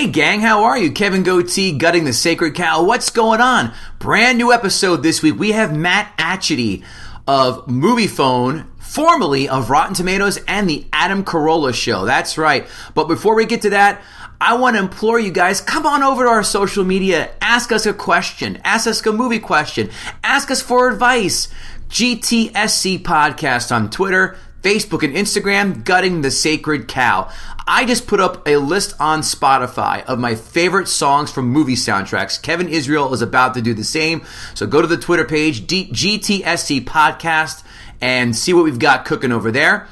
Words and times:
Hey 0.00 0.08
gang, 0.08 0.40
how 0.40 0.64
are 0.64 0.78
you? 0.78 0.92
Kevin 0.92 1.22
Gootee, 1.22 1.76
gutting 1.76 2.04
the 2.04 2.14
sacred 2.14 2.54
cow. 2.54 2.84
What's 2.84 3.10
going 3.10 3.42
on? 3.42 3.74
Brand 3.98 4.38
new 4.38 4.50
episode 4.50 5.02
this 5.02 5.22
week. 5.22 5.38
We 5.38 5.52
have 5.52 5.76
Matt 5.76 6.16
Atchity 6.16 6.84
of 7.28 7.66
Moviefone, 7.66 8.64
formerly 8.78 9.46
of 9.46 9.68
Rotten 9.68 9.92
Tomatoes 9.92 10.38
and 10.48 10.70
the 10.70 10.86
Adam 10.90 11.22
Carolla 11.22 11.74
Show. 11.74 12.06
That's 12.06 12.38
right. 12.38 12.66
But 12.94 13.08
before 13.08 13.34
we 13.34 13.44
get 13.44 13.60
to 13.60 13.70
that, 13.70 14.00
I 14.40 14.54
want 14.54 14.76
to 14.76 14.82
implore 14.82 15.20
you 15.20 15.30
guys, 15.30 15.60
come 15.60 15.84
on 15.84 16.02
over 16.02 16.24
to 16.24 16.30
our 16.30 16.44
social 16.44 16.82
media, 16.82 17.30
ask 17.42 17.70
us 17.70 17.84
a 17.84 17.92
question, 17.92 18.58
ask 18.64 18.86
us 18.86 19.04
a 19.04 19.12
movie 19.12 19.38
question, 19.38 19.90
ask 20.24 20.50
us 20.50 20.62
for 20.62 20.88
advice. 20.88 21.48
GTSC 21.90 23.02
Podcast 23.02 23.70
on 23.70 23.90
Twitter, 23.90 24.38
Facebook, 24.62 25.02
and 25.02 25.14
Instagram, 25.14 25.84
Gutting 25.84 26.20
the 26.20 26.30
Sacred 26.30 26.86
Cow. 26.86 27.30
I 27.66 27.86
just 27.86 28.06
put 28.06 28.20
up 28.20 28.46
a 28.46 28.56
list 28.56 28.94
on 29.00 29.20
Spotify 29.20 30.04
of 30.04 30.18
my 30.18 30.34
favorite 30.34 30.88
songs 30.88 31.30
from 31.30 31.48
movie 31.48 31.76
soundtracks. 31.76 32.40
Kevin 32.40 32.68
Israel 32.68 33.14
is 33.14 33.22
about 33.22 33.54
to 33.54 33.62
do 33.62 33.74
the 33.74 33.84
same. 33.84 34.22
So 34.54 34.66
go 34.66 34.80
to 34.80 34.86
the 34.86 34.96
Twitter 34.96 35.24
page, 35.24 35.66
GTSC 35.66 36.84
Podcast, 36.84 37.62
and 38.00 38.34
see 38.36 38.52
what 38.52 38.64
we've 38.64 38.78
got 38.78 39.04
cooking 39.04 39.32
over 39.32 39.50
there. 39.50 39.88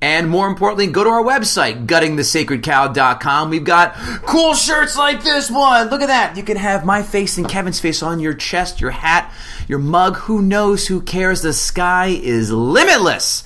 And 0.00 0.28
more 0.28 0.46
importantly, 0.46 0.88
go 0.88 1.04
to 1.04 1.10
our 1.10 1.22
website, 1.22 1.86
guttingthesacredcow.com. 1.86 3.50
We've 3.50 3.64
got 3.64 3.94
cool 4.26 4.54
shirts 4.54 4.96
like 4.96 5.24
this 5.24 5.50
one. 5.50 5.88
Look 5.88 6.02
at 6.02 6.08
that. 6.08 6.36
You 6.36 6.42
can 6.42 6.58
have 6.58 6.84
my 6.84 7.02
face 7.02 7.38
and 7.38 7.48
Kevin's 7.48 7.80
face 7.80 8.02
on 8.02 8.20
your 8.20 8.34
chest, 8.34 8.80
your 8.80 8.90
hat, 8.90 9.32
your 9.68 9.78
mug. 9.78 10.16
Who 10.16 10.42
knows? 10.42 10.86
Who 10.86 11.00
cares? 11.00 11.40
The 11.40 11.54
sky 11.54 12.08
is 12.08 12.52
limitless. 12.52 13.42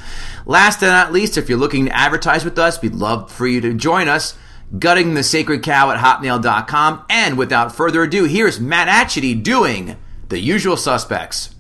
Last 0.50 0.80
but 0.80 0.86
not 0.86 1.12
least, 1.12 1.38
if 1.38 1.48
you're 1.48 1.56
looking 1.56 1.86
to 1.86 1.96
advertise 1.96 2.44
with 2.44 2.58
us, 2.58 2.82
we'd 2.82 2.96
love 2.96 3.30
for 3.30 3.46
you 3.46 3.60
to 3.60 3.72
join 3.72 4.08
us. 4.08 4.36
Gutting 4.76 5.14
the 5.14 5.22
Sacred 5.22 5.62
Cow 5.62 5.92
at 5.92 5.98
hotmail.com. 6.00 7.04
And 7.08 7.38
without 7.38 7.72
further 7.72 8.02
ado, 8.02 8.24
here's 8.24 8.58
Matt 8.58 8.88
Atchity 8.88 9.40
doing 9.40 9.96
the 10.28 10.40
usual 10.40 10.76
suspects. 10.76 11.54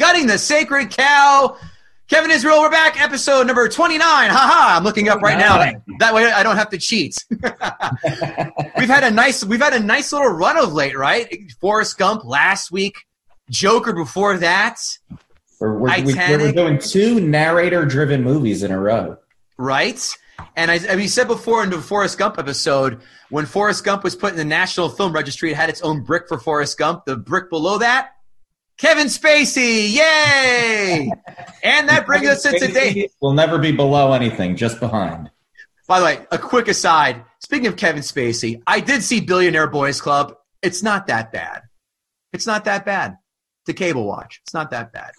Gutting 0.00 0.26
the 0.26 0.38
sacred 0.38 0.90
cow. 0.90 1.58
Kevin 2.08 2.30
Israel, 2.30 2.60
we're 2.60 2.70
back. 2.70 2.98
Episode 3.00 3.46
number 3.46 3.68
29. 3.68 4.00
Haha, 4.00 4.78
I'm 4.78 4.82
looking 4.82 5.10
up 5.10 5.20
right 5.20 5.36
now. 5.36 5.58
That 5.98 6.14
way 6.14 6.24
I 6.24 6.42
don't 6.42 6.56
have 6.56 6.70
to 6.70 6.78
cheat. 6.78 7.22
we've 7.30 8.88
had 8.88 9.04
a 9.04 9.10
nice 9.10 9.44
we've 9.44 9.60
had 9.60 9.74
a 9.74 9.78
nice 9.78 10.10
little 10.10 10.30
run 10.30 10.56
of 10.56 10.72
late, 10.72 10.96
right? 10.96 11.52
Forrest 11.60 11.98
Gump 11.98 12.24
last 12.24 12.72
week, 12.72 13.06
Joker 13.50 13.92
before 13.92 14.38
that, 14.38 14.80
We're, 15.60 15.78
we're, 15.78 16.02
we- 16.02 16.14
we're, 16.14 16.52
doing 16.52 16.78
two 16.78 17.20
narrator-driven 17.20 18.24
movies 18.24 18.62
in 18.62 18.70
a 18.70 18.80
row. 18.80 19.18
right? 19.58 20.16
And 20.56 20.70
as 20.70 20.88
we 20.96 21.08
said 21.08 21.28
before 21.28 21.62
in 21.62 21.68
the 21.68 21.78
Forrest 21.82 22.16
Gump 22.16 22.38
episode, 22.38 23.02
when 23.28 23.44
Forrest 23.44 23.84
Gump 23.84 24.02
was 24.02 24.16
put 24.16 24.30
in 24.30 24.38
the 24.38 24.44
National 24.46 24.88
Film 24.88 25.12
Registry, 25.12 25.50
it 25.50 25.56
had 25.56 25.68
its 25.68 25.82
own 25.82 26.02
brick 26.04 26.26
for 26.26 26.38
Forrest 26.38 26.78
Gump. 26.78 27.04
The 27.04 27.18
brick 27.18 27.50
below 27.50 27.76
that, 27.78 28.12
Kevin 28.80 29.08
Spacey, 29.08 29.92
yay! 29.92 31.12
and 31.62 31.88
that 31.90 32.06
brings 32.06 32.26
us 32.26 32.42
to 32.44 32.58
today. 32.58 33.10
Will 33.20 33.34
never 33.34 33.58
be 33.58 33.72
below 33.72 34.14
anything, 34.14 34.56
just 34.56 34.80
behind. 34.80 35.30
By 35.86 35.98
the 35.98 36.04
way, 36.06 36.26
a 36.30 36.38
quick 36.38 36.66
aside. 36.66 37.22
Speaking 37.40 37.66
of 37.66 37.76
Kevin 37.76 38.00
Spacey, 38.00 38.62
I 38.66 38.80
did 38.80 39.02
see 39.02 39.20
Billionaire 39.20 39.66
Boys 39.66 40.00
Club. 40.00 40.34
It's 40.62 40.82
not 40.82 41.08
that 41.08 41.30
bad. 41.30 41.62
It's 42.32 42.46
not 42.46 42.64
that 42.64 42.86
bad. 42.86 43.18
To 43.66 43.74
cable 43.74 44.06
watch. 44.06 44.40
It's 44.44 44.54
not 44.54 44.70
that 44.70 44.92
bad. 44.94 45.10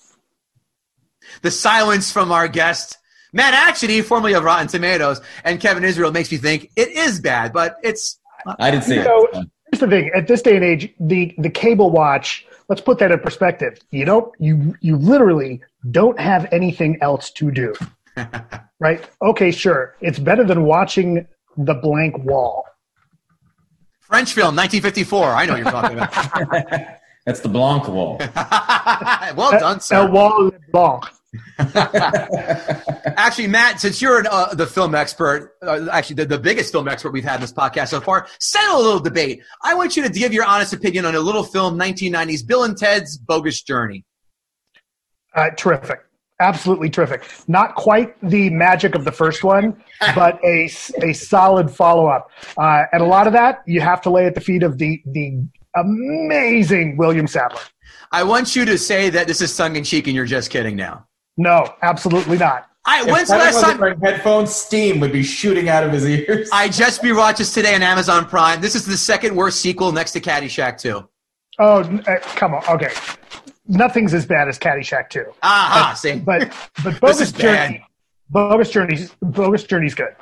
The 1.44 1.52
silence 1.52 2.12
from 2.12 2.31
our 2.31 2.47
guest, 2.47 2.97
Matt 3.31 3.53
Atchity, 3.53 4.03
formerly 4.03 4.34
of 4.34 4.44
Rotten 4.44 4.68
Tomatoes, 4.69 5.22
and 5.44 5.59
Kevin 5.59 5.84
Israel 5.84 6.12
makes 6.12 6.31
me 6.31 6.40
think 6.40 6.72
it 6.75 6.90
is 6.90 7.19
bad, 7.19 7.53
but 7.53 7.75
it's 7.84 8.19
I 8.58 8.72
didn't 8.72 8.85
see 8.85 8.96
You 8.96 9.02
it. 9.02 9.06
know, 9.06 9.28
here's 9.72 9.80
the 9.81 9.88
thing: 9.88 10.09
at 10.16 10.28
this 10.28 10.41
day 10.41 10.56
and 10.56 10.66
age, 10.66 10.91
the 11.00 11.35
the 11.38 11.52
cable 11.52 11.91
watch. 11.91 12.44
Let's 12.72 12.80
put 12.80 13.00
that 13.00 13.12
in 13.12 13.20
perspective. 13.20 13.80
You 13.90 14.06
don't 14.06 14.34
you 14.40 14.78
you 14.80 14.96
literally 14.96 15.59
don't 15.92 16.18
have 16.18 16.48
anything 16.54 16.98
else 17.02 17.30
to 17.32 17.52
do, 17.52 17.74
right? 18.80 19.06
Okay, 19.22 19.52
sure, 19.52 19.98
it's 20.00 20.18
better 20.18 20.46
than 20.46 20.64
watching 20.64 21.28
the 21.58 21.74
blank 21.74 22.18
wall. 22.20 22.64
French 24.00 24.32
film, 24.32 24.56
1954. 24.56 25.32
I 25.32 25.46
know 25.46 25.52
what 25.52 25.62
you're 25.62 25.70
talking 25.70 25.98
about. 25.98 26.98
That's 27.26 27.42
the 27.42 27.50
Blanc 27.50 27.90
wall. 27.90 28.16
well 29.36 29.53
uh, 29.53 29.59
done, 29.59 29.76
El 29.76 29.80
sir. 29.82 29.96
Uh, 29.98 30.09
wall 30.09 30.52
blanc. 30.72 31.03
Actually, 33.18 33.47
Matt, 33.47 33.80
since 33.80 34.02
you're 34.02 34.19
an, 34.19 34.28
uh, 34.30 34.53
the 34.53 34.68
film 34.68 34.94
expert, 34.96 35.56
uh, 35.62 35.88
actually 35.92 36.16
the, 36.18 36.25
the 36.25 36.38
biggest 36.38 36.72
film 36.72 36.88
expert 36.88 37.12
we've 37.12 37.24
had 37.24 37.36
in 37.36 37.42
this 37.42 37.53
podcast 37.53 37.90
so 37.90 38.02
far, 38.02 38.28
settle 38.40 38.78
a 38.78 38.84
little 38.84 39.00
debate. 39.00 39.41
I 39.64 39.74
want 39.74 39.96
you 39.96 40.03
to 40.03 40.09
give 40.09 40.34
your 40.34 40.46
honest 40.46 40.74
opinion 40.74 41.06
on 41.06 41.16
a 41.16 41.20
little 41.20 41.44
film, 41.44 41.80
1990s, 41.80 42.46
Bill 42.46 42.64
and 42.64 42.78
Ted's 42.78 43.18
Bogus 43.18 43.62
Journey. 43.62 44.03
Uh, 45.34 45.52
terrific. 45.52 46.02
Absolutely 46.41 46.90
terrific. 46.90 47.24
Not 47.47 47.75
quite 47.75 48.20
the 48.28 48.50
magic 48.50 48.96
of 48.96 49.06
the 49.06 49.12
first 49.12 49.44
one, 49.44 49.81
but 50.16 50.44
a, 50.44 50.70
a 51.02 51.14
solid 51.14 51.72
follow 51.72 52.08
up. 52.08 52.31
Uh, 52.58 52.84
and 52.91 53.02
a 53.02 53.06
lot 53.06 53.28
of 53.28 53.34
that 53.34 53.62
you 53.68 53.80
have 53.80 54.02
to 54.02 54.09
lay 54.09 54.25
at 54.25 54.36
the 54.36 54.41
feet 54.41 54.64
of 54.64 54.80
the 54.80 55.02
the 55.06 55.46
amazing 55.75 56.97
William 56.97 57.28
Sadler. 57.28 57.62
I 58.12 58.24
want 58.24 58.56
you 58.56 58.66
to 58.66 58.78
say 58.78 59.09
that 59.12 59.28
this 59.28 59.40
is 59.40 59.56
tongue 59.56 59.75
in 59.75 59.84
cheek 59.84 60.08
and 60.08 60.16
you're 60.16 60.25
just 60.25 60.50
kidding 60.50 60.75
now. 60.75 61.06
No, 61.38 61.74
absolutely 61.81 62.38
not. 62.38 62.68
I, 62.86 63.03
when's 63.03 63.30
the 63.30 63.36
If 63.36 63.42
last 63.42 63.62
time? 63.62 63.78
wearing 63.80 64.00
headphones, 64.00 64.53
steam 64.56 65.00
would 65.00 65.12
be 65.12 65.22
shooting 65.24 65.69
out 65.69 65.84
of 65.84 65.92
his 65.92 66.06
ears. 66.06 66.50
I 66.52 66.68
just 66.68 67.03
rewatched 67.03 67.38
this 67.38 67.53
today 67.53 67.75
on 67.75 67.84
Amazon 67.84 68.25
Prime. 68.25 68.59
This 68.59 68.75
is 68.75 68.86
the 68.86 68.97
second 68.97 69.36
worst 69.36 69.62
sequel 69.62 69.91
next 69.91 70.14
to 70.14 70.20
Caddyshack 70.22 70.80
2. 70.80 71.08
Oh, 71.59 71.80
uh, 71.81 72.20
come 72.36 72.56
on. 72.56 72.64
Okay. 72.68 72.90
Nothing's 73.68 74.14
as 74.16 74.25
bad 74.25 74.47
as 74.47 74.58
Caddyshack 74.58 75.09
2. 75.09 75.25
Aha? 75.44 75.96
But 76.25 76.52
but 76.84 76.84
This 76.84 77.00
Bogus 77.00 77.22
is 77.22 77.31
bad. 77.34 77.68
Journey. 77.68 77.86
Bogus 78.31 78.72
Journey's 78.72 79.12
Bogus 79.22 79.64
Journey's 79.64 79.94
good. 79.94 80.16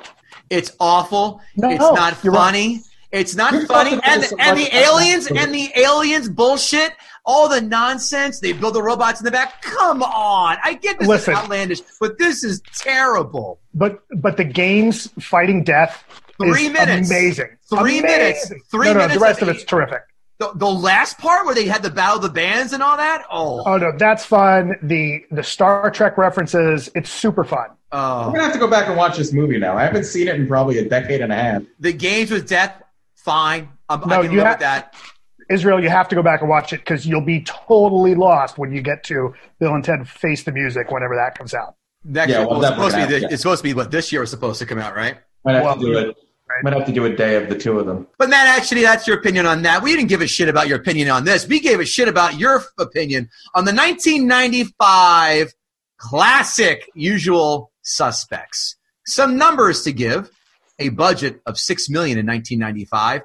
It's 0.50 0.76
awful. 0.80 1.40
No, 1.56 1.70
it's 1.70 1.78
not 1.80 2.22
you're 2.22 2.32
right. 2.32 2.38
funny. 2.46 2.80
It's 3.12 3.34
not 3.34 3.52
You're 3.52 3.66
funny. 3.66 3.98
And, 4.04 4.24
and 4.38 4.58
the 4.58 4.68
aliens 4.76 5.26
and 5.28 5.52
the 5.52 5.70
aliens 5.76 6.28
bullshit, 6.28 6.92
all 7.24 7.48
the 7.48 7.60
nonsense. 7.60 8.40
They 8.40 8.52
build 8.52 8.74
the 8.74 8.82
robots 8.82 9.20
in 9.20 9.24
the 9.24 9.30
back. 9.30 9.62
Come 9.62 10.02
on. 10.02 10.56
I 10.64 10.74
get 10.74 10.98
this 10.98 11.08
Listen. 11.08 11.32
is 11.34 11.38
outlandish, 11.38 11.80
but 12.00 12.18
this 12.18 12.42
is 12.44 12.60
terrible. 12.76 13.60
But 13.74 14.00
but 14.16 14.36
the 14.36 14.44
games 14.44 15.08
fighting 15.20 15.64
death 15.64 16.04
Three 16.40 16.66
is 16.66 16.72
minutes. 16.72 17.10
amazing. 17.10 17.48
Three 17.68 17.98
Amazing. 17.98 18.02
minutes. 18.02 18.52
Three 18.70 18.86
no, 18.88 18.92
no, 18.94 18.98
minutes 19.00 19.14
The 19.14 19.20
rest 19.20 19.42
of 19.42 19.48
of 19.48 19.54
it's 19.56 19.64
terrific. 19.64 20.02
The, 20.38 20.52
the 20.54 20.70
last 20.70 21.18
part 21.18 21.44
where 21.44 21.54
they 21.54 21.66
had 21.66 21.82
the 21.82 21.90
battle 21.90 22.16
of 22.16 22.22
the 22.22 22.30
bands 22.30 22.72
and 22.72 22.82
all 22.82 22.96
that. 22.96 23.24
Oh, 23.30 23.62
Oh 23.66 23.76
no, 23.76 23.92
that's 23.98 24.24
fun. 24.24 24.74
The 24.82 25.20
the 25.30 25.42
Star 25.42 25.90
Trek 25.90 26.16
references, 26.16 26.90
it's 26.94 27.10
super 27.10 27.44
fun. 27.44 27.66
I'm 27.92 28.28
oh. 28.28 28.30
gonna 28.32 28.44
have 28.44 28.52
to 28.54 28.58
go 28.58 28.66
back 28.68 28.88
and 28.88 28.96
watch 28.96 29.18
this 29.18 29.32
movie 29.34 29.58
now. 29.58 29.76
I 29.76 29.82
haven't 29.82 30.04
seen 30.04 30.28
it 30.28 30.36
in 30.36 30.46
probably 30.48 30.78
a 30.78 30.88
decade 30.88 31.20
and 31.20 31.30
a 31.32 31.36
half. 31.36 31.62
the 31.78 31.92
games 31.92 32.30
with 32.30 32.48
death. 32.48 32.82
Fine. 33.16 33.68
I'm, 33.90 34.00
No, 34.08 34.20
I 34.20 34.22
can 34.22 34.30
you 34.32 34.38
live 34.38 34.46
ha- 34.46 34.52
with 34.52 34.60
that. 34.60 34.94
Israel, 35.50 35.82
you 35.82 35.88
have 35.90 36.08
to 36.08 36.14
go 36.14 36.22
back 36.22 36.40
and 36.40 36.48
watch 36.48 36.72
it 36.72 36.78
because 36.80 37.06
you'll 37.06 37.20
be 37.24 37.42
totally 37.42 38.14
lost 38.14 38.56
when 38.56 38.72
you 38.72 38.80
get 38.80 39.02
to 39.04 39.34
Bill 39.58 39.74
and 39.74 39.84
Ted 39.84 40.08
Face 40.08 40.44
the 40.44 40.52
Music 40.52 40.90
whenever 40.90 41.14
that 41.16 41.36
comes 41.36 41.52
out. 41.54 41.74
Next 42.04 42.30
Yeah, 42.30 42.38
year, 42.38 42.48
well, 42.48 42.60
well, 42.60 42.68
it's 42.70 42.74
supposed 42.76 42.94
to 42.94 42.96
be. 42.96 43.02
we're 43.02 43.08
This, 43.10 43.22
have 43.24 43.32
it's 43.32 43.42
supposed 43.42 43.58
to 43.62 43.68
be 43.68 43.74
what 43.74 43.90
this 43.90 44.12
year 44.12 44.20
was 44.20 44.30
supposed 44.30 44.58
to 44.60 44.66
come 44.66 44.78
out, 44.78 44.94
right? 44.96 45.16
Might 45.44 45.54
have 45.56 45.64
Well, 45.64 45.74
to 45.74 45.80
do 45.80 45.98
it. 45.98 46.16
right. 46.48 46.64
Might 46.64 46.72
have 46.74 46.86
to 46.86 46.92
do 46.92 47.04
a 47.04 47.14
day 47.14 47.36
of 47.36 47.48
the 47.48 47.58
two 47.58 47.78
of 47.78 47.86
them. 47.86 48.06
But 48.16 48.30
Matt, 48.30 48.46
actually, 48.46 48.82
that's 48.82 49.06
your 49.06 49.18
opinion 49.18 49.44
on 49.46 49.62
that. 49.62 49.82
We 49.82 49.94
didn't 49.94 50.08
give 50.08 50.20
a 50.22 50.26
shit 50.26 50.48
about 50.48 50.68
your 50.68 50.78
opinion 50.78 51.08
on 51.10 51.24
this. 51.24 51.46
We 51.46 51.60
gave 51.60 51.80
a 51.80 51.84
shit 51.84 52.08
about 52.08 52.38
your 52.38 52.64
opinion 52.78 53.28
on 53.54 53.64
the 53.64 53.72
1995 53.72 55.52
classic 55.98 56.88
Usual 56.94 57.70
Suspects. 57.82 58.76
Some 59.06 59.36
numbers 59.36 59.82
to 59.82 59.92
give: 59.92 60.30
a 60.78 60.88
budget 60.90 61.40
of 61.46 61.58
six 61.58 61.88
million 61.90 62.18
in 62.18 62.26
1995, 62.26 63.22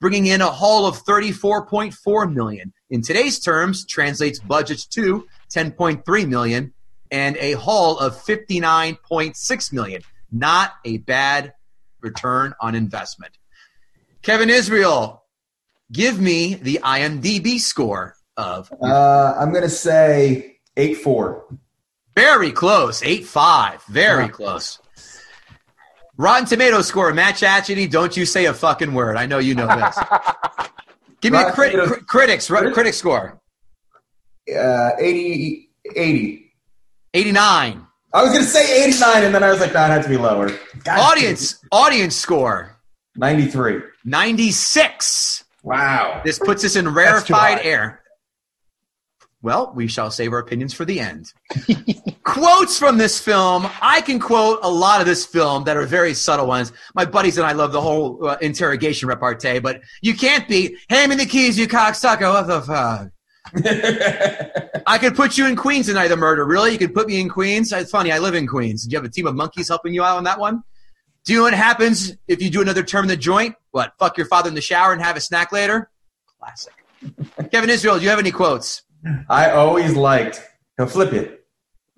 bringing 0.00 0.26
in 0.26 0.40
a 0.40 0.50
haul 0.50 0.86
of 0.86 1.02
34.4 1.04 2.32
million. 2.32 2.72
In 2.90 3.02
today's 3.02 3.38
terms, 3.38 3.86
translates 3.86 4.38
budgets 4.38 4.86
to 4.88 5.26
10.3 5.54 6.28
million 6.28 6.72
and 7.10 7.36
a 7.38 7.52
haul 7.52 7.98
of 7.98 8.14
59.6 8.24 9.72
million. 9.72 10.02
Not 10.30 10.72
a 10.84 10.98
bad 10.98 11.54
return 12.00 12.54
on 12.60 12.74
investment. 12.74 13.38
Kevin 14.22 14.50
Israel, 14.50 15.24
give 15.92 16.20
me 16.20 16.54
the 16.54 16.80
IMDb 16.82 17.58
score 17.60 18.16
of 18.36 18.72
Uh, 18.82 19.34
I'm 19.38 19.52
gonna 19.52 19.68
say 19.68 20.58
eight 20.76 20.96
four. 20.98 21.44
very 22.16 22.50
close, 22.52 23.02
8 23.02 23.24
5. 23.26 23.82
Very 23.84 24.28
close. 24.28 24.78
Rotten 26.16 26.46
Tomato 26.46 26.80
score, 26.82 27.12
Matt 27.12 27.34
Chachity, 27.34 27.90
don't 27.90 28.16
you 28.16 28.24
say 28.24 28.44
a 28.46 28.54
fucking 28.54 28.94
word. 28.94 29.16
I 29.16 29.26
know 29.26 29.38
you 29.38 29.54
know 29.54 29.66
this. 29.66 29.98
Give 31.20 31.32
me 31.32 31.38
a 31.40 31.50
crit, 31.52 31.72
Tomatoes- 31.72 32.02
critics, 32.06 32.50
ri- 32.50 32.72
critic 32.72 32.94
score. 32.94 33.40
Uh, 34.48 34.90
80, 34.98 35.70
80. 35.96 36.52
89. 37.14 37.86
I 38.12 38.22
was 38.22 38.32
gonna 38.32 38.44
say 38.44 38.84
89, 38.84 39.24
and 39.24 39.34
then 39.34 39.42
I 39.42 39.50
was 39.50 39.58
like, 39.60 39.72
that 39.72 39.90
had 39.90 40.02
to 40.04 40.08
be 40.08 40.16
lower. 40.16 40.50
God, 40.84 40.98
Audience, 41.00 41.58
audience 41.72 42.14
score, 42.14 42.76
93. 43.16 43.80
96. 44.04 45.44
Wow. 45.64 46.20
This 46.24 46.38
puts 46.38 46.64
us 46.64 46.76
in 46.76 46.88
rarefied 46.88 47.60
air. 47.62 48.02
Well, 49.44 49.74
we 49.74 49.88
shall 49.88 50.10
save 50.10 50.32
our 50.32 50.38
opinions 50.38 50.72
for 50.72 50.86
the 50.86 50.98
end. 50.98 51.30
Quotes 52.22 52.78
from 52.78 52.96
this 52.96 53.20
film. 53.20 53.68
I 53.82 54.00
can 54.00 54.18
quote 54.18 54.60
a 54.62 54.70
lot 54.70 55.02
of 55.02 55.06
this 55.06 55.26
film 55.26 55.64
that 55.64 55.76
are 55.76 55.84
very 55.84 56.14
subtle 56.14 56.46
ones. 56.46 56.72
My 56.94 57.04
buddies 57.04 57.36
and 57.36 57.46
I 57.46 57.52
love 57.52 57.70
the 57.70 57.80
whole 57.82 58.26
uh, 58.26 58.38
interrogation 58.40 59.06
repartee, 59.06 59.58
but 59.58 59.82
you 60.00 60.14
can't 60.14 60.48
be, 60.48 60.78
hand 60.88 61.10
me 61.10 61.16
the 61.16 61.26
keys, 61.26 61.58
you 61.58 61.68
cocksucker. 61.68 62.32
What 62.32 62.46
the 62.46 62.62
fuck? 62.62 63.10
I 64.86 64.96
could 64.96 65.14
put 65.14 65.36
you 65.36 65.46
in 65.46 65.56
Queens 65.56 65.88
tonight, 65.88 66.08
the 66.08 66.16
murder. 66.16 66.46
Really? 66.46 66.72
You 66.72 66.78
could 66.78 66.94
put 66.94 67.06
me 67.06 67.20
in 67.20 67.28
Queens? 67.28 67.70
It's 67.70 67.90
funny, 67.90 68.12
I 68.12 68.20
live 68.20 68.34
in 68.34 68.46
Queens. 68.46 68.86
Do 68.86 68.92
you 68.92 68.96
have 68.96 69.04
a 69.04 69.10
team 69.12 69.26
of 69.26 69.34
monkeys 69.34 69.68
helping 69.68 69.92
you 69.92 70.02
out 70.02 70.16
on 70.16 70.24
that 70.24 70.40
one? 70.40 70.62
Do 71.26 71.34
you 71.34 71.40
know 71.40 71.44
what 71.44 71.52
happens 71.52 72.16
if 72.28 72.40
you 72.40 72.48
do 72.48 72.62
another 72.62 72.82
term 72.82 73.04
in 73.04 73.08
the 73.08 73.16
joint? 73.18 73.56
What? 73.72 73.92
Fuck 73.98 74.16
your 74.16 74.26
father 74.26 74.48
in 74.48 74.54
the 74.54 74.62
shower 74.62 74.94
and 74.94 75.02
have 75.02 75.18
a 75.18 75.20
snack 75.20 75.52
later? 75.52 75.90
Classic. 76.38 76.72
Kevin 77.52 77.68
Israel, 77.68 77.98
do 77.98 78.04
you 78.04 78.08
have 78.08 78.18
any 78.18 78.30
quotes? 78.30 78.83
I 79.28 79.50
always 79.50 79.94
liked. 79.96 80.42
He'll 80.76 80.86
flip 80.86 81.12
it. 81.12 81.46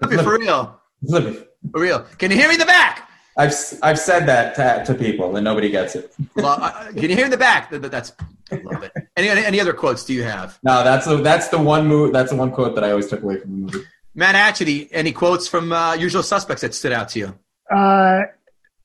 Flip 0.03 0.21
it 0.21 0.23
for 0.25 0.39
real. 0.39 0.81
Flip 1.09 1.25
it. 1.25 1.51
For 1.73 1.81
real. 1.81 2.01
Can 2.19 2.31
you 2.31 2.37
hear 2.37 2.49
me 2.49 2.55
in 2.55 2.61
the 2.61 2.67
back? 2.67 3.09
I've 3.39 3.55
I've 3.83 3.99
said 3.99 4.25
that 4.27 4.55
to, 4.57 4.93
to 4.93 4.99
people 4.99 5.37
and 5.37 5.45
nobody 5.45 5.69
gets 5.71 5.95
it. 5.95 6.15
Well, 6.37 6.59
uh, 6.61 6.87
can 6.93 7.03
you 7.03 7.09
hear 7.09 7.19
me 7.19 7.25
in 7.25 7.31
the 7.31 7.37
back? 7.37 7.71
That- 7.71 7.83
that- 7.83 7.91
That's 7.91 8.13
I 8.51 8.57
love 8.65 8.83
it. 8.83 8.93
Any, 9.17 9.29
any 9.29 9.45
any 9.45 9.61
other 9.61 9.73
quotes 9.73 10.05
do 10.05 10.15
you 10.15 10.23
have? 10.23 10.59
No, 10.63 10.85
that's 10.85 11.07
the 11.07 11.17
that's 11.17 11.49
the 11.49 11.59
one 11.59 11.87
move. 11.87 12.13
That's 12.13 12.31
the 12.31 12.37
one 12.37 12.51
quote 12.53 12.75
that 12.77 12.85
I 12.85 12.91
always 12.91 13.09
took 13.09 13.23
away 13.23 13.39
from 13.41 13.51
the 13.51 13.57
movie. 13.73 13.85
Matt 14.15 14.35
Atchity, 14.37 14.89
any 14.93 15.13
quotes 15.13 15.47
from 15.49 15.73
uh, 15.73 15.95
Usual 15.95 16.23
Suspects 16.23 16.63
that 16.63 16.73
stood 16.75 16.93
out 16.93 17.09
to 17.11 17.19
you? 17.19 17.39
Uh, 17.71 18.23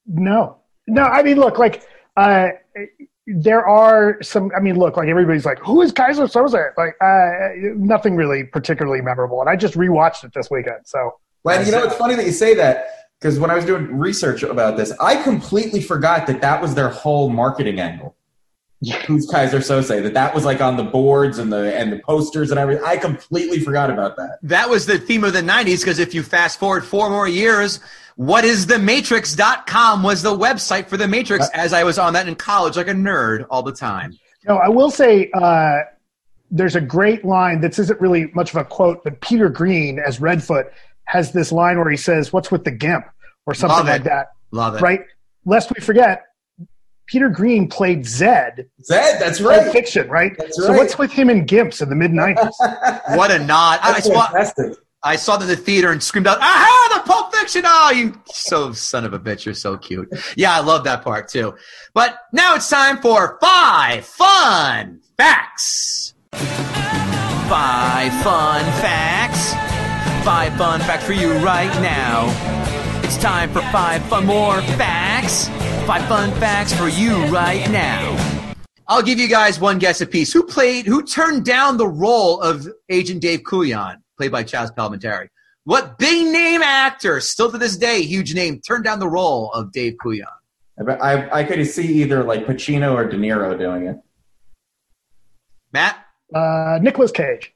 no, 0.08 0.58
no. 0.88 1.04
I 1.04 1.24
mean, 1.24 1.38
look, 1.38 1.58
like 1.60 1.88
uh, 2.18 2.50
there 3.28 3.66
are 3.66 4.22
some. 4.22 4.52
I 4.56 4.60
mean, 4.60 4.78
look, 4.78 4.98
like 4.98 5.08
everybody's 5.08 5.46
like, 5.46 5.60
who 5.60 5.82
is 5.82 5.92
Keyser 5.92 6.28
Soze? 6.32 6.72
Like, 6.78 6.96
uh, 7.02 7.74
nothing 7.78 8.16
really 8.16 8.44
particularly 8.44 9.02
memorable. 9.02 9.42
And 9.42 9.50
I 9.50 9.56
just 9.56 9.76
rewatched 9.76 10.24
it 10.24 10.34
this 10.34 10.50
weekend. 10.50 10.80
So 10.86 11.16
Well, 11.44 11.64
you 11.66 11.72
know, 11.72 11.84
it's 11.84 11.96
funny 11.96 12.16
that 12.16 12.26
you 12.26 12.32
say 12.32 12.56
that 12.56 12.88
because 13.20 13.40
when 13.40 13.52
I 13.52 13.56
was 13.56 13.66
doing 13.66 13.98
research 13.98 14.44
about 14.44 14.78
this, 14.78 14.92
I 15.00 15.22
completely 15.22 15.82
forgot 15.82 16.26
that 16.28 16.42
that 16.42 16.62
was 16.62 16.74
their 16.74 16.90
whole 16.90 17.30
marketing 17.30 17.80
angle. 17.80 18.16
Who's 19.06 19.30
Keyser 19.30 19.60
Soze? 19.60 20.02
That 20.02 20.16
that 20.16 20.34
was 20.34 20.44
like 20.44 20.60
on 20.60 20.76
the 20.76 20.84
boards 20.84 21.38
and 21.38 21.54
the 21.54 21.78
and 21.78 21.94
the 21.94 22.00
posters 22.00 22.50
and 22.50 22.60
everything. 22.60 22.84
I 22.84 22.98
completely 22.98 23.60
forgot 23.60 23.92
about 23.92 24.18
that. 24.18 24.40
That 24.42 24.70
was 24.70 24.88
the 24.88 24.98
theme 24.98 25.24
of 25.24 25.34
the 25.34 25.42
90s 25.42 25.82
because 25.82 26.00
if 26.00 26.16
you 26.16 26.24
fast 26.24 26.60
forward 26.60 26.84
four 26.84 27.10
more 27.10 27.28
years, 27.28 27.80
what 28.16 28.44
is 28.44 28.66
the 28.66 28.80
matrix.com 28.80 30.04
was 30.04 30.24
the 30.24 30.36
website 30.36 30.88
for 30.88 30.98
the 30.98 31.08
Matrix 31.08 31.48
as 31.54 31.74
I 31.74 31.84
was 31.84 32.00
on 32.00 32.14
that 32.14 32.28
in 32.28 32.36
college 32.36 32.76
like 32.76 32.88
a 32.88 32.94
nerd 32.94 33.46
all 33.50 33.64
the 33.64 33.72
time. 33.72 34.18
No, 34.48 34.58
I 34.58 34.70
will 34.70 34.90
say 34.90 35.30
uh, 35.34 35.80
there's 36.50 36.76
a 36.76 36.82
great 36.82 37.24
line. 37.24 37.62
This 37.62 37.78
isn't 37.78 38.02
really 38.02 38.32
much 38.34 38.50
of 38.50 38.58
a 38.58 38.66
quote, 38.66 39.04
but 39.04 39.22
Peter 39.22 39.50
Greene 39.50 40.00
as 40.00 40.20
Redfoot 40.20 40.72
has 41.06 41.32
this 41.32 41.52
line 41.52 41.78
where 41.78 41.90
he 41.90 41.98
says, 41.98 42.34
"What's 42.34 42.50
with 42.52 42.64
the 42.64 42.72
gimp?" 42.72 43.06
or 43.46 43.54
something 43.54 43.78
Love 43.78 43.88
it. 43.88 43.92
like 43.92 44.04
that. 44.04 44.28
Love 44.52 44.76
it. 44.76 44.82
Right? 44.82 45.02
Lest 45.46 45.72
we 45.74 45.82
forget, 45.82 46.26
Peter 47.08 47.30
Greene 47.30 47.68
played 47.68 48.06
Zed, 48.06 48.68
Zed, 48.84 49.20
that's 49.20 49.40
Pulp 49.40 49.52
right. 49.52 49.72
Fiction, 49.72 50.08
right? 50.10 50.32
That's 50.38 50.56
So 50.56 50.72
what's 50.74 50.98
with 50.98 51.12
him 51.12 51.30
and 51.30 51.48
gimps 51.48 51.82
in 51.82 51.90
the 51.90 51.96
mid 51.96 52.12
'90s? 52.12 52.52
What 53.18 53.32
a 53.32 53.40
nod. 53.40 53.80
I, 53.82 53.90
I 53.90 53.92
That's 53.94 54.08
saw, 54.08 54.28
fantastic. 54.28 54.74
I 55.04 55.16
saw 55.16 55.36
them 55.36 55.50
in 55.50 55.56
the 55.56 55.62
theater 55.62 55.92
and 55.92 56.02
screamed 56.02 56.28
out, 56.28 56.38
aha, 56.40 57.02
the 57.02 57.12
Pulp 57.12 57.34
Fiction. 57.36 57.64
Oh, 57.66 57.92
you 57.92 58.14
so 58.28 58.72
son 58.72 59.04
of 59.04 59.14
a 59.14 59.20
bitch. 59.20 59.46
You're 59.46 59.56
so 59.56 59.78
cute. 59.78 60.08
Yeah, 60.38 60.56
I 60.56 60.60
love 60.62 60.84
that 60.86 61.04
part 61.04 61.28
too. 61.28 61.56
But 61.94 62.20
now 62.32 62.56
it's 62.56 62.70
time 62.70 63.00
for 63.02 63.38
five 63.42 64.06
fun 64.06 65.02
facts. 65.18 66.14
Five 66.32 68.14
fun 68.24 68.64
facts. 68.80 69.54
Five 70.24 70.54
fun 70.56 70.80
facts 70.82 71.04
for 71.04 71.14
you 71.14 71.34
right 71.40 71.74
now. 71.82 72.28
It's 73.04 73.18
time 73.18 73.52
for 73.52 73.62
five 73.74 74.04
fun 74.06 74.26
more 74.28 74.62
facts. 74.62 75.48
Five 75.86 76.08
fun 76.08 76.32
facts 76.40 76.74
for 76.74 76.88
you 76.88 77.26
right 77.26 77.70
now. 77.72 78.16
I'll 78.88 79.02
give 79.02 79.20
you 79.20 79.28
guys 79.28 79.60
one 79.60 79.80
guess 79.80 80.00
apiece. 80.02 80.32
Who 80.32 80.44
played, 80.44 80.86
who 80.86 81.04
turned 81.04 81.44
down 81.44 81.78
the 81.78 81.88
role 81.88 82.40
of 82.42 82.68
Agent 82.90 83.22
Dave 83.22 83.42
Kujan, 83.42 83.98
played 84.18 84.32
by 84.32 84.44
Chazz 84.44 84.76
Palminteri? 84.76 85.28
What 85.64 85.98
big 85.98 86.28
name 86.28 86.62
actor, 86.62 87.20
still 87.20 87.52
to 87.52 87.58
this 87.58 87.78
day, 87.78 88.04
huge 88.04 88.34
name, 88.34 88.62
turned 88.62 88.84
down 88.84 89.00
the 89.00 89.08
role 89.08 89.52
of 89.54 89.72
Dave 89.72 89.96
Kujan? 90.04 90.26
I, 90.80 90.84
bet- 90.84 91.02
I 91.04 91.40
I 91.40 91.44
could 91.44 91.66
see 91.68 92.02
either 92.02 92.24
like 92.24 92.46
Pacino 92.46 92.94
or 92.94 93.08
De 93.08 93.18
Niro 93.18 93.58
doing 93.58 93.88
it. 93.88 93.98
Matt? 95.74 95.98
Uh, 96.34 96.80
Nicolas 96.82 97.12
Cage. 97.12 97.54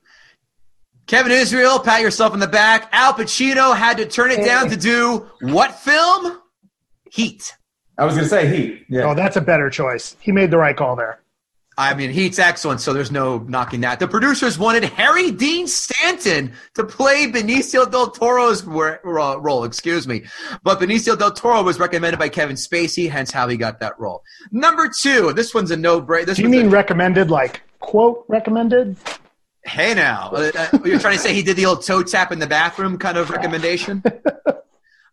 Kevin 1.07 1.31
Israel, 1.31 1.79
pat 1.79 2.01
yourself 2.01 2.33
on 2.33 2.39
the 2.39 2.47
back. 2.47 2.89
Al 2.91 3.13
Pacino 3.13 3.75
had 3.75 3.97
to 3.97 4.05
turn 4.05 4.31
it 4.31 4.43
down 4.43 4.69
to 4.69 4.75
do 4.77 5.29
what 5.41 5.79
film? 5.79 6.39
Heat. 7.11 7.53
I 7.97 8.05
was 8.05 8.15
gonna 8.15 8.27
say 8.27 8.47
Heat. 8.55 8.85
Yeah. 8.89 9.03
Oh, 9.09 9.15
that's 9.15 9.35
a 9.37 9.41
better 9.41 9.69
choice. 9.69 10.15
He 10.19 10.31
made 10.31 10.51
the 10.51 10.57
right 10.57 10.75
call 10.75 10.95
there. 10.95 11.19
I 11.77 11.93
mean, 11.93 12.09
Heat's 12.09 12.39
excellent, 12.39 12.79
so 12.79 12.93
there's 12.93 13.11
no 13.11 13.39
knocking 13.39 13.81
that. 13.81 13.99
The 13.99 14.07
producers 14.07 14.57
wanted 14.57 14.85
Harry 14.85 15.29
Dean 15.31 15.67
Stanton 15.67 16.53
to 16.75 16.85
play 16.85 17.29
Benicio 17.29 17.89
del 17.91 18.11
Toro's 18.11 18.63
ro- 18.63 18.97
ro- 19.03 19.37
role, 19.39 19.65
excuse 19.65 20.07
me. 20.07 20.23
But 20.63 20.79
Benicio 20.79 21.17
del 21.19 21.31
Toro 21.31 21.63
was 21.63 21.77
recommended 21.77 22.17
by 22.17 22.29
Kevin 22.29 22.55
Spacey, 22.55 23.09
hence 23.09 23.29
how 23.29 23.49
he 23.49 23.57
got 23.57 23.81
that 23.81 23.99
role. 23.99 24.23
Number 24.53 24.87
two, 24.87 25.33
this 25.33 25.53
one's 25.53 25.69
a 25.71 25.75
no-brainer. 25.75 26.33
Do 26.33 26.41
you 26.41 26.47
one's 26.47 26.57
a- 26.59 26.63
mean 26.63 26.69
recommended, 26.69 27.29
like 27.29 27.61
quote 27.81 28.23
recommended? 28.29 28.95
Hey 29.65 29.93
now, 29.95 30.29
uh, 30.33 30.51
uh, 30.57 30.77
you're 30.85 30.99
trying 30.99 31.15
to 31.17 31.21
say 31.21 31.33
he 31.33 31.41
did 31.43 31.57
the 31.57 31.65
old 31.65 31.83
toe 31.83 32.03
tap 32.03 32.31
in 32.31 32.39
the 32.39 32.47
bathroom 32.47 32.97
kind 32.97 33.17
of 33.17 33.29
recommendation? 33.31 34.01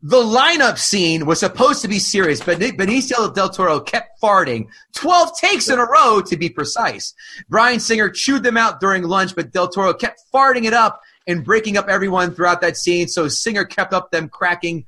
the 0.02 0.16
lineup 0.16 0.78
scene 0.78 1.26
was 1.26 1.38
supposed 1.38 1.80
to 1.82 1.88
be 1.88 2.00
serious, 2.00 2.42
but 2.42 2.58
Benicio 2.58 3.32
del 3.32 3.48
Toro 3.48 3.78
kept 3.78 4.20
farting 4.20 4.66
12 4.96 5.38
takes 5.38 5.70
in 5.70 5.78
a 5.78 5.84
row 5.84 6.20
to 6.26 6.36
be 6.36 6.48
precise. 6.48 7.14
Bryan 7.48 7.78
Singer 7.78 8.10
chewed 8.10 8.42
them 8.42 8.56
out 8.56 8.80
during 8.80 9.04
lunch, 9.04 9.36
but 9.36 9.52
del 9.52 9.68
Toro 9.68 9.94
kept 9.94 10.20
farting 10.34 10.64
it 10.64 10.72
up 10.72 11.00
and 11.28 11.44
breaking 11.44 11.76
up 11.76 11.88
everyone 11.88 12.34
throughout 12.34 12.60
that 12.62 12.76
scene, 12.76 13.06
so 13.06 13.28
Singer 13.28 13.64
kept 13.64 13.92
up 13.92 14.10
them 14.10 14.28
cracking 14.28 14.86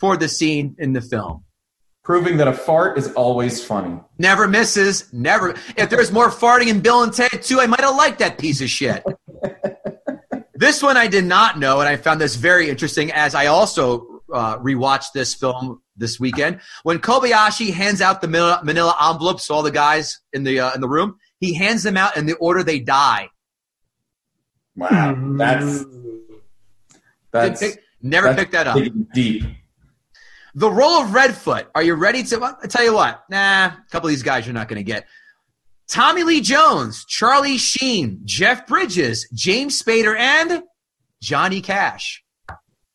for 0.00 0.16
the 0.16 0.28
scene 0.28 0.74
in 0.78 0.92
the 0.92 1.00
film. 1.00 1.44
Proving 2.02 2.36
that 2.38 2.48
a 2.48 2.52
fart 2.52 2.98
is 2.98 3.12
always 3.12 3.64
funny. 3.64 4.00
Never 4.18 4.48
misses. 4.48 5.12
Never. 5.12 5.54
If 5.76 5.90
there's 5.90 6.10
more 6.10 6.30
farting 6.30 6.68
in 6.68 6.80
Bill 6.80 7.02
and 7.02 7.12
Ted 7.12 7.42
too, 7.42 7.60
I 7.60 7.66
might 7.66 7.80
have 7.80 7.96
liked 7.96 8.18
that 8.18 8.38
piece 8.38 8.60
of 8.60 8.68
shit. 8.68 9.04
this 10.54 10.82
one 10.82 10.96
I 10.96 11.06
did 11.06 11.24
not 11.24 11.58
know, 11.58 11.80
and 11.80 11.88
I 11.88 11.96
found 11.96 12.20
this 12.20 12.34
very 12.34 12.68
interesting 12.68 13.12
as 13.12 13.34
I 13.34 13.46
also 13.46 14.15
uh, 14.32 14.58
rewatched 14.58 15.12
this 15.12 15.34
film 15.34 15.80
this 15.96 16.18
weekend. 16.20 16.60
When 16.82 16.98
Kobayashi 16.98 17.72
hands 17.72 18.00
out 18.00 18.20
the 18.20 18.28
manila, 18.28 18.60
manila 18.64 18.94
envelopes 19.10 19.46
to 19.46 19.54
all 19.54 19.62
the 19.62 19.70
guys 19.70 20.20
in 20.32 20.44
the 20.44 20.60
uh, 20.60 20.74
in 20.74 20.80
the 20.80 20.88
room, 20.88 21.18
he 21.40 21.54
hands 21.54 21.82
them 21.82 21.96
out 21.96 22.16
in 22.16 22.26
the 22.26 22.34
order 22.34 22.62
they 22.62 22.78
die. 22.80 23.30
Wow, 24.76 25.16
that's 25.36 25.84
that's 27.30 27.60
pick- 27.60 27.82
never 28.02 28.28
that's 28.28 28.40
picked 28.40 28.52
that 28.52 28.66
up. 28.66 28.78
deep. 29.14 29.44
The 30.54 30.70
role 30.70 31.02
of 31.02 31.10
Redfoot. 31.10 31.66
Are 31.74 31.82
you 31.82 31.94
ready 31.94 32.22
to? 32.24 32.56
I 32.62 32.66
tell 32.66 32.84
you 32.84 32.94
what. 32.94 33.22
Nah, 33.28 33.66
a 33.66 33.84
couple 33.90 34.08
of 34.08 34.12
these 34.12 34.22
guys 34.22 34.46
you're 34.46 34.54
not 34.54 34.68
going 34.68 34.78
to 34.78 34.84
get. 34.84 35.06
Tommy 35.88 36.24
Lee 36.24 36.40
Jones, 36.40 37.04
Charlie 37.04 37.58
Sheen, 37.58 38.20
Jeff 38.24 38.66
Bridges, 38.66 39.28
James 39.32 39.80
Spader, 39.80 40.18
and 40.18 40.62
Johnny 41.20 41.60
Cash. 41.60 42.24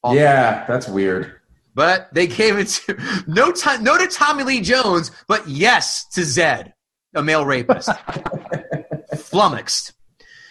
Yeah, 0.06 0.66
that's 0.68 0.88
weird. 0.88 1.36
But 1.74 2.14
they 2.14 2.28
gave 2.28 2.58
it 2.58 2.68
to 2.68 3.24
no 3.28 3.52
time, 3.52 3.84
no 3.84 3.98
to 3.98 4.08
Tommy 4.08 4.44
Lee 4.44 4.62
Jones, 4.62 5.12
but 5.28 5.48
yes 5.48 6.06
to 6.10 6.24
Zed, 6.24 6.74
a 7.16 7.24
male 7.24 7.46
rapist. 7.46 7.90
Flummoxed. 9.18 9.94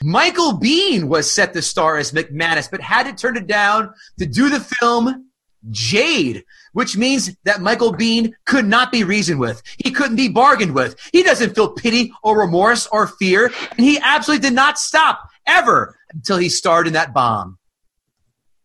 Michael 0.02 0.54
Biehn 0.54 1.04
was 1.04 1.30
set 1.30 1.52
to 1.52 1.60
star 1.60 1.98
as 1.98 2.12
McManus, 2.12 2.70
but 2.70 2.80
had 2.80 3.04
to 3.04 3.12
turn 3.12 3.36
it 3.36 3.46
down 3.46 3.92
to 4.18 4.24
do 4.24 4.48
the 4.48 4.60
film 4.60 5.30
Jade. 5.70 6.44
which 6.72 6.96
means 6.96 7.36
that 7.44 7.60
Michael 7.60 7.92
Biehn 7.92 8.32
could 8.46 8.64
not 8.64 8.90
be 8.90 9.04
reasoned 9.04 9.40
with. 9.40 9.62
He 9.76 9.90
couldn't 9.90 10.16
be 10.16 10.28
bargained 10.28 10.74
with. 10.74 10.96
He 11.12 11.22
doesn't 11.22 11.54
feel 11.54 11.72
pity 11.72 12.12
or 12.22 12.38
remorse 12.38 12.86
or 12.86 13.08
fear, 13.08 13.52
and 13.72 13.80
he 13.80 13.98
absolutely 14.00 14.48
did 14.48 14.54
not 14.54 14.78
stop 14.78 15.28
ever 15.46 15.98
until 16.14 16.38
he 16.38 16.48
starred 16.48 16.86
in 16.86 16.94
that 16.94 17.12
bomb. 17.12 17.58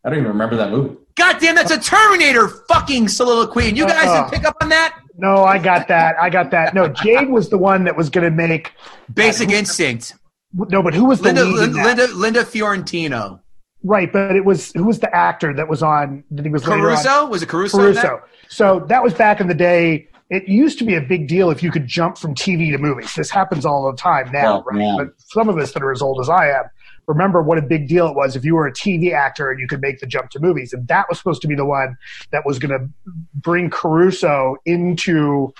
I 0.05 0.09
don't 0.09 0.19
even 0.19 0.27
remember 0.31 0.55
that 0.57 0.69
movie. 0.69 0.95
God 1.15 1.39
damn, 1.39 1.55
that's 1.55 1.71
a 1.71 1.79
Terminator 1.79 2.47
fucking 2.69 3.07
soliloquy, 3.07 3.69
and 3.69 3.77
you 3.77 3.87
guys 3.87 4.05
Uh-uh. 4.07 4.29
didn't 4.29 4.33
pick 4.41 4.47
up 4.47 4.55
on 4.61 4.69
that? 4.69 4.99
No, 5.17 5.43
I 5.45 5.57
got 5.57 5.87
that. 5.87 6.15
I 6.21 6.29
got 6.29 6.51
that. 6.51 6.73
No, 6.73 6.87
Jade 6.89 7.29
was 7.29 7.49
the 7.49 7.57
one 7.57 7.85
that 7.85 7.95
was 7.95 8.09
going 8.09 8.25
to 8.25 8.31
make. 8.31 8.73
Basic 9.13 9.49
Instinct. 9.49 10.13
No, 10.53 10.83
but 10.83 10.93
who 10.93 11.05
was 11.05 11.19
the 11.19 11.25
Linda, 11.33 11.45
lead 11.45 11.51
in 11.69 11.73
Linda, 11.73 11.77
that? 11.77 11.85
Linda, 12.09 12.15
Linda 12.15 12.45
Fiorentino. 12.45 13.41
Right, 13.83 14.11
but 14.11 14.35
it 14.35 14.43
was 14.45 14.71
who 14.73 14.83
was 14.85 14.99
the 14.99 15.13
actor 15.15 15.53
that 15.53 15.67
was 15.67 15.81
on? 15.83 16.23
That 16.31 16.45
he 16.45 16.51
was 16.51 16.67
later 16.67 16.89
on? 16.89 16.95
Caruso? 16.97 17.27
Was 17.27 17.43
it 17.43 17.49
Caruso? 17.49 17.77
in 17.87 17.93
that? 17.93 18.03
Caruso. 18.05 18.23
So 18.49 18.85
that 18.89 19.03
was 19.03 19.13
back 19.13 19.39
in 19.41 19.47
the 19.47 19.53
day. 19.53 20.07
It 20.31 20.47
used 20.47 20.79
to 20.79 20.85
be 20.85 20.95
a 20.95 21.01
big 21.01 21.27
deal 21.27 21.51
if 21.51 21.61
you 21.61 21.71
could 21.71 21.85
jump 21.87 22.17
from 22.17 22.33
TV 22.33 22.71
to 22.71 22.77
movies. 22.79 23.13
This 23.13 23.29
happens 23.29 23.63
all 23.65 23.89
the 23.91 23.95
time 23.97 24.31
now, 24.31 24.43
Well, 24.55 24.63
right? 24.63 24.81
yeah. 24.81 24.95
But 24.97 25.07
some 25.19 25.49
of 25.49 25.57
us 25.59 25.71
that 25.73 25.83
are 25.83 25.91
as 25.91 26.01
old 26.01 26.19
as 26.19 26.29
I 26.29 26.49
am 26.49 26.63
remember 27.07 27.41
what 27.41 27.57
a 27.57 27.61
big 27.61 27.87
deal 27.87 28.07
it 28.07 28.15
was 28.15 28.35
if 28.35 28.43
you 28.45 28.55
were 28.55 28.67
a 28.67 28.71
TV 28.73 29.13
actor 29.13 29.51
and 29.51 29.59
you 29.59 29.67
could 29.67 29.81
make 29.81 29.99
the 29.99 30.07
jump 30.07 30.29
to 30.31 30.39
movies. 30.39 30.73
And 30.73 30.87
that 30.87 31.07
was 31.09 31.17
supposed 31.17 31.41
to 31.43 31.47
be 31.47 31.55
the 31.55 31.65
one 31.65 31.97
that 32.31 32.45
was 32.45 32.59
going 32.59 32.71
to 32.77 32.89
bring 33.33 33.69
Caruso 33.69 34.57
into 34.65 35.53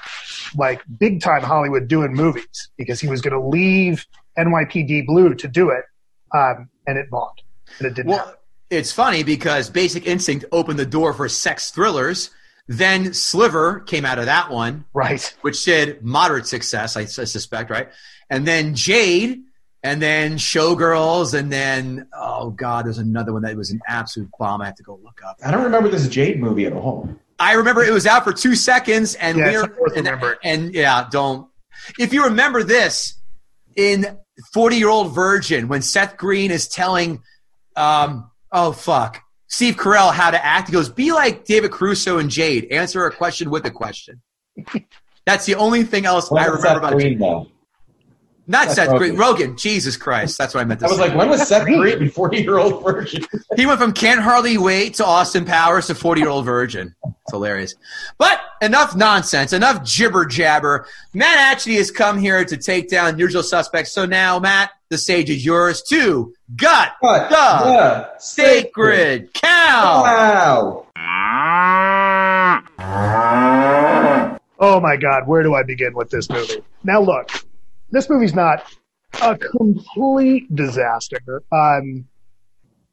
like 0.55 0.81
big 0.99 1.21
time 1.21 1.41
Hollywood 1.43 1.87
doing 1.87 2.13
movies 2.13 2.69
because 2.77 2.99
he 2.99 3.07
was 3.07 3.21
going 3.21 3.33
to 3.39 3.45
leave 3.47 4.05
NYPD 4.37 5.05
Blue 5.05 5.33
to 5.35 5.47
do 5.47 5.69
it, 5.69 5.85
um, 6.33 6.69
and 6.87 6.97
it 6.97 7.09
bombed. 7.09 7.41
And 7.79 7.87
it 7.87 7.93
didn't 7.95 8.11
happen. 8.11 8.27
Well, 8.27 8.35
it's 8.69 8.91
funny 8.91 9.23
because 9.23 9.69
Basic 9.69 10.05
Instinct 10.07 10.45
opened 10.51 10.79
the 10.79 10.85
door 10.85 11.13
for 11.13 11.29
sex 11.29 11.71
thrillers. 11.71 12.31
Then 12.67 13.13
Sliver 13.13 13.81
came 13.81 14.05
out 14.05 14.17
of 14.17 14.25
that 14.25 14.49
one, 14.49 14.85
Right. 14.93 15.35
which 15.41 15.63
did 15.65 16.03
moderate 16.03 16.47
success, 16.47 16.97
I, 16.97 17.01
I 17.01 17.05
suspect, 17.05 17.69
right? 17.69 17.89
And 18.29 18.47
then 18.47 18.73
Jade, 18.73 19.43
and 19.85 20.01
then 20.01 20.33
Showgirls, 20.37 21.33
and 21.37 21.51
then 21.51 22.07
oh 22.13 22.49
god, 22.49 22.85
there's 22.85 22.97
another 22.97 23.31
one 23.33 23.43
that 23.43 23.55
was 23.55 23.69
an 23.71 23.79
absolute 23.87 24.29
bomb. 24.39 24.61
I 24.61 24.65
have 24.65 24.75
to 24.75 24.83
go 24.83 24.99
look 25.03 25.21
up. 25.25 25.37
I 25.45 25.51
don't 25.51 25.63
remember 25.63 25.89
this 25.89 26.07
Jade 26.07 26.39
movie 26.41 26.65
at 26.65 26.73
all. 26.73 27.07
I 27.39 27.53
remember 27.53 27.83
it 27.83 27.91
was 27.93 28.07
out 28.07 28.23
for 28.23 28.33
two 28.33 28.55
seconds, 28.55 29.15
and 29.15 29.37
Yeah, 29.37 29.43
we 29.45 29.49
it's 29.53 29.61
were, 29.61 29.67
not 29.69 29.79
worth 29.79 29.97
and, 29.97 30.05
remembering. 30.05 30.37
and 30.43 30.73
yeah, 30.73 31.07
don't. 31.11 31.47
If 31.99 32.13
you 32.13 32.23
remember 32.25 32.63
this 32.63 33.15
in 33.75 34.17
Forty 34.53 34.77
Year 34.77 34.89
Old 34.89 35.13
Virgin, 35.13 35.67
when 35.67 35.81
Seth 35.81 36.17
Green 36.17 36.49
is 36.51 36.67
telling, 36.67 37.21
um, 37.75 38.31
oh 38.51 38.71
fuck, 38.71 39.21
Steve 39.47 39.75
Carell 39.75 40.11
how 40.13 40.31
to 40.31 40.43
act, 40.43 40.67
he 40.69 40.73
goes, 40.73 40.89
"Be 40.89 41.11
like 41.11 41.45
David 41.45 41.71
Caruso 41.71 42.17
and 42.17 42.29
Jade. 42.29 42.71
Answer 42.71 43.05
a 43.05 43.11
question 43.11 43.49
with 43.51 43.65
a 43.65 43.71
question." 43.71 44.21
That's 45.25 45.45
the 45.45 45.55
only 45.55 45.83
thing 45.83 46.05
else 46.05 46.31
I 46.31 46.35
When 46.35 46.43
was 46.43 46.51
remember 46.63 46.67
Seth 46.67 46.77
about 46.77 46.93
Green, 46.93 47.13
Jade. 47.13 47.19
though? 47.21 47.47
Not 48.47 48.67
Seth 48.67 48.89
Seth 48.89 48.97
Green, 48.97 49.15
Rogen. 49.15 49.19
Rogan. 49.19 49.57
Jesus 49.57 49.97
Christ, 49.97 50.37
that's 50.37 50.53
what 50.53 50.61
I 50.61 50.65
meant 50.65 50.79
to 50.81 50.85
I 50.85 50.89
was 50.89 50.97
say. 50.97 51.07
like, 51.07 51.15
when 51.17 51.29
was 51.29 51.47
Seth 51.47 51.63
Green? 51.63 51.79
Green 51.79 52.01
in 52.03 52.09
40 52.11 52.37
year 52.43 52.57
old 52.59 52.83
version? 52.83 53.25
He 53.55 53.65
went 53.65 53.79
from 53.79 53.91
Can't 53.91 54.19
Hardly 54.21 54.57
Wait 54.57 54.93
to 54.95 55.05
Austin 55.05 55.45
Powers 55.45 55.87
to 55.87 55.95
40 55.95 56.21
Year 56.21 56.29
Old 56.29 56.45
Virgin. 56.45 56.93
It's 57.05 57.31
hilarious. 57.31 57.73
But 58.19 58.39
enough 58.61 58.95
nonsense, 58.95 59.51
enough 59.53 59.83
jibber 59.83 60.25
jabber. 60.25 60.85
Matt 61.13 61.57
Atchity 61.57 61.77
has 61.77 61.89
come 61.89 62.19
here 62.19 62.45
to 62.45 62.57
take 62.57 62.89
down 62.89 63.17
usual 63.17 63.41
suspects. 63.43 63.91
So 63.93 64.05
now, 64.05 64.37
Matt, 64.39 64.69
the 64.89 64.97
stage 64.99 65.29
is 65.31 65.43
yours 65.43 65.81
too. 65.81 66.33
Gut 66.55 66.91
What? 66.99 67.29
the 67.29 67.35
Yeah. 67.35 68.05
sacred 68.19 69.33
cow. 69.33 70.03
Wow. 70.03 70.85
Oh 74.59 74.79
my 74.79 74.95
God, 74.95 75.27
where 75.27 75.43
do 75.43 75.53
I 75.55 75.63
begin 75.63 75.93
with 75.95 76.09
this 76.09 76.29
movie? 76.29 76.63
Now, 76.83 77.01
look, 77.01 77.29
this 77.91 78.09
movie's 78.09 78.33
not 78.33 78.63
a 79.21 79.37
complete 79.37 80.53
disaster. 80.55 81.43
Um, 81.51 82.05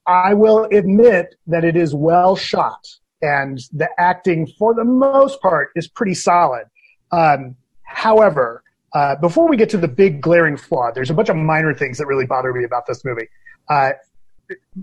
I 0.06 0.34
will 0.34 0.64
admit 0.72 1.34
that 1.46 1.64
it 1.64 1.76
is 1.76 1.94
well 1.94 2.36
shot, 2.36 2.86
and 3.20 3.58
the 3.72 3.88
acting, 3.98 4.46
for 4.58 4.74
the 4.74 4.84
most 4.84 5.40
part, 5.40 5.70
is 5.76 5.88
pretty 5.88 6.14
solid. 6.14 6.64
Um, 7.12 7.56
however, 7.84 8.62
uh, 8.94 9.16
before 9.16 9.48
we 9.48 9.56
get 9.56 9.70
to 9.70 9.78
the 9.78 9.88
big 9.88 10.20
glaring 10.20 10.56
flaw, 10.56 10.90
there's 10.92 11.10
a 11.10 11.14
bunch 11.14 11.28
of 11.28 11.36
minor 11.36 11.72
things 11.72 11.98
that 11.98 12.06
really 12.06 12.26
bother 12.26 12.52
me 12.52 12.64
about 12.64 12.86
this 12.86 13.04
movie. 13.04 13.28
Uh, 13.68 13.92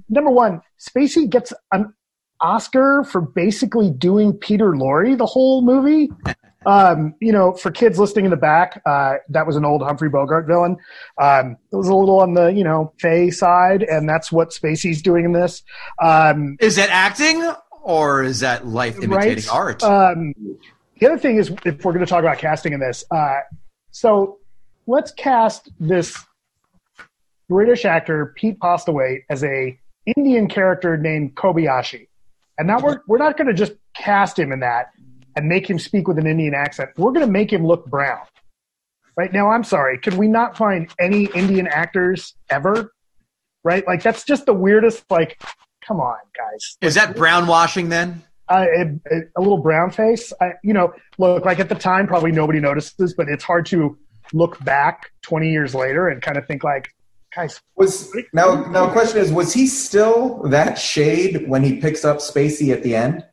number 0.10 0.32
one, 0.32 0.62
Spacey 0.80 1.30
gets 1.30 1.54
an 1.72 1.94
Oscar 2.42 3.04
for 3.04 3.22
basically 3.22 3.92
doing 3.92 4.34
Peter 4.34 4.72
Lorre 4.72 5.18
the 5.18 5.26
whole 5.26 5.62
movie. 5.62 6.10
Um, 6.66 7.16
you 7.22 7.32
know, 7.32 7.54
for 7.54 7.72
kids 7.72 7.98
listening 7.98 8.26
in 8.26 8.32
the 8.32 8.38
back, 8.38 8.82
uh, 8.86 9.16
that 9.30 9.48
was 9.48 9.56
an 9.56 9.64
old 9.64 9.82
Humphrey 9.82 10.10
Bogart 10.10 10.46
villain. 10.46 10.78
Um, 11.18 11.58
it 11.72 11.76
was 11.76 11.88
a 11.88 11.96
little 11.96 12.20
on 12.20 12.34
the, 12.34 12.48
you 12.48 12.64
know, 12.64 12.94
Fey 13.00 13.32
side, 13.32 13.84
and 13.84 14.10
that's 14.10 14.32
what 14.32 14.50
Spacey's 14.50 15.02
doing 15.02 15.26
in 15.26 15.32
this. 15.32 15.64
Um, 16.02 16.58
Is 16.60 16.76
that 16.76 16.90
acting 16.90 17.50
or 17.82 18.24
is 18.24 18.42
that 18.42 18.68
life 18.68 18.98
imitating 19.02 19.46
right? 19.46 19.54
art? 19.54 19.84
Um, 19.84 20.34
the 21.00 21.08
other 21.08 21.18
thing 21.18 21.38
is, 21.38 21.50
if 21.66 21.84
we're 21.86 21.94
going 21.94 22.06
to 22.06 22.10
talk 22.10 22.20
about 22.20 22.38
casting 22.38 22.74
in 22.74 22.80
this, 22.80 23.06
uh, 23.10 23.40
so 23.92 24.40
let's 24.86 25.12
cast 25.14 25.70
this 25.80 26.18
British 27.48 27.86
actor 27.86 28.34
Pete 28.36 28.60
Postlethwaite 28.60 29.22
as 29.30 29.44
a 29.44 29.80
Indian 30.18 30.48
character 30.48 30.98
named 30.98 31.36
Kobayashi, 31.36 32.08
and 32.58 32.68
now 32.68 32.80
we're 32.80 33.00
we're 33.08 33.18
not 33.18 33.38
going 33.38 33.48
to 33.48 33.54
just 33.54 33.74
cast 33.96 34.38
him 34.38 34.52
in 34.52 34.60
that 34.60 34.88
and 35.36 35.48
make 35.48 35.70
him 35.70 35.80
speak 35.80 36.08
with 36.08 36.18
an 36.18 36.28
Indian 36.28 36.54
accent. 36.54 36.92
We're 36.98 37.12
going 37.12 37.26
to 37.26 37.32
make 37.32 37.52
him 37.52 37.66
look 37.66 37.86
brown. 37.86 38.22
Right 39.16 39.34
now, 39.34 39.50
I'm 39.50 39.64
sorry. 39.64 39.98
Could 39.98 40.14
we 40.16 40.28
not 40.28 40.56
find 40.58 40.90
any 41.00 41.26
Indian 41.36 41.68
actors 41.68 42.36
ever? 42.50 42.94
Right? 43.64 43.86
Like 43.86 44.02
that's 44.02 44.24
just 44.24 44.46
the 44.46 44.54
weirdest. 44.54 45.04
Like, 45.10 45.42
come 45.86 46.00
on, 46.00 46.18
guys 46.38 46.78
is 46.82 46.96
that 46.96 47.16
brown 47.16 47.48
washing 47.48 47.90
then? 47.90 48.24
uh, 48.50 48.66
a, 49.12 49.20
a 49.38 49.42
little 49.42 49.60
brown 49.60 49.92
face. 49.92 50.34
I, 50.42 50.54
you 50.64 50.74
know, 50.74 50.94
look 51.18 51.46
like 51.46 51.60
at 51.60 51.70
the 51.70 51.76
time, 51.76 52.08
probably 52.08 52.32
nobody 52.32 52.60
notices, 52.60 53.14
but 53.14 53.30
it's 53.30 53.44
hard 53.44 53.66
to 53.68 53.98
look 54.34 54.64
back 54.64 55.12
20 55.22 55.52
years 55.52 55.76
later 55.76 56.08
and 56.08 56.22
kind 56.22 56.38
of 56.38 56.46
think 56.48 56.64
like, 56.64 56.94
guys, 57.36 57.62
Was 57.76 58.16
now 58.34 58.66
now 58.66 58.88
the 58.88 58.92
question 58.92 59.20
is, 59.20 59.32
was 59.32 59.54
he 59.54 59.68
still 59.68 60.42
that 60.50 60.80
shade 60.80 61.48
when 61.48 61.64
he 61.64 61.80
picks 61.80 62.04
up 62.04 62.18
Spacey 62.18 62.74
at 62.74 62.84
the 62.84 62.96
end? 62.96 63.24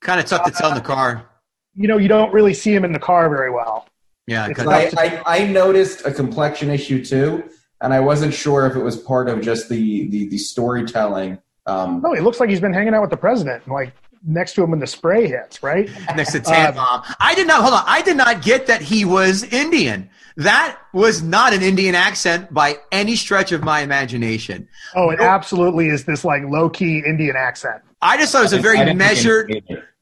Kind 0.00 0.20
of 0.20 0.26
tough 0.26 0.44
to 0.44 0.50
tell 0.50 0.70
in 0.70 0.74
the 0.74 0.80
car. 0.80 1.26
you 1.74 1.86
know, 1.88 1.98
you 1.98 2.08
don't 2.08 2.32
really 2.32 2.52
see 2.54 2.74
him 2.74 2.84
in 2.84 2.92
the 2.92 2.98
car 2.98 3.28
very 3.28 3.50
well. 3.50 3.86
Yeah, 4.26 4.46
It's 4.48 4.56
'cause- 4.56 4.66
not- 4.92 4.98
I, 4.98 5.22
I, 5.26 5.38
I 5.38 5.46
noticed 5.46 6.04
a 6.06 6.12
complexion 6.12 6.70
issue 6.70 7.04
too, 7.04 7.44
and 7.80 7.92
I 7.94 8.00
wasn't 8.00 8.34
sure 8.34 8.66
if 8.66 8.76
it 8.76 8.82
was 8.82 8.96
part 8.96 9.28
of 9.28 9.40
just 9.40 9.68
the 9.68 10.08
the, 10.08 10.28
the 10.28 10.38
storytelling. 10.38 11.38
Um, 11.66 12.00
No, 12.02 12.12
he 12.14 12.20
looks 12.20 12.40
like 12.40 12.48
he's 12.50 12.60
been 12.60 12.72
hanging 12.72 12.94
out 12.94 13.02
with 13.02 13.10
the 13.10 13.16
president, 13.16 13.66
like 13.68 13.92
next 14.26 14.54
to 14.54 14.62
him 14.62 14.70
when 14.70 14.80
the 14.80 14.86
spray 14.86 15.26
hits, 15.26 15.62
right? 15.62 15.88
next 16.16 16.32
to 16.32 16.40
Tan 16.40 16.68
Um, 16.68 16.74
Bomb. 16.74 17.02
I 17.20 17.34
did 17.34 17.46
not 17.46 17.62
hold 17.62 17.74
on. 17.74 17.84
I 17.86 18.02
did 18.02 18.16
not 18.16 18.42
get 18.42 18.66
that 18.66 18.82
he 18.82 19.04
was 19.04 19.44
Indian. 19.44 20.10
That 20.36 20.76
was 20.92 21.22
not 21.22 21.52
an 21.52 21.62
Indian 21.62 21.94
accent 21.94 22.52
by 22.52 22.78
any 22.92 23.16
stretch 23.16 23.52
of 23.52 23.62
my 23.62 23.80
imagination. 23.80 24.68
Oh, 24.94 25.10
it 25.10 25.20
absolutely 25.20 25.88
is 25.88 26.04
this 26.04 26.24
like 26.24 26.42
low 26.44 26.68
key 26.70 27.02
Indian 27.06 27.36
accent. 27.36 27.82
I 28.02 28.16
just 28.16 28.32
thought 28.32 28.40
it 28.40 28.44
was 28.44 28.52
a 28.54 28.58
I 28.58 28.62
very 28.62 28.78
didn't 28.78 28.96
measured. 28.98 29.52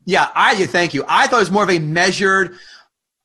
Yeah, 0.08 0.30
I 0.34 0.64
thank 0.64 0.94
you. 0.94 1.04
I 1.06 1.26
thought 1.26 1.36
it 1.36 1.40
was 1.40 1.50
more 1.50 1.64
of 1.64 1.68
a 1.68 1.78
measured, 1.78 2.56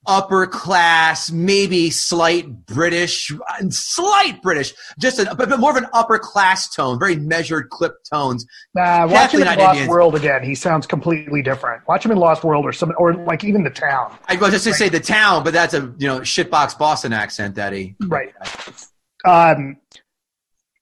upper 0.06 0.46
class, 0.46 1.32
maybe 1.32 1.90
slight 1.90 2.66
British, 2.66 3.32
slight 3.70 4.42
British, 4.42 4.74
just 5.00 5.18
a 5.18 5.34
but, 5.34 5.58
more 5.62 5.72
of 5.72 5.78
an 5.78 5.88
upper 5.94 6.20
class 6.20 6.70
tone, 6.76 7.00
very 7.00 7.16
measured, 7.16 7.70
clipped 7.70 8.10
tones. 8.12 8.46
Uh, 8.78 9.08
watch 9.10 9.34
him 9.34 9.44
in 9.44 9.48
Lost 9.48 9.60
Indian. 9.62 9.88
World 9.88 10.16
again. 10.16 10.44
He 10.44 10.56
sounds 10.56 10.86
completely 10.86 11.42
different. 11.42 11.88
Watch 11.88 12.04
him 12.04 12.12
in 12.12 12.18
Lost 12.18 12.44
World 12.44 12.66
or 12.66 12.74
some, 12.74 12.92
or 12.98 13.14
like 13.14 13.46
even 13.46 13.64
the 13.64 13.70
town. 13.70 14.18
I 14.28 14.36
was 14.36 14.52
just 14.52 14.66
to 14.66 14.74
say 14.74 14.90
the 14.90 15.00
town, 15.00 15.46
but 15.46 15.54
that's 15.54 15.74
a 15.74 15.94
you 15.98 16.08
know 16.08 16.20
shitbox 16.20 16.78
Boston 16.78 17.14
accent 17.14 17.56
that 17.56 17.72
he 17.72 17.96
Right. 18.02 18.34
Um, 19.24 19.78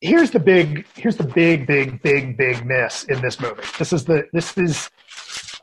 here's 0.02 0.32
the 0.32 0.40
big, 0.40 0.88
here's 0.96 1.18
the 1.18 1.26
big, 1.26 1.68
big, 1.68 2.02
big, 2.02 2.38
big 2.38 2.66
miss 2.66 3.04
in 3.04 3.22
this 3.22 3.40
movie. 3.40 3.62
This 3.78 3.94
is 3.94 4.06
the, 4.06 4.28
this 4.34 4.58
is. 4.58 4.90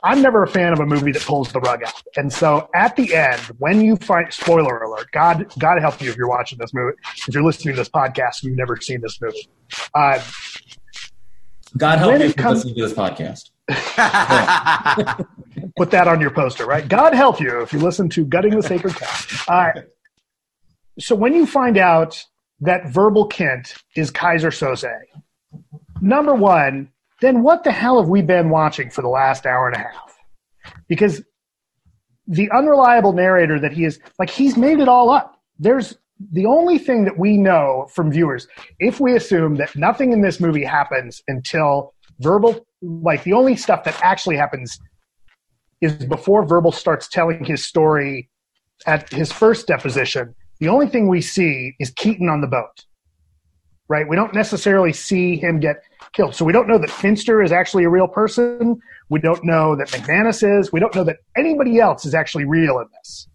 I'm 0.03 0.21
never 0.21 0.43
a 0.43 0.47
fan 0.47 0.73
of 0.73 0.79
a 0.79 0.85
movie 0.85 1.11
that 1.11 1.21
pulls 1.23 1.51
the 1.51 1.59
rug 1.59 1.83
out. 1.83 2.01
And 2.15 2.31
so 2.31 2.69
at 2.73 2.95
the 2.95 3.13
end, 3.13 3.41
when 3.57 3.81
you 3.81 3.95
find 3.97 4.31
spoiler 4.31 4.77
alert, 4.79 5.11
God, 5.11 5.51
God 5.59 5.81
help 5.81 6.01
you 6.01 6.09
if 6.09 6.15
you're 6.15 6.29
watching 6.29 6.57
this 6.57 6.73
movie, 6.73 6.97
if 7.27 7.33
you're 7.33 7.43
listening 7.43 7.75
to 7.75 7.81
this 7.81 7.89
podcast 7.89 8.43
and 8.43 8.49
you've 8.49 8.57
never 8.57 8.77
seen 8.77 9.01
this 9.01 9.19
movie. 9.21 9.49
Uh, 9.93 10.21
God 11.77 11.99
help 11.99 12.19
you 12.19 12.25
if 12.25 12.37
you're 12.37 12.49
listening 12.49 12.75
to 12.75 12.81
this 12.81 12.93
podcast. 12.93 13.51
put 15.77 15.91
that 15.91 16.07
on 16.07 16.19
your 16.19 16.31
poster, 16.31 16.65
right? 16.65 16.87
God 16.87 17.13
help 17.13 17.39
you 17.39 17.61
if 17.61 17.71
you 17.71 17.79
listen 17.79 18.09
to 18.09 18.25
Gutting 18.25 18.55
the 18.55 18.63
Sacred 18.63 18.95
Cow. 18.95 19.43
Uh, 19.47 19.81
so 20.99 21.15
when 21.15 21.33
you 21.33 21.45
find 21.45 21.77
out 21.77 22.23
that 22.61 22.89
Verbal 22.89 23.29
Kint 23.29 23.77
is 23.95 24.11
Keyser 24.11 24.51
Soze, 24.51 24.91
number 26.01 26.33
one, 26.33 26.89
then 27.21 27.43
what 27.43 27.63
the 27.63 27.71
hell 27.71 27.99
have 27.99 28.09
we 28.09 28.21
been 28.21 28.49
watching 28.49 28.89
for 28.89 29.01
the 29.01 29.09
last 29.09 29.45
hour 29.45 29.67
and 29.67 29.75
a 29.75 29.79
half? 29.79 30.09
because 30.87 31.21
the 32.27 32.49
unreliable 32.51 33.13
narrator 33.13 33.59
that 33.59 33.71
he 33.71 33.85
is, 33.85 33.99
like, 34.17 34.29
he's 34.29 34.55
made 34.55 34.79
it 34.79 34.87
all 34.87 35.09
up. 35.09 35.39
There's 35.57 35.97
the 36.31 36.45
only 36.45 36.77
thing 36.77 37.05
that 37.05 37.17
we 37.17 37.37
know 37.37 37.87
from 37.93 38.11
viewers, 38.11 38.47
if 38.79 38.99
we 38.99 39.15
assume 39.15 39.55
that 39.55 39.75
nothing 39.75 40.11
in 40.11 40.21
this 40.21 40.39
movie 40.39 40.65
happens 40.65 41.21
until 41.27 41.93
verbal, 42.19 42.65
like, 42.81 43.23
the 43.23 43.33
only 43.33 43.55
stuff 43.55 43.83
that 43.85 43.99
actually 44.03 44.35
happens 44.35 44.77
is 45.81 45.93
before 45.93 46.45
verbal 46.45 46.71
starts 46.71 47.07
telling 47.07 47.43
his 47.45 47.63
story 47.63 48.29
at 48.85 49.09
his 49.11 49.31
first 49.31 49.67
deposition, 49.67 50.35
the 50.59 50.67
only 50.67 50.87
thing 50.87 51.07
we 51.07 51.21
see 51.21 51.73
is 51.79 51.89
Keaton 51.91 52.29
on 52.29 52.41
the 52.41 52.47
boat. 52.47 52.85
Right? 53.87 54.07
We 54.07 54.15
don't 54.15 54.35
necessarily 54.35 54.93
see 54.93 55.35
him 55.37 55.59
get 55.59 55.81
killed. 56.13 56.35
So 56.35 56.45
we 56.45 56.53
don't 56.53 56.67
know 56.67 56.77
that 56.77 56.89
Fenster 56.89 57.43
is 57.43 57.51
actually 57.51 57.83
a 57.83 57.89
real 57.89 58.07
person. 58.07 58.79
We 59.09 59.19
don't 59.19 59.43
know 59.43 59.75
that 59.75 59.87
McManus 59.89 60.59
is. 60.59 60.71
We 60.71 60.79
don't 60.79 60.93
know 60.95 61.03
that 61.03 61.17
anybody 61.35 61.79
else 61.79 62.05
is 62.05 62.13
actually 62.13 62.45
real 62.45 62.79
in 62.79 62.87
this. 62.99 63.27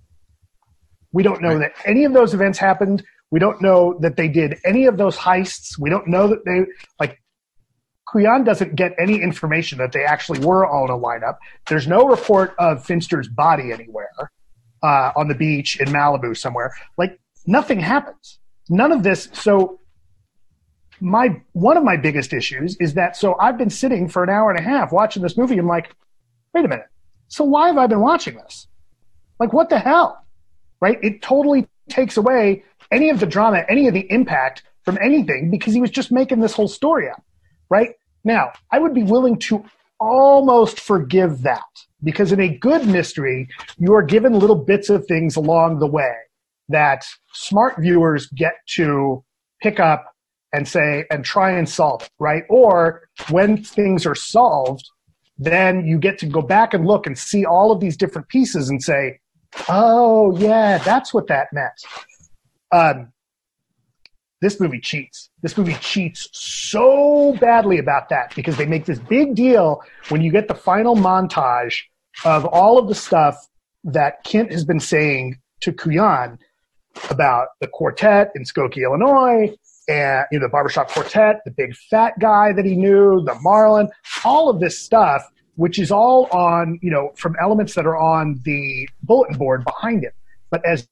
We 1.13 1.23
don't 1.23 1.41
know 1.41 1.59
that 1.59 1.73
any 1.85 2.05
of 2.05 2.13
those 2.13 2.35
events 2.35 2.59
happened. 2.59 3.03
We 3.31 3.39
don't 3.39 3.61
know 3.61 3.97
that 4.01 4.17
they 4.17 4.29
did 4.29 4.59
any 4.65 4.87
of 4.87 4.97
those 4.97 5.17
heists. 5.17 5.79
We 5.79 5.91
don't 5.91 6.09
know 6.09 6.29
that 6.29 6.45
they 6.45 6.67
like 7.01 7.21
Kujan 8.09 8.45
doesn't 8.45 8.77
get 8.77 8.93
any 8.99 9.21
information 9.21 9.79
that 9.79 9.93
they 9.93 10.05
actually 10.05 10.41
were 10.41 10.67
all 10.67 10.85
in 10.85 10.91
a 10.91 10.99
lineup. 10.99 11.37
There's 11.69 11.87
no 11.87 12.07
report 12.07 12.55
of 12.59 12.85
Fenster's 12.87 13.29
body 13.29 13.73
anywhere 13.73 14.31
uh, 14.83 15.13
on 15.17 15.29
the 15.29 15.35
beach 15.35 15.81
in 15.81 15.89
Malibu 15.89 16.37
somewhere. 16.37 16.73
Like 16.97 17.19
nothing 17.47 17.81
happens. 17.81 18.39
None 18.69 18.93
of 18.93 19.03
this. 19.03 19.29
So 19.33 19.81
my 21.05 21.41
one 21.53 21.77
of 21.77 21.85
my 21.85 21.97
biggest 21.97 22.33
issues 22.33 22.77
is 22.81 22.95
that 22.95 23.15
so 23.15 23.37
I've 23.39 23.59
been 23.59 23.71
sitting 23.71 24.09
for 24.09 24.25
an 24.25 24.31
hour 24.31 24.51
and 24.51 24.59
a 24.59 24.63
half 24.63 24.91
watching 24.91 25.23
this 25.23 25.37
movie. 25.37 25.59
I'm 25.59 25.69
like, 25.69 25.95
wait 26.55 26.65
a 26.65 26.69
minute. 26.69 26.87
So 27.29 27.45
why 27.45 27.69
have 27.69 27.77
I 27.77 27.87
been 27.87 28.01
watching 28.01 28.37
this? 28.37 28.67
Like 29.39 29.53
what 29.53 29.69
the 29.69 29.79
hell? 29.79 30.25
Right? 30.81 30.99
It 31.03 31.21
totally 31.21 31.69
takes 31.91 32.17
away 32.17 32.65
any 32.91 33.11
of 33.11 33.21
the 33.21 33.27
drama, 33.27 33.65
any 33.69 33.87
of 33.87 33.93
the 33.93 34.11
impact 34.11 34.63
from 34.83 34.99
anything 35.03 35.51
because 35.51 35.75
he 35.75 35.81
was 35.81 35.91
just 35.91 36.11
making 36.11 36.41
this 36.41 36.55
whole 36.55 36.69
story 36.69 37.11
up. 37.11 37.23
Right? 37.69 37.91
Now, 38.25 38.53
I 38.73 38.79
would 38.79 38.95
be 38.95 39.03
willing 39.03 39.39
to 39.41 39.65
almost 40.01 40.81
forgive 40.81 41.43
that 41.43 41.63
because 42.03 42.33
in 42.33 42.41
a 42.41 42.49
good 42.49 42.87
mystery, 42.87 43.49
you 43.79 43.95
are 43.95 44.03
given 44.03 44.39
little 44.39 44.57
bits 44.57 44.89
of 44.89 45.07
things 45.07 45.37
along 45.37 45.81
the 45.81 45.87
way 45.87 46.15
that 46.71 47.05
smart 47.35 47.75
viewers 47.79 48.27
get 48.29 48.55
to 48.77 49.23
pick 49.63 49.79
up 49.79 50.14
and 50.55 50.69
say 50.69 51.05
and 51.11 51.25
try 51.25 51.51
and 51.51 51.69
solve 51.69 52.09
right? 52.19 52.45
Or 52.49 53.03
when 53.29 53.63
things 53.63 54.07
are 54.07 54.15
solved, 54.15 54.89
then 55.37 55.85
you 55.85 55.99
get 55.99 56.19
to 56.19 56.27
go 56.27 56.41
back 56.41 56.73
and 56.75 56.87
look 56.87 57.07
and 57.07 57.19
see 57.19 57.45
all 57.45 57.73
of 57.73 57.81
these 57.81 57.97
different 57.97 58.29
pieces 58.29 58.71
and 58.71 58.83
say, 58.83 59.19
oh, 59.69 60.37
yeah, 60.39 60.79
that's 60.79 61.13
what 61.13 61.27
that 61.27 61.49
meant. 61.53 61.73
Um, 62.71 63.13
this 64.41 64.61
movie 64.61 64.81
cheats. 64.81 65.31
This 65.43 65.57
movie 65.57 65.75
cheats 65.81 66.29
so 66.33 67.37
badly 67.41 67.79
about 67.79 68.11
that 68.11 68.35
because 68.37 68.57
they 68.57 68.67
make 68.67 68.85
this 68.85 68.99
big 68.99 69.35
deal 69.35 69.83
when 70.09 70.23
you 70.23 70.31
get 70.31 70.49
the 70.49 70.55
final 70.55 70.95
montage 70.95 71.77
of 72.25 72.45
all 72.45 72.79
of 72.79 72.89
the 72.89 72.95
stuff 72.95 73.37
that 73.83 74.25
Kint 74.25 74.53
has 74.53 74.65
been 74.65 74.81
saying 74.81 75.37
to 75.63 75.73
Kujan 75.73 76.39
about 77.11 77.49
the 77.61 77.67
quartet 77.67 78.31
in 78.37 78.45
Skokie, 78.45 78.85
Illinois, 78.85 79.57
and 79.89 80.25
you 80.31 80.39
know 80.39 80.47
the 80.47 80.51
barbershop 80.51 80.89
quartet, 80.91 81.41
the 81.45 81.51
big 81.51 81.75
fat 81.91 82.19
guy 82.19 82.53
that 82.53 82.65
he 82.65 82.77
knew, 82.77 83.23
the 83.25 83.35
Marlin, 83.41 83.89
all 84.25 84.49
of 84.49 84.61
this 84.61 84.79
stuff, 84.79 85.23
which 85.57 85.79
is 85.79 85.91
all 85.91 86.27
on 86.33 86.79
you 86.83 86.91
know 86.91 87.11
from 87.17 87.37
elements 87.41 87.75
that 87.75 87.87
are 87.87 87.97
on 87.97 88.41
the 88.45 88.89
bulletin 89.03 89.37
board 89.37 89.65
behind 89.65 90.05
it. 90.05 90.15
But 90.51 90.65
as 90.67 90.87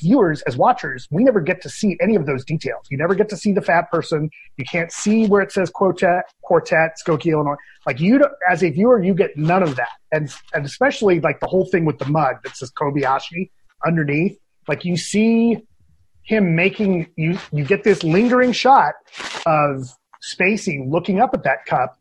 viewers, 0.00 0.42
as 0.42 0.56
watchers, 0.56 1.08
we 1.10 1.24
never 1.24 1.40
get 1.40 1.62
to 1.62 1.68
see 1.68 1.96
any 2.00 2.14
of 2.14 2.26
those 2.26 2.44
details. 2.44 2.86
You 2.90 2.98
never 2.98 3.14
get 3.14 3.28
to 3.30 3.36
see 3.36 3.52
the 3.52 3.62
fat 3.62 3.90
person. 3.90 4.30
You 4.56 4.64
can't 4.64 4.92
see 4.92 5.26
where 5.26 5.40
it 5.40 5.50
says 5.50 5.70
quartet, 5.70 6.24
quartet, 6.42 6.96
Skokie, 7.04 7.32
Illinois. 7.32 7.56
Like 7.86 8.00
you, 8.00 8.22
as 8.50 8.62
a 8.62 8.70
viewer, 8.70 9.02
you 9.02 9.14
get 9.14 9.36
none 9.36 9.62
of 9.62 9.76
that, 9.76 9.92
and 10.12 10.32
and 10.54 10.64
especially 10.64 11.20
like 11.20 11.40
the 11.40 11.46
whole 11.46 11.66
thing 11.66 11.84
with 11.84 11.98
the 11.98 12.06
mud 12.06 12.36
that 12.44 12.56
says 12.56 12.70
Kobayashi 12.70 13.50
underneath. 13.86 14.38
Like 14.66 14.84
you 14.84 14.96
see 14.96 15.62
him 16.28 16.54
making 16.54 17.08
you 17.16 17.38
you 17.52 17.64
get 17.64 17.84
this 17.84 18.04
lingering 18.04 18.52
shot 18.52 18.92
of 19.46 19.88
Spacey 20.22 20.86
looking 20.86 21.20
up 21.20 21.32
at 21.32 21.42
that 21.44 21.64
cup, 21.64 21.98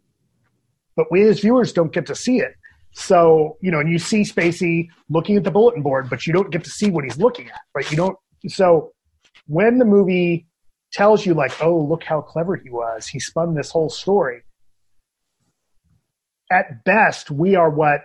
but 0.97 1.09
we 1.09 1.23
as 1.23 1.39
viewers 1.39 1.71
don't 1.71 1.93
get 1.93 2.05
to 2.07 2.15
see 2.15 2.39
it. 2.39 2.53
So, 2.91 3.57
you 3.61 3.71
know, 3.71 3.79
and 3.79 3.89
you 3.89 3.99
see 3.99 4.23
Spacey 4.23 4.89
looking 5.09 5.37
at 5.37 5.45
the 5.45 5.51
bulletin 5.51 5.81
board, 5.81 6.09
but 6.09 6.27
you 6.27 6.33
don't 6.33 6.51
get 6.51 6.65
to 6.65 6.69
see 6.69 6.89
what 6.89 7.05
he's 7.05 7.17
looking 7.17 7.47
at, 7.47 7.61
right? 7.73 7.89
You 7.89 7.95
don't. 7.95 8.17
So 8.47 8.91
when 9.47 9.77
the 9.77 9.85
movie 9.85 10.45
tells 10.91 11.25
you, 11.25 11.33
like, 11.33 11.63
oh, 11.63 11.79
look 11.79 12.03
how 12.03 12.19
clever 12.19 12.57
he 12.57 12.69
was, 12.69 13.07
he 13.07 13.21
spun 13.21 13.55
this 13.55 13.71
whole 13.71 13.89
story, 13.89 14.41
at 16.51 16.83
best, 16.83 17.31
we 17.31 17.55
are 17.55 17.69
what 17.69 18.01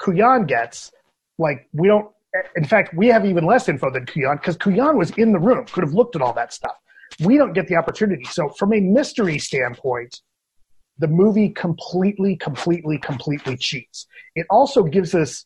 Kujan 0.00 0.46
gets. 0.46 0.90
Like, 1.38 1.68
we 1.74 1.88
don't, 1.88 2.10
in 2.56 2.64
fact, 2.64 2.94
we 2.94 3.08
have 3.08 3.24
even 3.26 3.44
less 3.44 3.68
info 3.68 3.90
than 3.90 4.06
Kujan 4.06 4.40
because 4.40 4.56
Kujan 4.56 4.96
was 4.96 5.10
in 5.12 5.32
the 5.32 5.38
room, 5.38 5.64
could 5.66 5.84
have 5.84 5.94
looked 5.94 6.16
at 6.16 6.22
all 6.22 6.32
that 6.34 6.52
stuff. 6.52 6.76
We 7.24 7.36
don't 7.36 7.52
get 7.52 7.66
the 7.66 7.76
opportunity. 7.76 8.24
So, 8.24 8.48
from 8.50 8.72
a 8.72 8.80
mystery 8.80 9.38
standpoint, 9.38 10.20
the 10.98 11.08
movie 11.08 11.48
completely, 11.48 12.36
completely, 12.36 12.98
completely 12.98 13.56
cheats. 13.56 14.06
It 14.34 14.46
also 14.50 14.84
gives 14.84 15.14
us 15.14 15.44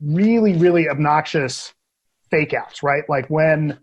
really, 0.00 0.54
really 0.54 0.88
obnoxious 0.88 1.74
fake 2.30 2.54
outs, 2.54 2.82
right? 2.82 3.02
Like 3.08 3.28
when 3.28 3.78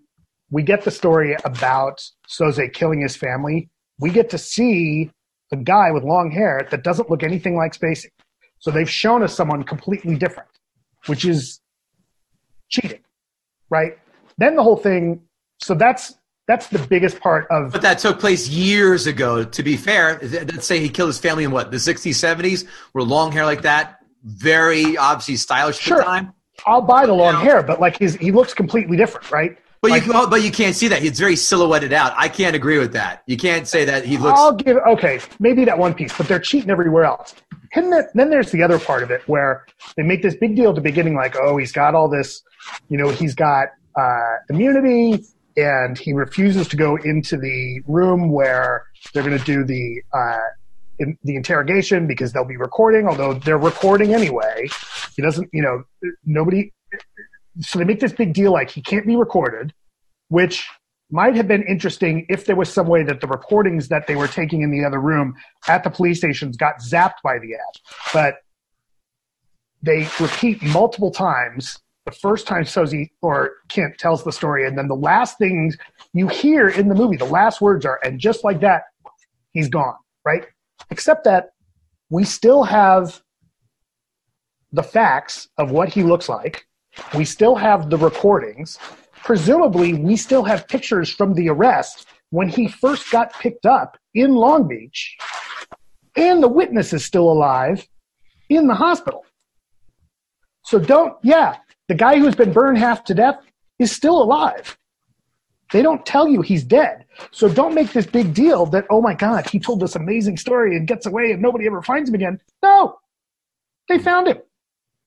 we 0.49 0.63
get 0.63 0.83
the 0.83 0.91
story 0.91 1.35
about 1.45 2.01
Soze 2.27 2.73
killing 2.73 3.01
his 3.01 3.15
family, 3.15 3.69
we 3.99 4.09
get 4.09 4.29
to 4.31 4.37
see 4.37 5.11
a 5.51 5.57
guy 5.57 5.91
with 5.91 6.03
long 6.03 6.31
hair 6.31 6.67
that 6.71 6.83
doesn't 6.83 7.09
look 7.09 7.23
anything 7.23 7.55
like 7.55 7.73
Spacey. 7.73 8.07
So 8.59 8.71
they've 8.71 8.89
shown 8.89 9.23
us 9.23 9.35
someone 9.35 9.63
completely 9.63 10.15
different, 10.15 10.49
which 11.07 11.25
is 11.25 11.60
cheating, 12.71 13.01
right? 13.69 13.97
Then 14.37 14.55
the 14.55 14.63
whole 14.63 14.77
thing. 14.77 15.21
So 15.59 15.75
that's 15.75 16.15
that's 16.47 16.67
the 16.67 16.79
biggest 16.79 17.19
part 17.19 17.45
of. 17.51 17.71
But 17.71 17.83
that 17.83 17.99
took 17.99 18.19
place 18.19 18.49
years 18.49 19.05
ago. 19.05 19.43
To 19.43 19.63
be 19.63 19.77
fair, 19.77 20.19
let's 20.23 20.65
say 20.65 20.79
he 20.79 20.89
killed 20.89 21.09
his 21.09 21.19
family 21.19 21.43
in 21.43 21.51
what 21.51 21.69
the 21.69 21.77
'60s, 21.77 22.15
'70s, 22.15 22.65
where 22.93 23.03
long 23.03 23.31
hair 23.31 23.45
like 23.45 23.61
that, 23.61 23.99
very 24.23 24.97
obviously 24.97 25.35
stylish 25.35 25.77
at 25.77 25.83
Sure. 25.83 25.97
the 25.97 26.03
time. 26.03 26.33
I'll 26.65 26.81
buy 26.81 27.05
the 27.05 27.13
long 27.13 27.35
hair, 27.43 27.61
but 27.61 27.79
like 27.79 27.97
his 27.97 28.15
he 28.15 28.31
looks 28.31 28.53
completely 28.53 28.97
different, 28.97 29.29
right? 29.31 29.57
But 29.81 29.91
Like- 29.91 30.05
you 30.05 30.13
but 30.13 30.43
you 30.43 30.51
can't 30.51 30.75
see 30.75 30.87
that. 30.89 31.01
He's 31.01 31.19
very 31.19 31.35
silhouetted 31.35 31.91
out. 31.93 32.13
I 32.15 32.27
can't 32.27 32.55
agree 32.55 32.77
with 32.77 32.93
that. 32.93 33.23
You 33.25 33.35
can't 33.37 33.67
say 33.67 33.85
that 33.85 34.05
he 34.05 34.17
looks. 34.17 34.39
I'll 34.39 34.53
give 34.53 34.77
okay, 34.77 35.19
maybe 35.39 35.65
that 35.65 35.77
one 35.77 35.93
piece, 35.93 36.15
but 36.15 36.27
they're 36.27 36.39
cheating 36.39 36.69
everywhere 36.69 37.05
else. 37.05 37.33
And 37.73 37.91
then, 37.91 38.03
then 38.13 38.29
there's 38.29 38.51
the 38.51 38.63
other 38.63 38.79
part 38.79 39.01
of 39.01 39.11
it 39.11 39.21
where 39.27 39.65
they 39.95 40.03
make 40.03 40.21
this 40.21 40.35
big 40.35 40.55
deal 40.55 40.69
at 40.69 40.75
the 40.75 40.81
beginning, 40.81 41.15
like, 41.15 41.35
oh, 41.37 41.57
he's 41.57 41.71
got 41.71 41.95
all 41.95 42.09
this, 42.09 42.43
you 42.89 42.97
know, 42.97 43.09
he's 43.09 43.33
got 43.33 43.69
uh, 43.97 44.35
immunity, 44.49 45.23
and 45.57 45.97
he 45.97 46.13
refuses 46.13 46.67
to 46.69 46.75
go 46.75 46.97
into 46.97 47.37
the 47.37 47.81
room 47.87 48.31
where 48.31 48.85
they're 49.13 49.23
going 49.23 49.37
to 49.37 49.43
do 49.43 49.63
the 49.63 50.01
uh, 50.13 50.37
in, 50.99 51.17
the 51.23 51.35
interrogation 51.35 52.07
because 52.07 52.31
they'll 52.31 52.45
be 52.45 52.57
recording, 52.57 53.07
although 53.07 53.33
they're 53.33 53.57
recording 53.57 54.13
anyway. 54.13 54.67
He 55.15 55.21
doesn't, 55.21 55.49
you 55.51 55.61
know, 55.61 55.83
nobody. 56.25 56.71
So 57.59 57.79
they 57.79 57.85
make 57.85 57.99
this 57.99 58.13
big 58.13 58.33
deal 58.33 58.51
like 58.51 58.69
he 58.69 58.81
can't 58.81 59.05
be 59.05 59.15
recorded, 59.15 59.73
which 60.29 60.67
might 61.11 61.35
have 61.35 61.47
been 61.47 61.63
interesting 61.63 62.25
if 62.29 62.45
there 62.45 62.55
was 62.55 62.71
some 62.71 62.87
way 62.87 63.03
that 63.03 63.21
the 63.21 63.27
recordings 63.27 63.87
that 63.89 64.07
they 64.07 64.15
were 64.15 64.27
taking 64.27 64.61
in 64.61 64.71
the 64.71 64.83
other 64.85 64.99
room 64.99 65.35
at 65.67 65.83
the 65.83 65.89
police 65.89 66.17
stations 66.17 66.57
got 66.57 66.75
zapped 66.79 67.21
by 67.23 67.37
the 67.39 67.53
ad. 67.53 67.81
But 68.13 68.35
they 69.81 70.07
repeat 70.19 70.61
multiple 70.61 71.11
times. 71.11 71.79
The 72.05 72.11
first 72.11 72.47
time 72.47 72.63
Soze 72.63 73.09
or 73.21 73.51
Kint 73.69 73.97
tells 73.97 74.23
the 74.23 74.31
story, 74.31 74.65
and 74.65 74.77
then 74.77 74.87
the 74.87 74.95
last 74.95 75.37
things 75.37 75.77
you 76.13 76.27
hear 76.27 76.67
in 76.69 76.87
the 76.87 76.95
movie, 76.95 77.17
the 77.17 77.25
last 77.25 77.61
words 77.61 77.85
are, 77.85 77.99
and 78.03 78.19
just 78.19 78.43
like 78.43 78.59
that, 78.61 78.83
he's 79.51 79.69
gone, 79.69 79.95
right? 80.25 80.45
Except 80.89 81.23
that 81.25 81.49
we 82.09 82.23
still 82.23 82.63
have 82.63 83.21
the 84.71 84.83
facts 84.83 85.47
of 85.57 85.71
what 85.71 85.89
he 85.89 86.03
looks 86.03 86.27
like. 86.27 86.65
We 87.15 87.25
still 87.25 87.55
have 87.55 87.89
the 87.89 87.97
recordings. 87.97 88.79
Presumably, 89.23 89.93
we 89.93 90.15
still 90.15 90.43
have 90.43 90.67
pictures 90.67 91.09
from 91.09 91.33
the 91.33 91.49
arrest 91.49 92.07
when 92.31 92.49
he 92.49 92.67
first 92.67 93.11
got 93.11 93.33
picked 93.33 93.65
up 93.65 93.97
in 94.13 94.33
Long 94.33 94.67
Beach. 94.67 95.17
And 96.15 96.41
the 96.41 96.47
witness 96.47 96.93
is 96.93 97.05
still 97.05 97.31
alive 97.31 97.87
in 98.49 98.67
the 98.67 98.75
hospital. 98.75 99.25
So 100.63 100.79
don't, 100.79 101.17
yeah, 101.23 101.57
the 101.87 101.95
guy 101.95 102.19
who's 102.19 102.35
been 102.35 102.53
burned 102.53 102.77
half 102.77 103.03
to 103.05 103.13
death 103.13 103.39
is 103.79 103.91
still 103.91 104.21
alive. 104.21 104.77
They 105.71 105.81
don't 105.81 106.05
tell 106.05 106.27
you 106.27 106.41
he's 106.41 106.63
dead. 106.63 107.05
So 107.31 107.47
don't 107.47 107.73
make 107.73 107.93
this 107.93 108.05
big 108.05 108.33
deal 108.33 108.65
that, 108.67 108.85
oh 108.89 109.01
my 109.01 109.13
God, 109.13 109.49
he 109.49 109.59
told 109.59 109.79
this 109.79 109.95
amazing 109.95 110.37
story 110.37 110.75
and 110.75 110.87
gets 110.87 111.05
away 111.05 111.31
and 111.31 111.41
nobody 111.41 111.65
ever 111.65 111.81
finds 111.81 112.09
him 112.09 112.15
again. 112.15 112.39
No, 112.61 112.99
they 113.87 113.99
found 113.99 114.27
him. 114.27 114.37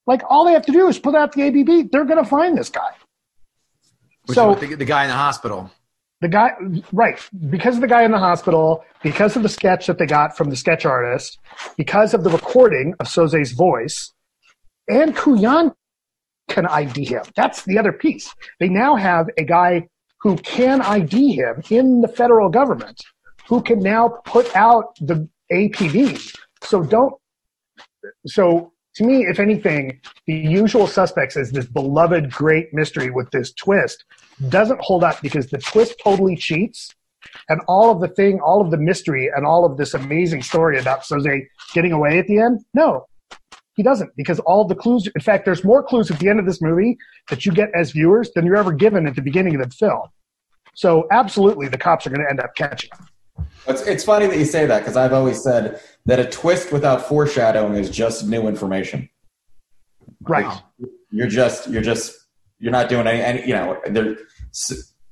Like 0.07 0.23
all 0.29 0.45
they 0.45 0.53
have 0.53 0.67
to 0.67 0.73
do 0.73 0.89
is 0.89 0.99
put 0.99 1.15
out 1.15 1.33
the 1.33 1.43
APB. 1.43 1.91
They're 1.91 2.05
going 2.05 2.23
to 2.23 2.29
find 2.29 2.57
this 2.57 2.71
guy. 2.71 2.91
Which 4.27 4.37
so 4.37 4.55
the, 4.55 4.75
the 4.75 4.85
guy 4.85 5.05
in 5.05 5.11
the 5.11 5.17
hospital. 5.17 5.71
the 6.21 6.29
guy, 6.29 6.53
right? 6.93 7.19
Because 7.51 7.75
of 7.77 7.81
the 7.81 7.87
guy 7.87 8.05
in 8.05 8.11
the 8.11 8.19
hospital, 8.19 8.85
because 9.03 9.37
of 9.37 9.43
the 9.43 9.49
sketch 9.49 9.87
that 9.87 9.99
they 9.99 10.07
got 10.07 10.37
from 10.37 10.51
the 10.51 10.57
sketch 10.57 10.87
artist, 10.87 11.39
because 11.77 12.15
of 12.15 12.25
the 12.25 12.31
recording 12.31 12.95
of 13.01 13.09
Soze's 13.09 13.53
voice, 13.53 14.13
and 14.89 15.17
Kujan 15.17 15.75
can 16.49 16.67
ID 16.67 17.05
him. 17.05 17.23
That's 17.37 17.63
the 17.65 17.79
other 17.79 17.93
piece. 17.93 18.35
They 18.61 18.69
now 18.69 18.97
have 18.97 19.29
a 19.39 19.45
guy 19.45 19.89
who 20.21 20.37
can 20.37 20.81
ID 20.81 21.33
him 21.33 21.63
in 21.71 22.01
the 22.01 22.09
federal 22.09 22.49
government, 22.49 23.01
who 23.49 23.63
can 23.63 23.81
now 23.81 24.09
put 24.25 24.55
out 24.57 24.97
the 25.01 25.29
APB. 25.53 26.37
So 26.63 26.83
don't. 26.83 27.15
So 28.27 28.74
to 28.95 29.05
me, 29.05 29.27
if 29.27 29.41
anything, 29.41 30.01
the 30.27 30.35
usual 30.35 30.87
suspects 30.87 31.37
is 31.37 31.51
this 31.51 31.67
beloved 31.67 32.31
great 32.31 32.73
mystery 32.73 33.11
with 33.11 33.31
this 33.31 33.53
twist 33.53 34.05
doesn't 34.49 34.81
hold 34.81 35.03
up 35.03 35.21
because 35.21 35.49
the 35.49 35.59
twist 35.59 35.97
totally 36.03 36.37
cheats 36.37 36.95
and 37.49 37.61
all 37.67 37.91
of 37.91 38.01
the 38.01 38.09
thing, 38.09 38.41
all 38.41 38.61
of 38.61 38.71
the 38.71 38.77
mystery 38.77 39.31
and 39.35 39.45
all 39.45 39.65
of 39.65 39.77
this 39.77 39.95
amazing 39.95 40.43
story 40.43 40.79
about 40.79 41.03
Soze 41.03 41.47
getting 41.73 41.93
away 41.93 42.19
at 42.19 42.27
the 42.27 42.39
end. 42.39 42.65
No, 42.75 43.07
he 43.75 43.83
doesn't 43.83 44.15
because 44.17 44.39
all 44.41 44.65
the 44.65 44.75
clues, 44.75 45.09
in 45.13 45.21
fact, 45.21 45.45
there's 45.45 45.65
more 45.65 45.83
clues 45.83 46.11
at 46.11 46.19
the 46.19 46.29
end 46.29 46.39
of 46.39 46.47
this 46.47 46.63
movie 46.63 46.97
that 47.31 47.45
you 47.45 47.53
get 47.53 47.71
as 47.75 47.91
viewers 47.91 48.31
than 48.35 48.47
you're 48.47 48.57
ever 48.57 48.73
given 48.73 49.07
at 49.07 49.17
the 49.17 49.23
beginning 49.23 49.55
of 49.57 49.69
the 49.69 49.75
film. 49.75 50.09
So 50.75 51.07
absolutely 51.11 51.69
the 51.69 51.79
cops 51.79 52.07
are 52.07 52.11
going 52.11 52.23
to 52.23 52.31
end 52.31 52.41
up 52.41 52.55
catching 52.55 52.91
him. 52.97 53.47
It's, 53.67 53.83
it's 53.83 54.05
funny 54.05 54.27
that 54.27 54.39
you 54.39 54.45
say 54.45 54.67
that 54.67 54.81
because 54.81 54.97
I've 54.97 55.13
always 55.13 55.43
said 55.43 55.81
that 56.07 56.19
a 56.19 56.27
twist 56.27 56.73
without 56.73 57.07
foreshadowing 57.09 57.75
is 57.75 57.91
just 57.91 58.27
new 58.27 58.47
information. 58.47 59.09
Right. 60.23 60.45
Wow. 60.45 60.63
You're 61.11 61.29
just 61.29 61.69
you're 61.69 61.83
just 61.83 62.15
you're 62.59 62.73
not 62.73 62.89
doing 62.89 63.07
any, 63.07 63.21
any 63.21 63.49
you 63.49 63.55
know 63.55 63.81
there. 63.87 64.17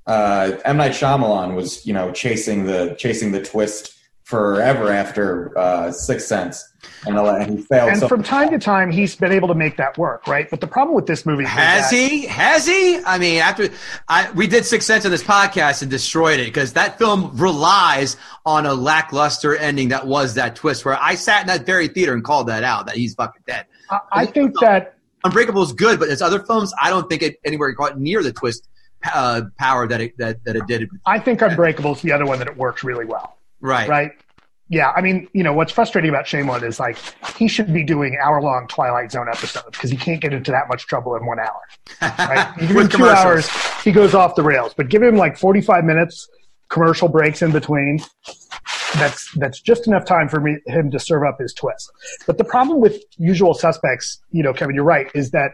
Uh, 0.04 0.58
M 0.64 0.76
Night 0.76 0.92
Shyamalan 0.92 1.54
was 1.54 1.86
you 1.86 1.92
know 1.92 2.10
chasing 2.10 2.64
the 2.66 2.96
chasing 2.98 3.32
the 3.32 3.42
twist 3.42 3.94
forever 4.32 4.90
after 4.90 5.56
uh, 5.58 5.92
Sixth 5.92 6.26
Sense, 6.26 6.72
and, 7.06 7.18
and 7.18 7.58
he 7.58 7.62
failed. 7.64 7.90
And 7.90 7.98
so 7.98 8.08
from 8.08 8.22
time 8.22 8.50
to 8.50 8.58
time, 8.58 8.90
he's 8.90 9.14
been 9.14 9.30
able 9.30 9.48
to 9.48 9.54
make 9.54 9.76
that 9.76 9.98
work, 9.98 10.26
right? 10.26 10.48
But 10.48 10.62
the 10.62 10.66
problem 10.66 10.96
with 10.96 11.06
this 11.06 11.26
movie 11.26 11.44
Has 11.44 11.90
that- 11.90 11.94
he? 11.94 12.24
Has 12.24 12.66
he? 12.66 12.98
I 13.04 13.18
mean, 13.18 13.42
after 13.42 13.68
I, 14.08 14.30
we 14.30 14.46
did 14.46 14.64
Six 14.64 14.86
Sense 14.86 15.04
on 15.04 15.10
this 15.10 15.22
podcast 15.22 15.82
and 15.82 15.90
destroyed 15.90 16.40
it 16.40 16.46
because 16.46 16.72
that 16.72 16.96
film 16.96 17.36
relies 17.36 18.16
on 18.46 18.64
a 18.64 18.72
lackluster 18.72 19.54
ending 19.54 19.88
that 19.90 20.06
was 20.06 20.32
that 20.34 20.56
twist 20.56 20.86
where 20.86 20.98
I 20.98 21.14
sat 21.14 21.42
in 21.42 21.48
that 21.48 21.66
very 21.66 21.88
theater 21.88 22.14
and 22.14 22.24
called 22.24 22.46
that 22.48 22.64
out 22.64 22.86
that 22.86 22.96
he's 22.96 23.14
fucking 23.14 23.42
dead. 23.46 23.66
I, 23.90 23.98
I 24.12 24.26
think 24.26 24.58
that 24.60 24.96
Unbreakable 25.24 25.62
is 25.62 25.74
good, 25.74 25.98
but 25.98 26.08
there's 26.08 26.22
other 26.22 26.40
films 26.40 26.72
I 26.82 26.88
don't 26.88 27.08
think 27.10 27.20
it 27.22 27.36
anywhere 27.44 27.72
quite 27.74 27.98
near 27.98 28.22
the 28.22 28.32
twist 28.32 28.66
uh, 29.14 29.42
power 29.58 29.86
that 29.86 30.00
it 30.00 30.16
that, 30.16 30.42
that 30.44 30.56
it 30.56 30.66
did. 30.66 30.88
I 31.04 31.18
think 31.18 31.42
Unbreakable 31.42 31.92
is 31.96 32.00
the 32.00 32.12
other 32.12 32.24
one 32.24 32.38
that 32.38 32.48
it 32.48 32.56
works 32.56 32.82
really 32.82 33.04
well, 33.04 33.36
Right. 33.62 33.88
right? 33.88 34.12
Yeah, 34.68 34.90
I 34.90 35.02
mean, 35.02 35.28
you 35.34 35.42
know, 35.42 35.52
what's 35.52 35.70
frustrating 35.70 36.08
about 36.08 36.24
Shyamalan 36.24 36.62
is 36.62 36.80
like 36.80 36.96
he 37.36 37.46
should 37.46 37.72
be 37.74 37.84
doing 37.84 38.18
hour-long 38.22 38.66
Twilight 38.68 39.12
Zone 39.12 39.28
episodes 39.28 39.66
because 39.70 39.90
he 39.90 39.98
can't 39.98 40.20
get 40.20 40.32
into 40.32 40.50
that 40.50 40.66
much 40.68 40.86
trouble 40.86 41.14
in 41.14 41.26
one 41.26 41.38
hour. 41.38 41.60
Right? 42.18 42.52
You 42.56 42.68
give 42.68 42.70
him 42.70 42.76
With 42.76 42.92
two 42.92 43.06
hours, 43.06 43.48
he 43.82 43.92
goes 43.92 44.14
off 44.14 44.34
the 44.34 44.42
rails. 44.42 44.72
But 44.74 44.88
give 44.88 45.02
him 45.02 45.16
like 45.16 45.36
forty-five 45.36 45.84
minutes, 45.84 46.28
commercial 46.70 47.08
breaks 47.08 47.42
in 47.42 47.52
between. 47.52 48.00
That's 48.94 49.30
that's 49.34 49.60
just 49.60 49.86
enough 49.86 50.06
time 50.06 50.28
for 50.28 50.40
me, 50.40 50.56
him 50.66 50.90
to 50.90 50.98
serve 50.98 51.24
up 51.24 51.38
his 51.38 51.52
twist. 51.52 51.92
But 52.26 52.38
the 52.38 52.44
problem 52.44 52.80
with 52.80 53.02
Usual 53.18 53.52
Suspects, 53.52 54.22
you 54.30 54.42
know, 54.42 54.54
Kevin, 54.54 54.74
you're 54.74 54.84
right, 54.84 55.10
is 55.14 55.32
that 55.32 55.52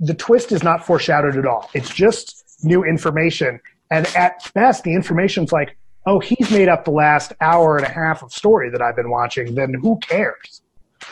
the 0.00 0.14
twist 0.14 0.50
is 0.50 0.62
not 0.62 0.84
foreshadowed 0.84 1.36
at 1.36 1.46
all. 1.46 1.70
It's 1.74 1.94
just 1.94 2.44
new 2.64 2.82
information, 2.82 3.60
and 3.90 4.06
at 4.16 4.50
best, 4.52 4.82
the 4.82 4.94
information's 4.94 5.52
like, 5.52 5.76
oh, 6.06 6.18
he's 6.18 6.50
made 6.50 6.68
up 6.68 6.84
the 6.84 6.90
last 6.90 7.32
hour 7.40 7.76
and 7.76 7.86
a 7.86 7.90
half 7.90 8.22
of 8.22 8.32
story 8.32 8.70
that 8.70 8.82
I've 8.82 8.96
been 8.96 9.10
watching. 9.10 9.54
Then 9.54 9.74
who 9.74 9.98
cares, 9.98 10.62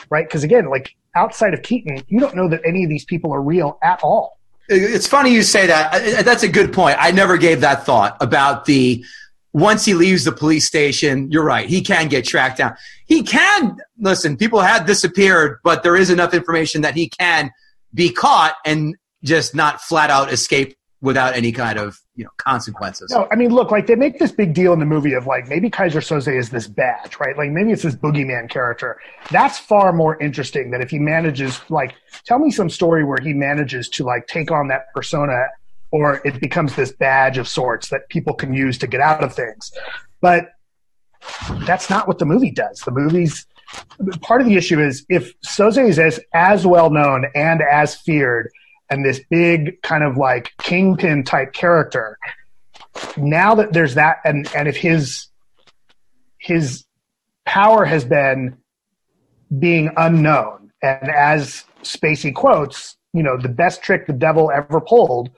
right? 0.09 0.25
Because 0.25 0.43
again, 0.43 0.69
like 0.69 0.95
outside 1.15 1.53
of 1.53 1.61
Keaton, 1.61 2.03
you 2.07 2.19
don't 2.19 2.35
know 2.35 2.49
that 2.49 2.61
any 2.65 2.83
of 2.83 2.89
these 2.89 3.05
people 3.05 3.33
are 3.33 3.41
real 3.41 3.77
at 3.83 3.99
all. 4.03 4.37
It's 4.67 5.07
funny 5.07 5.33
you 5.33 5.41
say 5.41 5.65
that. 5.67 6.23
That's 6.23 6.43
a 6.43 6.47
good 6.47 6.71
point. 6.71 6.97
I 6.99 7.11
never 7.11 7.37
gave 7.37 7.61
that 7.61 7.85
thought 7.85 8.15
about 8.21 8.65
the 8.65 9.03
once 9.51 9.83
he 9.83 9.95
leaves 9.95 10.25
the 10.25 10.31
police 10.31 10.67
station. 10.67 11.31
You're 11.31 11.43
right. 11.43 11.67
He 11.67 11.81
can 11.81 12.07
get 12.07 12.25
tracked 12.25 12.59
down. 12.59 12.75
He 13.07 13.23
can 13.23 13.77
listen. 13.97 14.37
People 14.37 14.59
have 14.59 14.85
disappeared, 14.85 15.59
but 15.63 15.81
there 15.81 15.95
is 15.95 16.11
enough 16.11 16.35
information 16.35 16.81
that 16.81 16.93
he 16.93 17.09
can 17.09 17.51
be 17.95 18.11
caught 18.11 18.55
and 18.63 18.95
just 19.23 19.55
not 19.55 19.81
flat 19.81 20.11
out 20.11 20.31
escape 20.31 20.77
without 21.01 21.35
any 21.35 21.51
kind 21.51 21.79
of 21.79 21.99
you 22.19 22.25
know 22.25 22.31
consequences. 22.35 23.11
No, 23.11 23.29
I 23.31 23.37
mean, 23.37 23.49
look, 23.49 23.71
like 23.71 23.87
they 23.87 23.95
make 23.95 24.19
this 24.19 24.33
big 24.33 24.53
deal 24.53 24.73
in 24.73 24.79
the 24.79 24.85
movie 24.85 25.13
of 25.13 25.25
like 25.25 25.47
maybe 25.47 25.69
Keyser 25.69 26.01
Soze 26.01 26.37
is 26.37 26.49
this 26.49 26.67
badge, 26.67 27.17
right? 27.17 27.37
Like 27.37 27.49
maybe 27.49 27.71
it's 27.71 27.83
this 27.83 27.95
boogeyman 27.95 28.49
character. 28.49 28.99
That's 29.31 29.57
far 29.57 29.93
more 29.93 30.21
interesting 30.21 30.69
than 30.69 30.81
if 30.81 30.89
he 30.89 30.99
manages, 30.99 31.61
like, 31.69 31.95
tell 32.25 32.37
me 32.37 32.51
some 32.51 32.69
story 32.69 33.05
where 33.05 33.19
he 33.21 33.33
manages 33.33 33.87
to 33.91 34.03
like 34.03 34.27
take 34.27 34.51
on 34.51 34.67
that 34.67 34.93
persona 34.93 35.45
or 35.91 36.21
it 36.25 36.41
becomes 36.41 36.75
this 36.75 36.91
badge 36.91 37.37
of 37.37 37.47
sorts 37.47 37.87
that 37.87 38.09
people 38.09 38.33
can 38.33 38.53
use 38.53 38.77
to 38.79 38.87
get 38.87 38.99
out 38.99 39.23
of 39.23 39.33
things. 39.33 39.71
But 40.19 40.49
that's 41.61 41.89
not 41.89 42.05
what 42.05 42.19
the 42.19 42.25
movie 42.25 42.51
does. 42.51 42.81
The 42.81 42.91
movie's 42.91 43.47
part 44.21 44.41
of 44.41 44.47
the 44.47 44.57
issue 44.57 44.81
is 44.81 45.05
if 45.07 45.39
Soze 45.41 45.87
is 45.87 45.97
as, 45.97 46.19
as 46.33 46.67
well 46.67 46.89
known 46.89 47.27
and 47.33 47.61
as 47.61 47.95
feared 47.95 48.51
and 48.89 49.05
this 49.05 49.19
big 49.29 49.81
kind 49.81 50.03
of 50.03 50.17
like 50.17 50.51
kingpin 50.61 51.23
type 51.23 51.53
character, 51.53 52.17
now 53.17 53.55
that 53.55 53.73
there's 53.73 53.95
that 53.95 54.17
and 54.23 54.49
and 54.55 54.67
if 54.67 54.75
his 54.75 55.27
his 56.37 56.85
power 57.45 57.85
has 57.85 58.05
been 58.05 58.57
being 59.57 59.91
unknown 59.97 60.71
and 60.81 61.09
as 61.09 61.63
spacey 61.81 62.33
quotes 62.33 62.95
you 63.13 63.23
know 63.23 63.35
the 63.37 63.49
best 63.49 63.81
trick 63.81 64.05
the 64.05 64.13
devil 64.13 64.51
ever 64.51 64.79
pulled 64.79 65.29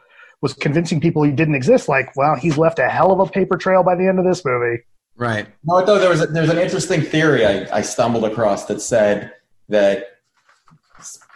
was 0.41 0.53
convincing 0.53 0.99
people 0.99 1.23
he 1.23 1.31
didn't 1.31 1.55
exist 1.55 1.87
like 1.87 2.13
well 2.17 2.35
he's 2.35 2.57
left 2.57 2.77
a 2.77 2.89
hell 2.89 3.11
of 3.11 3.19
a 3.19 3.31
paper 3.31 3.57
trail 3.57 3.83
by 3.83 3.95
the 3.95 4.07
end 4.07 4.19
of 4.19 4.25
this 4.25 4.43
movie 4.43 4.83
Right. 5.17 5.47
No, 5.63 5.85
though 5.85 5.99
there 5.99 6.09
was 6.09 6.21
a, 6.21 6.25
there's 6.25 6.49
an 6.49 6.57
interesting 6.57 7.01
theory 7.01 7.45
I, 7.45 7.77
I 7.77 7.81
stumbled 7.81 8.23
across 8.25 8.65
that 8.65 8.81
said 8.81 9.31
that 9.69 10.17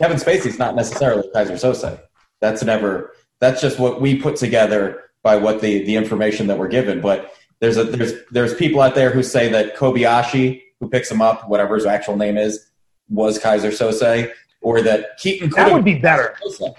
Kevin 0.01 0.17
Spacey's 0.17 0.57
not 0.57 0.75
necessarily 0.75 1.27
Keyser 1.35 1.51
Soze. 1.51 2.01
That's 2.41 2.63
never 2.63 3.13
that's 3.39 3.61
just 3.61 3.79
what 3.79 4.01
we 4.01 4.19
put 4.19 4.35
together 4.35 5.03
by 5.23 5.35
what 5.35 5.61
the 5.61 5.83
the 5.85 5.95
information 5.95 6.47
that 6.47 6.57
we're 6.57 6.67
given. 6.67 7.01
But 7.01 7.33
there's 7.59 7.77
a 7.77 7.83
there's 7.83 8.13
there's 8.31 8.53
people 8.55 8.81
out 8.81 8.95
there 8.95 9.09
who 9.11 9.23
say 9.23 9.49
that 9.49 9.75
Kobayashi, 9.75 10.61
who 10.79 10.89
picks 10.89 11.09
him 11.09 11.21
up, 11.21 11.49
whatever 11.49 11.75
his 11.75 11.85
actual 11.85 12.15
name 12.15 12.37
is, 12.37 12.69
was 13.09 13.39
Keyser 13.39 13.71
Soze, 13.71 14.31
or 14.61 14.81
that 14.81 15.17
Keaton 15.17 15.49
that 15.51 15.71
would 15.71 15.85
be 15.85 15.95
better 15.95 16.35
Soze. 16.43 16.75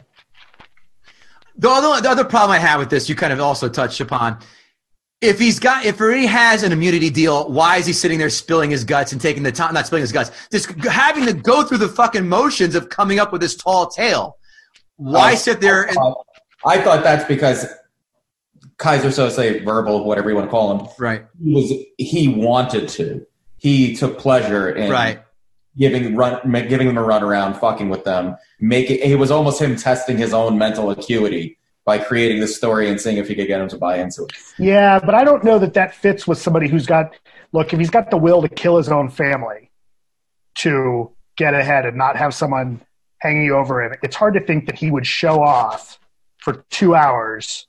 The 1.59 1.71
other, 1.71 2.03
the 2.03 2.11
other 2.11 2.25
problem 2.25 2.51
I 2.51 2.59
have 2.59 2.81
with 2.81 2.90
this, 2.90 3.09
you 3.09 3.14
kind 3.14 3.33
of 3.33 3.40
also 3.40 3.69
touched 3.69 4.01
upon. 4.01 4.38
If 5.23 5.38
he's 5.38 5.59
got, 5.59 5.87
if 5.87 5.97
he 5.97 6.05
already 6.05 6.27
has 6.27 6.62
an 6.62 6.71
immunity 6.73 7.09
deal, 7.09 7.51
why 7.51 7.79
is 7.79 7.87
he 7.87 7.95
sitting 7.95 8.19
there 8.19 8.29
spilling 8.29 8.71
his 8.71 8.85
guts 8.85 9.12
and 9.12 9.21
taking 9.21 9.42
the 9.42 9.51
time, 9.51 9.73
not 9.73 9.87
spilling 9.87 10.03
his 10.03 10.12
guts, 10.12 10.31
just 10.53 10.69
having 10.83 11.25
to 11.25 11.33
go 11.33 11.62
through 11.64 11.79
the 11.79 11.88
fucking 11.88 12.29
motions 12.29 12.75
of 12.75 12.90
coming 12.90 13.19
up 13.19 13.33
with 13.33 13.40
this 13.40 13.57
tall 13.57 13.87
tale? 13.87 14.37
Why 14.97 15.33
Oh, 15.33 15.37
sit 15.37 15.61
there? 15.61 15.85
And, 15.85 15.97
I 16.65 16.81
thought 16.81 17.05
that's 17.05 17.25
because 17.27 17.67
Keyser 18.79 19.11
Soze, 19.11 19.65
verbal, 19.65 20.05
whatever 20.05 20.29
you 20.31 20.35
want 20.35 20.47
to 20.47 20.51
call 20.51 20.79
him, 20.79 20.89
right, 20.99 21.25
he 21.43 21.55
was 21.55 21.73
he 21.99 22.29
wanted 22.29 22.89
to. 22.91 23.27
He 23.59 23.95
took 23.95 24.19
pleasure 24.19 24.71
in 24.71 24.91
right. 24.91 25.21
giving 25.79 26.17
run 26.17 26.41
giving 26.69 26.87
them 26.87 26.99
a 26.99 27.03
run 27.03 27.23
around, 27.23 27.55
fucking 27.55 27.89
with 27.89 28.05
them. 28.05 28.37
Making 28.61 28.99
it 28.99 29.19
was 29.19 29.31
almost 29.31 29.61
him 29.61 29.77
testing 29.77 30.17
his 30.19 30.35
own 30.35 30.59
mental 30.59 30.91
acuity 30.91 31.59
by 31.87 31.99
creating 31.99 32.41
the 32.41 32.49
story 32.49 32.91
and 32.91 33.01
seeing 33.01 33.17
if 33.17 33.29
he 33.29 33.35
could 33.35 33.47
get 33.47 33.61
him 33.61 33.69
to 33.69 33.79
buy 33.79 33.99
into 33.99 34.25
it. 34.25 34.33
yeah 34.59 34.99
but 34.99 35.15
i 35.15 35.25
don't 35.25 35.45
know 35.45 35.59
that 35.59 35.73
that 35.73 35.95
fits 35.95 36.27
with 36.27 36.37
somebody 36.37 36.69
who's 36.69 36.85
got 36.85 37.15
look 37.53 37.73
if 37.73 37.79
he's 37.79 37.91
got 37.91 38.11
the 38.11 38.17
will 38.17 38.43
to 38.43 38.49
kill 38.49 38.77
his 38.77 38.89
own 38.89 39.09
family 39.09 39.71
to 40.57 41.11
get 41.37 41.55
ahead 41.55 41.87
and 41.87 41.97
not 41.97 42.17
have 42.17 42.35
someone 42.35 42.81
hanging 43.20 43.50
over 43.50 43.83
him 43.83 43.94
it's 44.02 44.16
hard 44.16 44.35
to 44.35 44.40
think 44.40 44.66
that 44.66 44.76
he 44.79 44.90
would 44.90 45.07
show 45.07 45.42
off 45.42 45.98
for 46.38 46.64
two 46.70 46.94
hours 46.94 47.66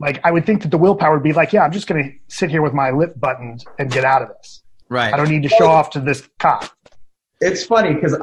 like 0.00 0.20
i 0.24 0.30
would 0.30 0.46
think 0.46 0.62
that 0.62 0.70
the 0.70 0.78
willpower 0.78 1.14
would 1.14 1.22
be 1.22 1.32
like 1.32 1.52
yeah 1.52 1.62
i'm 1.62 1.72
just 1.72 1.86
going 1.86 2.02
to 2.02 2.34
sit 2.34 2.50
here 2.50 2.62
with 2.62 2.72
my 2.72 2.90
lip 2.90 3.18
buttoned 3.18 3.64
and 3.78 3.90
get 3.90 4.04
out 4.04 4.22
of 4.22 4.28
this 4.28 4.62
Right. 4.88 5.12
i 5.12 5.16
don't 5.16 5.28
need 5.28 5.42
to 5.42 5.48
show 5.48 5.66
off 5.68 5.90
to 5.90 6.00
this 6.00 6.28
cop 6.38 6.70
It's 7.40 7.64
funny 7.64 7.94
because 7.94 8.16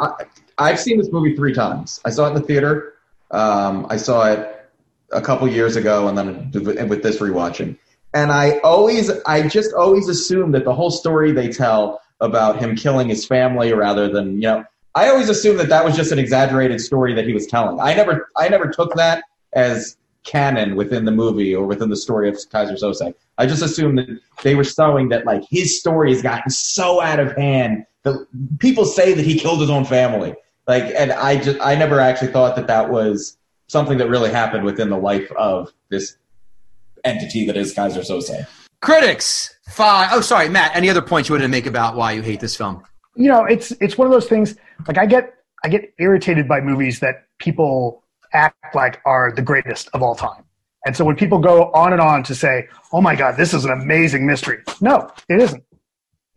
I've 0.58 0.80
seen 0.80 0.98
this 0.98 1.10
movie 1.12 1.36
three 1.36 1.54
times. 1.54 2.00
I 2.06 2.10
saw 2.10 2.26
it 2.26 2.30
in 2.30 2.36
the 2.36 2.42
theater. 2.42 2.94
Um, 3.32 3.86
I 3.90 3.98
saw 3.98 4.32
it 4.32 4.70
a 5.12 5.22
couple 5.22 5.48
years 5.48 5.76
ago, 5.76 6.08
and 6.08 6.18
then 6.18 6.52
with 6.90 7.04
this 7.04 7.20
rewatching. 7.20 7.78
And 8.14 8.32
I 8.32 8.60
always, 8.60 9.12
I 9.26 9.48
just 9.48 9.74
always 9.74 10.08
assume 10.08 10.52
that 10.52 10.64
the 10.64 10.74
whole 10.74 10.92
story 10.92 11.32
they 11.34 11.50
tell 11.50 12.02
about 12.22 12.60
him 12.60 12.76
killing 12.76 13.10
his 13.10 13.26
family, 13.26 13.74
rather 13.74 14.08
than 14.10 14.36
you 14.36 14.48
know, 14.48 14.66
I 14.96 15.10
always 15.10 15.28
assumed 15.28 15.60
that 15.60 15.68
that 15.70 15.84
was 15.84 15.96
just 15.96 16.14
an 16.14 16.20
exaggerated 16.20 16.80
story 16.80 17.14
that 17.14 17.28
he 17.28 17.34
was 17.34 17.46
telling. 17.46 17.82
I 17.82 17.94
never, 17.94 18.30
I 18.38 18.48
never 18.48 18.70
took 18.70 18.96
that 18.96 19.24
as 19.54 19.98
canon 20.24 20.76
within 20.76 21.04
the 21.04 21.12
movie 21.12 21.54
or 21.54 21.66
within 21.66 21.90
the 21.90 21.98
story 21.98 22.30
of 22.30 22.36
Keyser 22.36 22.82
Soze. 22.82 23.14
I 23.38 23.46
just 23.46 23.62
assumed 23.62 23.98
that 24.00 24.20
they 24.42 24.56
were 24.56 24.64
showing 24.64 25.10
that 25.10 25.26
like 25.26 25.44
his 25.50 25.78
story 25.78 26.14
has 26.14 26.22
gotten 26.22 26.50
so 26.50 27.02
out 27.02 27.20
of 27.20 27.36
hand 27.36 27.86
that 28.04 28.26
people 28.60 28.86
say 28.86 29.14
that 29.14 29.26
he 29.26 29.38
killed 29.38 29.60
his 29.60 29.70
own 29.70 29.84
family. 29.84 30.34
Like, 30.66 30.86
and 30.96 31.12
I 31.12 31.38
just, 31.38 31.60
I 31.62 31.76
never 31.76 32.00
actually 32.00 32.32
thought 32.32 32.56
that 32.56 32.68
that 32.68 32.90
was 32.90 33.38
something 33.68 33.98
that 33.98 34.10
really 34.10 34.32
happened 34.32 34.64
within 34.64 34.90
the 34.90 34.98
life 34.98 35.30
of 35.34 35.74
this 35.90 36.18
entity 37.04 37.46
that 37.48 37.58
is 37.58 37.76
Keyser 37.76 38.00
Soze. 38.00 38.48
Critics 38.82 39.56
five. 39.70 40.10
Oh, 40.14 40.22
sorry, 40.22 40.48
Matt. 40.48 40.76
Any 40.76 40.90
other 40.90 41.02
points 41.02 41.28
you 41.28 41.34
wanted 41.34 41.44
to 41.44 41.50
make 41.50 41.66
about 41.66 41.96
why 41.96 42.14
you 42.14 42.22
hate 42.22 42.40
this 42.40 42.56
film? 42.56 42.84
You 43.16 43.30
know, 43.30 43.46
it's 43.46 43.72
it's 43.82 43.98
one 43.98 44.08
of 44.08 44.12
those 44.12 44.28
things. 44.28 44.56
Like 44.88 44.98
I 44.98 45.06
get 45.06 45.34
I 45.64 45.70
get 45.70 45.94
irritated 46.00 46.48
by 46.48 46.62
movies 46.62 47.00
that 47.00 47.28
people 47.40 48.04
act 48.34 48.76
like 48.76 49.02
are 49.06 49.32
the 49.32 49.42
greatest 49.42 49.90
of 49.94 50.04
all 50.04 50.16
time. 50.16 50.44
And 50.86 50.96
so 50.96 51.04
when 51.04 51.16
people 51.16 51.40
go 51.40 51.72
on 51.72 51.94
and 51.94 52.02
on 52.02 52.24
to 52.24 52.36
say, 52.36 52.68
"Oh 52.92 53.02
my 53.02 53.16
God, 53.16 53.38
this 53.38 53.54
is 53.54 53.66
an 53.66 53.72
amazing 53.72 54.26
mystery," 54.26 54.60
no, 54.82 55.12
it 55.30 55.42
isn't. 55.42 55.64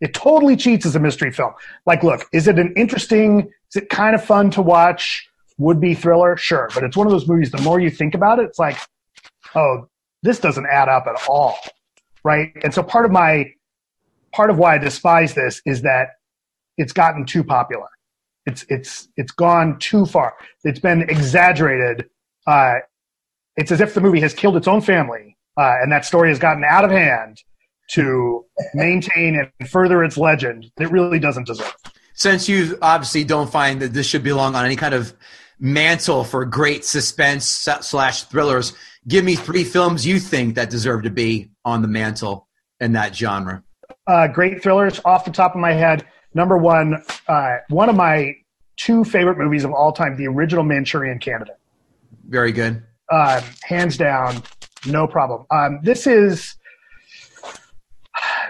It 0.01 0.13
totally 0.13 0.55
cheats 0.55 0.85
as 0.85 0.95
a 0.95 0.99
mystery 0.99 1.31
film. 1.31 1.53
Like, 1.85 2.03
look, 2.03 2.27
is 2.31 2.47
it 2.47 2.57
an 2.57 2.73
interesting? 2.75 3.51
Is 3.69 3.75
it 3.75 3.89
kind 3.89 4.15
of 4.15 4.23
fun 4.23 4.49
to 4.51 4.61
watch? 4.61 5.27
Would 5.57 5.81
be 5.81 5.93
thriller, 5.93 6.37
sure, 6.37 6.69
but 6.73 6.85
it's 6.85 6.95
one 6.95 7.05
of 7.05 7.11
those 7.11 7.27
movies. 7.27 7.51
The 7.51 7.61
more 7.61 7.81
you 7.81 7.89
think 7.89 8.15
about 8.15 8.39
it, 8.39 8.43
it's 8.43 8.59
like, 8.59 8.77
oh, 9.55 9.89
this 10.23 10.39
doesn't 10.39 10.65
add 10.65 10.87
up 10.87 11.05
at 11.05 11.21
all, 11.27 11.57
right? 12.23 12.53
And 12.63 12.73
so 12.73 12.81
part 12.81 13.03
of 13.03 13.11
my 13.11 13.51
part 14.31 14.49
of 14.49 14.57
why 14.57 14.75
I 14.75 14.77
despise 14.77 15.33
this 15.33 15.61
is 15.65 15.81
that 15.81 16.18
it's 16.79 16.93
gotten 16.93 17.25
too 17.25 17.43
popular. 17.43 17.87
It's 18.45 18.65
it's 18.69 19.09
it's 19.17 19.31
gone 19.31 19.77
too 19.77 20.05
far. 20.05 20.33
It's 20.63 20.79
been 20.79 21.03
exaggerated. 21.03 22.09
Uh, 22.47 22.75
it's 23.57 23.71
as 23.71 23.81
if 23.81 23.93
the 23.93 24.01
movie 24.01 24.21
has 24.21 24.33
killed 24.33 24.55
its 24.55 24.67
own 24.67 24.81
family, 24.81 25.37
uh, 25.57 25.75
and 25.81 25.91
that 25.91 26.05
story 26.05 26.29
has 26.29 26.39
gotten 26.39 26.63
out 26.63 26.85
of 26.85 26.89
hand 26.89 27.43
to 27.91 28.45
maintain 28.73 29.51
and 29.59 29.69
further 29.69 30.03
its 30.03 30.17
legend 30.17 30.71
that 30.77 30.87
really 30.89 31.19
doesn't 31.19 31.45
deserve. 31.45 31.75
Since 32.13 32.47
you 32.47 32.77
obviously 32.81 33.23
don't 33.23 33.51
find 33.51 33.81
that 33.81 33.93
this 33.93 34.07
should 34.07 34.23
belong 34.23 34.55
on 34.55 34.65
any 34.65 34.75
kind 34.75 34.93
of 34.93 35.13
mantle 35.59 36.23
for 36.23 36.45
great 36.45 36.85
suspense 36.85 37.45
slash 37.45 38.23
thrillers, 38.23 38.73
give 39.07 39.25
me 39.25 39.35
three 39.35 39.63
films 39.63 40.05
you 40.05 40.19
think 40.19 40.55
that 40.55 40.69
deserve 40.69 41.03
to 41.03 41.09
be 41.09 41.49
on 41.65 41.81
the 41.81 41.87
mantle 41.87 42.47
in 42.79 42.93
that 42.93 43.15
genre. 43.15 43.63
Uh, 44.07 44.27
great 44.27 44.61
thrillers 44.63 45.01
off 45.03 45.25
the 45.25 45.31
top 45.31 45.55
of 45.55 45.61
my 45.61 45.73
head. 45.73 46.05
Number 46.33 46.57
one, 46.57 47.03
uh, 47.27 47.57
one 47.69 47.89
of 47.89 47.95
my 47.95 48.33
two 48.77 49.03
favorite 49.03 49.37
movies 49.37 49.63
of 49.63 49.71
all 49.73 49.91
time, 49.91 50.15
the 50.15 50.27
original 50.27 50.63
Manchurian 50.63 51.19
Candidate. 51.19 51.55
Very 52.27 52.51
good. 52.51 52.83
Um, 53.11 53.43
hands 53.63 53.97
down, 53.97 54.43
no 54.85 55.07
problem. 55.07 55.45
Um, 55.51 55.79
this 55.83 56.05
is 56.07 56.55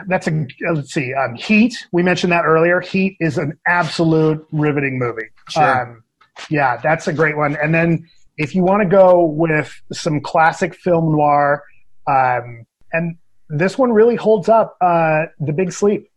that's 0.07 0.27
a 0.27 0.47
let's 0.73 0.93
see 0.93 1.13
um, 1.13 1.35
heat 1.35 1.75
we 1.91 2.01
mentioned 2.01 2.31
that 2.31 2.45
earlier 2.45 2.79
heat 2.79 3.17
is 3.19 3.37
an 3.37 3.57
absolute 3.67 4.45
riveting 4.51 4.97
movie 4.97 5.27
Sure. 5.49 5.81
um, 5.81 6.03
yeah 6.49 6.77
that's 6.77 7.07
a 7.07 7.13
great 7.13 7.35
one 7.35 7.57
and 7.61 7.73
then 7.73 8.07
if 8.37 8.55
you 8.55 8.63
want 8.63 8.81
to 8.81 8.87
go 8.87 9.25
with 9.25 9.73
some 9.91 10.21
classic 10.21 10.73
film 10.73 11.11
noir 11.11 11.63
um, 12.07 12.65
and 12.93 13.17
this 13.49 13.77
one 13.77 13.91
really 13.91 14.15
holds 14.15 14.47
up 14.49 14.77
uh, 14.81 15.23
the 15.39 15.51
big 15.51 15.71
sleep 15.71 16.09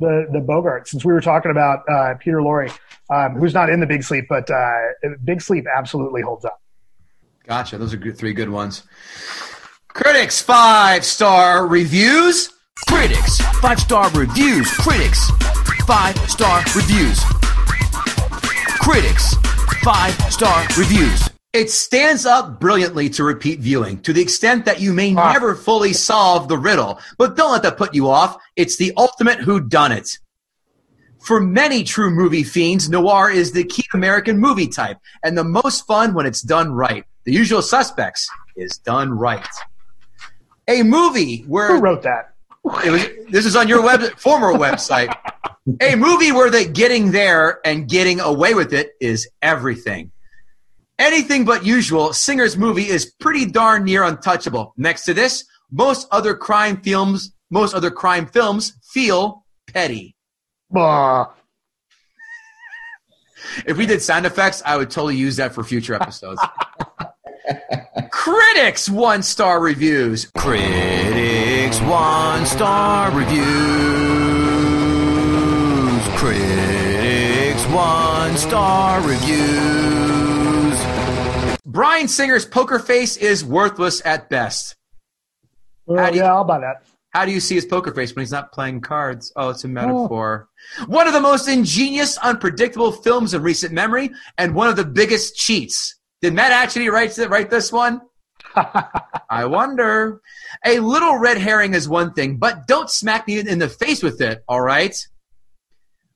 the 0.00 0.26
the 0.32 0.40
bogart 0.40 0.86
since 0.88 1.04
we 1.04 1.12
were 1.12 1.20
talking 1.20 1.50
about 1.50 1.80
uh, 1.88 2.14
peter 2.20 2.38
Lorre, 2.38 2.70
um, 3.12 3.34
who's 3.36 3.54
not 3.54 3.70
in 3.70 3.80
the 3.80 3.86
big 3.86 4.02
sleep 4.02 4.26
but 4.28 4.50
uh, 4.50 4.74
big 5.24 5.40
sleep 5.40 5.64
absolutely 5.74 6.22
holds 6.22 6.44
up 6.44 6.60
Gotcha. 7.46 7.76
Those 7.76 7.92
are 7.92 7.98
good, 7.98 8.16
three 8.16 8.32
good 8.32 8.48
ones. 8.48 8.84
Critics 9.88 10.40
five 10.40 11.04
star 11.04 11.66
reviews. 11.66 12.50
Critics 12.88 13.38
five 13.60 13.78
star 13.78 14.10
reviews. 14.12 14.70
Critics 14.78 15.30
five 15.86 16.18
star 16.30 16.62
reviews. 16.74 17.20
Critics 18.80 19.34
five 19.82 20.14
star 20.32 20.64
reviews. 20.78 21.33
It 21.54 21.70
stands 21.70 22.26
up 22.26 22.58
brilliantly 22.58 23.08
to 23.10 23.22
repeat 23.22 23.60
viewing 23.60 24.00
to 24.00 24.12
the 24.12 24.20
extent 24.20 24.64
that 24.64 24.80
you 24.80 24.92
may 24.92 25.14
Ah. 25.16 25.32
never 25.32 25.54
fully 25.54 25.92
solve 25.92 26.48
the 26.48 26.58
riddle, 26.58 26.98
but 27.16 27.36
don't 27.36 27.52
let 27.52 27.62
that 27.62 27.76
put 27.76 27.94
you 27.94 28.08
off. 28.10 28.36
It's 28.56 28.76
the 28.76 28.92
ultimate 28.96 29.38
whodunit. 29.38 30.18
For 31.24 31.38
many 31.40 31.84
true 31.84 32.10
movie 32.10 32.42
fiends, 32.42 32.90
noir 32.90 33.30
is 33.30 33.52
the 33.52 33.62
key 33.62 33.84
American 33.94 34.36
movie 34.38 34.66
type 34.66 34.98
and 35.24 35.38
the 35.38 35.44
most 35.44 35.86
fun 35.86 36.12
when 36.12 36.26
it's 36.26 36.42
done 36.42 36.72
right. 36.72 37.04
The 37.22 37.32
usual 37.32 37.62
suspects 37.62 38.28
is 38.56 38.76
done 38.78 39.12
right. 39.12 39.46
A 40.66 40.82
movie 40.82 41.44
where 41.46 41.68
who 41.76 41.80
wrote 41.80 42.02
that 42.02 42.34
it 42.84 42.90
was, 42.90 43.06
this 43.30 43.46
is 43.46 43.54
on 43.54 43.68
your 43.68 43.80
web, 43.80 44.00
former 44.18 44.52
website. 44.54 45.14
A 45.80 45.94
movie 45.94 46.32
where 46.32 46.50
the 46.50 46.64
getting 46.64 47.12
there 47.12 47.60
and 47.64 47.88
getting 47.88 48.18
away 48.18 48.54
with 48.54 48.72
it 48.72 48.90
is 49.00 49.28
everything. 49.40 50.10
Anything 50.98 51.44
but 51.44 51.66
usual, 51.66 52.12
Singer's 52.12 52.56
movie 52.56 52.88
is 52.88 53.12
pretty 53.18 53.46
darn 53.46 53.84
near 53.84 54.04
untouchable. 54.04 54.72
Next 54.76 55.04
to 55.04 55.14
this, 55.14 55.44
most 55.72 56.06
other 56.12 56.34
crime 56.34 56.80
films, 56.82 57.32
most 57.50 57.74
other 57.74 57.90
crime 57.90 58.26
films 58.26 58.74
feel 58.82 59.44
petty. 59.66 60.14
Blah. 60.70 61.32
If 63.66 63.76
we 63.76 63.86
did 63.86 64.02
sound 64.02 64.24
effects, 64.24 64.62
I 64.64 64.76
would 64.76 64.90
totally 64.90 65.16
use 65.16 65.36
that 65.36 65.52
for 65.52 65.64
future 65.64 65.94
episodes. 65.94 66.40
Critics 68.10 68.88
one 68.88 69.22
star 69.22 69.60
reviews. 69.60 70.30
Critics 70.36 71.80
one 71.80 72.46
star 72.46 73.10
reviews. 73.10 73.44
Critics 76.16 77.66
one 77.66 78.36
star 78.36 79.00
reviews. 79.00 80.23
Bryan 81.74 82.06
Singer's 82.06 82.46
poker 82.46 82.78
face 82.78 83.16
is 83.16 83.44
worthless 83.44 84.00
at 84.04 84.30
best. 84.30 84.76
Well, 85.86 86.02
How 86.02 86.10
do 86.10 86.16
you- 86.16 86.22
yeah 86.22 86.32
i'll 86.32 86.44
buy 86.44 86.60
that 86.60 86.84
How 87.10 87.24
do 87.24 87.32
you 87.32 87.40
see 87.40 87.56
his 87.56 87.66
poker 87.66 87.92
face 87.92 88.14
when 88.14 88.22
he's 88.22 88.30
not 88.30 88.52
playing 88.52 88.80
cards? 88.80 89.32
Oh, 89.34 89.50
it's 89.50 89.64
a 89.64 89.66
oh. 89.66 89.70
metaphor. 89.70 90.48
One 90.86 91.08
of 91.08 91.12
the 91.12 91.20
most 91.20 91.48
ingenious, 91.48 92.16
unpredictable 92.18 92.92
films 92.92 93.34
of 93.34 93.42
recent 93.42 93.72
memory, 93.72 94.10
and 94.38 94.54
one 94.54 94.68
of 94.68 94.76
the 94.76 94.84
biggest 94.84 95.34
cheats. 95.36 95.98
Did 96.22 96.32
Matt 96.34 96.52
actually 96.52 96.88
write, 96.88 97.18
write 97.28 97.50
this 97.50 97.72
one? 97.72 98.00
I 99.30 99.44
wonder. 99.44 100.20
A 100.64 100.78
little 100.78 101.18
red 101.18 101.38
herring 101.38 101.74
is 101.74 101.88
one 101.88 102.14
thing, 102.14 102.36
but 102.36 102.66
don't 102.68 102.88
smack 102.88 103.26
me 103.26 103.38
in 103.40 103.58
the 103.58 103.68
face 103.68 104.02
with 104.02 104.20
it, 104.20 104.42
all 104.48 104.60
right? 104.60 104.96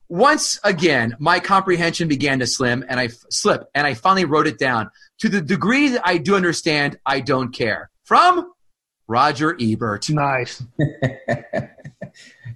Once 0.09 0.59
again, 0.65 1.15
my 1.19 1.39
comprehension 1.39 2.09
began 2.09 2.39
to 2.39 2.47
slim 2.47 2.85
and 2.89 2.99
I 2.99 3.07
f- 3.07 3.13
slip, 3.31 3.65
and 3.75 3.87
I 3.87 3.95
finally 3.95 4.25
wrote 4.25 4.47
it 4.47 4.59
down. 4.59 4.91
To 5.21 5.29
the 5.29 5.41
degree 5.41 5.89
that 5.89 6.03
I 6.05 6.17
do 6.19 6.35
understand, 6.35 6.99
I 7.05 7.21
don't 7.21 7.53
care. 7.53 7.91
From 8.05 8.53
Roger 9.07 9.57
Ebert. 9.61 10.09
nice 10.11 10.63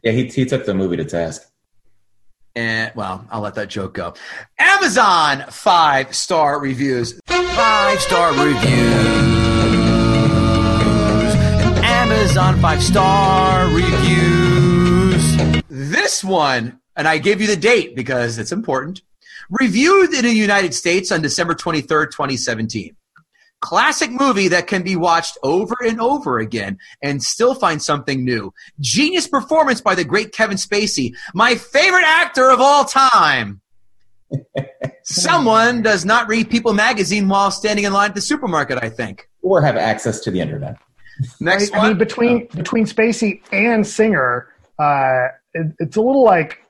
Yeah, 0.02 0.12
he, 0.12 0.26
he 0.26 0.44
took 0.46 0.64
the 0.66 0.74
movie 0.74 0.96
to 0.96 1.04
task. 1.04 1.42
And 2.54 2.92
well, 2.94 3.24
I'll 3.30 3.40
let 3.40 3.54
that 3.54 3.68
joke 3.68 3.94
go. 3.94 4.14
Amazon 4.58 5.44
five 5.50 6.14
star 6.14 6.60
reviews. 6.60 7.18
Five 7.26 8.00
star 8.00 8.30
reviews. 8.32 9.32
Amazon 11.84 12.60
five 12.60 12.82
star 12.82 13.68
reviews. 13.68 15.36
This 15.68 16.22
one, 16.24 16.80
and 16.96 17.08
I 17.08 17.18
gave 17.18 17.40
you 17.40 17.46
the 17.46 17.56
date 17.56 17.96
because 17.96 18.38
it's 18.38 18.52
important. 18.52 19.02
Reviewed 19.50 20.14
in 20.14 20.24
the 20.24 20.32
United 20.32 20.74
States 20.74 21.10
on 21.10 21.22
December 21.22 21.54
23rd, 21.54 22.10
2017. 22.10 22.96
Classic 23.60 24.10
movie 24.10 24.48
that 24.48 24.66
can 24.66 24.82
be 24.82 24.96
watched 24.96 25.38
over 25.42 25.76
and 25.86 26.00
over 26.00 26.38
again 26.38 26.78
and 27.00 27.22
still 27.22 27.54
find 27.54 27.80
something 27.80 28.24
new. 28.24 28.52
Genius 28.80 29.28
performance 29.28 29.80
by 29.80 29.94
the 29.94 30.04
great 30.04 30.32
Kevin 30.32 30.56
Spacey, 30.56 31.14
my 31.32 31.54
favorite 31.54 32.04
actor 32.04 32.50
of 32.50 32.60
all 32.60 32.84
time. 32.84 33.60
Someone 35.04 35.82
does 35.82 36.04
not 36.04 36.28
read 36.28 36.50
People 36.50 36.72
magazine 36.72 37.28
while 37.28 37.50
standing 37.50 37.84
in 37.84 37.92
line 37.92 38.10
at 38.10 38.14
the 38.14 38.20
supermarket, 38.20 38.78
I 38.82 38.88
think. 38.88 39.28
Or 39.42 39.60
have 39.60 39.76
access 39.76 40.20
to 40.20 40.30
the 40.30 40.40
internet. 40.40 40.76
Next 41.40 41.72
I, 41.72 41.76
I 41.76 41.78
one. 41.78 41.88
mean, 41.90 41.98
between 41.98 42.46
between 42.54 42.86
Spacey 42.86 43.42
and 43.52 43.86
Singer, 43.86 44.48
uh, 44.78 45.28
it, 45.54 45.74
it's 45.78 45.96
a 45.96 46.00
little 46.00 46.24
like 46.24 46.61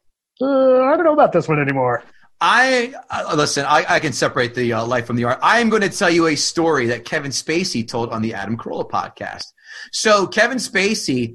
uh, 0.42 0.84
I 0.84 0.96
don't 0.96 1.04
know 1.04 1.12
about 1.12 1.32
this 1.32 1.48
one 1.48 1.60
anymore. 1.60 2.02
I 2.40 2.92
uh, 3.08 3.34
listen. 3.36 3.64
I, 3.66 3.84
I 3.88 4.00
can 4.00 4.12
separate 4.12 4.54
the 4.54 4.72
uh, 4.72 4.84
life 4.84 5.06
from 5.06 5.14
the 5.14 5.24
art. 5.24 5.38
I 5.42 5.60
am 5.60 5.68
going 5.68 5.82
to 5.82 5.88
tell 5.88 6.10
you 6.10 6.26
a 6.26 6.34
story 6.34 6.86
that 6.86 7.04
Kevin 7.04 7.30
Spacey 7.30 7.86
told 7.86 8.10
on 8.10 8.20
the 8.20 8.34
Adam 8.34 8.56
Carolla 8.56 8.90
podcast. 8.90 9.44
So 9.92 10.26
Kevin 10.26 10.58
Spacey 10.58 11.34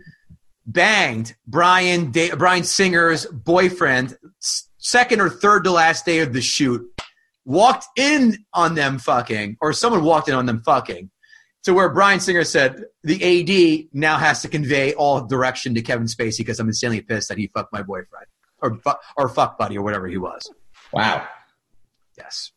banged 0.65 1.33
Brian 1.47 2.11
da- 2.11 2.35
Bryan 2.35 2.63
Singer's 2.63 3.25
boyfriend 3.25 4.17
second 4.79 5.21
or 5.21 5.29
third 5.29 5.63
to 5.63 5.71
last 5.71 6.05
day 6.05 6.19
of 6.19 6.33
the 6.33 6.41
shoot, 6.41 6.85
walked 7.45 7.85
in 7.97 8.37
on 8.53 8.75
them 8.75 8.99
fucking, 8.99 9.57
or 9.61 9.71
someone 9.71 10.03
walked 10.03 10.27
in 10.27 10.35
on 10.35 10.45
them 10.45 10.61
fucking, 10.61 11.09
to 11.63 11.73
where 11.73 11.89
Bryan 11.89 12.19
Singer 12.19 12.43
said 12.43 12.83
the 13.03 13.85
AD 13.85 13.89
now 13.93 14.17
has 14.17 14.41
to 14.41 14.49
convey 14.49 14.93
all 14.93 15.25
direction 15.25 15.73
to 15.75 15.81
Kevin 15.81 16.07
Spacey 16.07 16.39
because 16.39 16.59
I'm 16.59 16.67
insanely 16.67 16.99
pissed 16.99 17.29
that 17.29 17.37
he 17.37 17.47
fucked 17.47 17.71
my 17.71 17.81
boyfriend 17.81 18.27
or 18.61 18.75
fu- 18.77 18.91
or 19.17 19.29
fuck 19.29 19.57
buddy 19.57 19.77
or 19.77 19.83
whatever 19.83 20.07
he 20.07 20.17
was. 20.17 20.49
Wow. 20.93 21.27
Yes. 22.17 22.51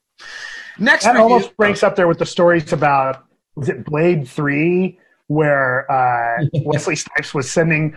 Next, 0.79 1.05
That 1.05 1.11
review- 1.13 1.23
almost 1.23 1.53
ranks 1.59 1.83
up 1.83 1.97
there 1.97 2.09
with 2.09 2.19
the 2.19 2.27
stories 2.27 2.73
about 2.73 3.25
was 3.57 3.69
it 3.69 3.85
Blade 3.85 4.29
Three, 4.29 4.99
where 5.27 5.91
uh, 5.91 6.45
Wesley 6.65 6.97
Snipes 6.97 7.35
was 7.35 7.51
sending 7.51 7.97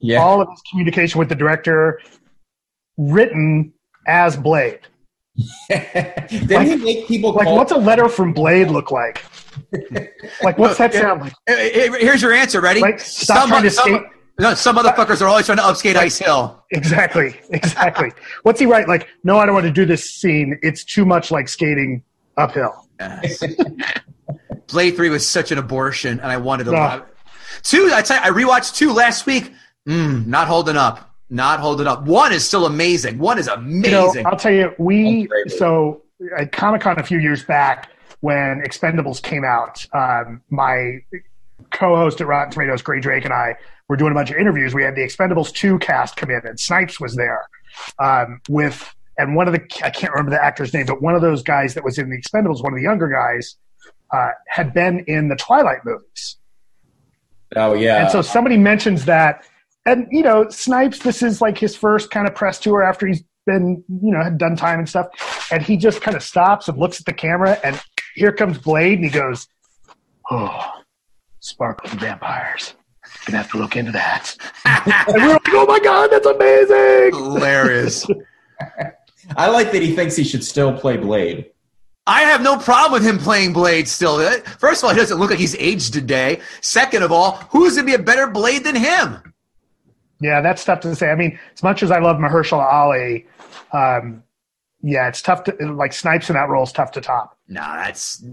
Yeah. 0.00 0.18
all 0.22 0.40
of 0.40 0.48
his 0.50 0.60
communication 0.70 1.18
with 1.18 1.28
the 1.28 1.34
director 1.34 2.00
written 2.96 3.72
as 4.06 4.36
Blade. 4.36 4.80
Didn't 5.68 6.66
he 6.66 6.76
make 6.76 7.06
people 7.06 7.32
Like, 7.32 7.44
call? 7.46 7.56
what's 7.56 7.70
a 7.72 7.76
letter 7.76 8.08
from 8.08 8.32
Blade 8.32 8.68
look 8.68 8.90
like? 8.90 9.22
Like, 10.42 10.56
what's 10.56 10.78
that 10.78 10.94
sound 10.94 11.20
like? 11.20 11.32
Here's 11.46 12.22
your 12.22 12.32
answer. 12.32 12.60
Ready? 12.60 12.80
Like, 12.80 13.00
stop 13.00 13.48
trying 13.48 13.64
to 13.64 13.70
skate. 13.70 14.02
No, 14.40 14.54
some 14.54 14.76
motherfuckers 14.76 15.20
are 15.20 15.26
always 15.26 15.46
trying 15.46 15.58
to 15.58 15.64
upskate 15.64 15.96
Ice 15.96 16.18
Hill. 16.18 16.64
Exactly, 16.70 17.34
exactly. 17.50 18.12
What's 18.44 18.60
he 18.60 18.66
write? 18.66 18.86
Like, 18.86 19.08
no, 19.24 19.38
I 19.38 19.46
don't 19.46 19.54
want 19.54 19.66
to 19.66 19.72
do 19.72 19.84
this 19.84 20.08
scene. 20.08 20.58
It's 20.62 20.84
too 20.84 21.04
much 21.04 21.32
like 21.32 21.48
skating 21.48 22.04
uphill. 22.36 22.86
Yes. 23.00 23.42
Blade 24.68 24.94
Three 24.94 25.08
was 25.08 25.28
such 25.28 25.50
an 25.50 25.58
abortion, 25.58 26.20
and 26.20 26.30
I 26.30 26.36
wanted 26.36 26.64
to. 26.64 26.70
No. 26.70 26.78
love 26.78 27.00
it. 27.00 27.08
Two, 27.64 27.90
I 27.92 28.02
tell 28.02 28.18
you, 28.18 28.22
I 28.22 28.30
rewatched 28.30 28.76
two 28.76 28.92
last 28.92 29.26
week. 29.26 29.52
Mm, 29.88 30.26
not 30.26 30.46
holding 30.46 30.76
up. 30.76 31.16
Not 31.30 31.58
holding 31.58 31.86
up. 31.86 32.04
One 32.04 32.32
is 32.32 32.44
still 32.44 32.64
amazing. 32.64 33.18
One 33.18 33.38
is 33.38 33.48
amazing. 33.48 33.84
You 33.84 33.90
know, 33.90 34.04
amazing. 34.04 34.26
I'll 34.26 34.36
tell 34.36 34.52
you, 34.52 34.72
we 34.78 35.28
so 35.48 36.02
at 36.36 36.52
Comic 36.52 36.82
Con 36.82 36.98
a 36.98 37.02
few 37.02 37.18
years 37.18 37.42
back 37.42 37.90
when 38.20 38.62
Expendables 38.64 39.20
came 39.22 39.44
out, 39.44 39.84
um, 39.92 40.42
my 40.50 40.98
co-host 41.70 42.20
at 42.20 42.26
Rotten 42.26 42.52
Tomatoes, 42.52 42.82
Grae 42.82 43.02
Drake, 43.02 43.24
and 43.24 43.34
I 43.34 43.56
were 43.88 43.96
doing 43.96 44.12
a 44.12 44.14
bunch 44.14 44.30
of 44.30 44.36
interviews. 44.36 44.74
We 44.74 44.82
had 44.82 44.94
the 44.94 45.02
Expendables 45.02 45.52
two 45.52 45.78
cast 45.78 46.16
come 46.16 46.30
in, 46.30 46.40
and 46.44 46.58
Snipes 46.58 47.00
was 47.00 47.16
there 47.16 47.46
um, 47.98 48.40
with, 48.48 48.94
and 49.16 49.34
one 49.34 49.48
of 49.48 49.54
the 49.54 49.62
I 49.82 49.90
can't 49.90 50.12
remember 50.12 50.30
the 50.30 50.42
actor's 50.42 50.72
name, 50.74 50.86
but 50.86 51.02
one 51.02 51.14
of 51.14 51.22
those 51.22 51.42
guys 51.42 51.74
that 51.74 51.84
was 51.84 51.98
in 51.98 52.10
the 52.10 52.20
Expendables, 52.20 52.62
one 52.62 52.72
of 52.72 52.76
the 52.76 52.82
younger 52.82 53.08
guys, 53.08 53.56
uh, 54.12 54.30
had 54.48 54.72
been 54.72 55.00
in 55.06 55.28
the 55.28 55.36
Twilight 55.36 55.84
movies. 55.84 56.36
oh 57.56 57.74
yeah. 57.74 58.02
And 58.02 58.10
so 58.10 58.22
somebody 58.22 58.56
mentions 58.56 59.04
that, 59.06 59.44
and 59.86 60.06
you 60.10 60.22
know, 60.22 60.48
Snipes, 60.50 61.00
this 61.00 61.22
is 61.22 61.40
like 61.40 61.58
his 61.58 61.74
first 61.74 62.10
kind 62.10 62.28
of 62.28 62.34
press 62.34 62.58
tour 62.58 62.82
after 62.82 63.06
he's 63.06 63.24
been, 63.46 63.82
you 63.88 64.12
know, 64.12 64.22
had 64.22 64.36
done 64.36 64.54
time 64.54 64.78
and 64.78 64.88
stuff. 64.88 65.08
And 65.50 65.62
he 65.62 65.78
just 65.78 66.02
kind 66.02 66.16
of 66.16 66.22
stops 66.22 66.68
and 66.68 66.78
looks 66.78 67.00
at 67.00 67.06
the 67.06 67.14
camera, 67.14 67.58
and 67.64 67.80
here 68.14 68.32
comes 68.32 68.58
Blade, 68.58 68.98
and 68.98 69.04
he 69.04 69.10
goes, 69.10 69.48
"Oh, 70.30 70.72
sparkling 71.40 71.98
vampires. 71.98 72.74
Gonna 73.26 73.38
have 73.38 73.50
to 73.52 73.58
look 73.58 73.76
into 73.76 73.92
that." 73.92 74.36
and 74.64 75.14
we 75.14 75.22
we're 75.22 75.28
like, 75.28 75.48
"Oh 75.48 75.66
my 75.66 75.80
god, 75.80 76.10
that's 76.10 76.26
amazing!" 76.26 77.12
Hilarious. 77.12 78.06
I 79.36 79.48
like 79.48 79.72
that 79.72 79.82
he 79.82 79.94
thinks 79.94 80.16
he 80.16 80.24
should 80.24 80.44
still 80.44 80.76
play 80.78 80.96
Blade. 80.96 81.50
I 82.06 82.22
have 82.22 82.40
no 82.40 82.56
problem 82.56 82.92
with 82.92 83.06
him 83.06 83.18
playing 83.18 83.52
Blade 83.52 83.86
still. 83.86 84.14
Uh, 84.14 84.38
First 84.58 84.82
of 84.82 84.88
all, 84.88 84.94
he 84.94 85.00
doesn't 85.00 85.18
look 85.18 85.28
like 85.28 85.38
he's 85.38 85.54
aged 85.56 85.92
today. 85.92 86.40
Second 86.62 87.02
of 87.02 87.12
all, 87.12 87.32
who's 87.50 87.74
going 87.74 87.86
to 87.86 87.90
be 87.92 87.94
a 87.94 88.02
better 88.02 88.26
Blade 88.26 88.64
than 88.64 88.74
him? 88.74 89.34
Yeah, 90.20 90.40
that's 90.40 90.64
tough 90.64 90.80
to 90.80 90.96
say. 90.96 91.10
I 91.10 91.14
mean, 91.14 91.38
as 91.54 91.62
much 91.62 91.82
as 91.82 91.90
I 91.90 91.98
love 91.98 92.16
Mahershala 92.16 92.64
Ali, 92.64 93.26
um, 93.72 94.22
yeah, 94.80 95.08
it's 95.08 95.20
tough 95.20 95.44
to 95.44 95.72
like 95.74 95.92
Snipes 95.92 96.30
in 96.30 96.34
that 96.34 96.48
role 96.48 96.64
is 96.64 96.72
tough 96.72 96.92
to 96.92 97.00
top. 97.02 97.36
No, 97.46 97.60
that's 97.60 98.24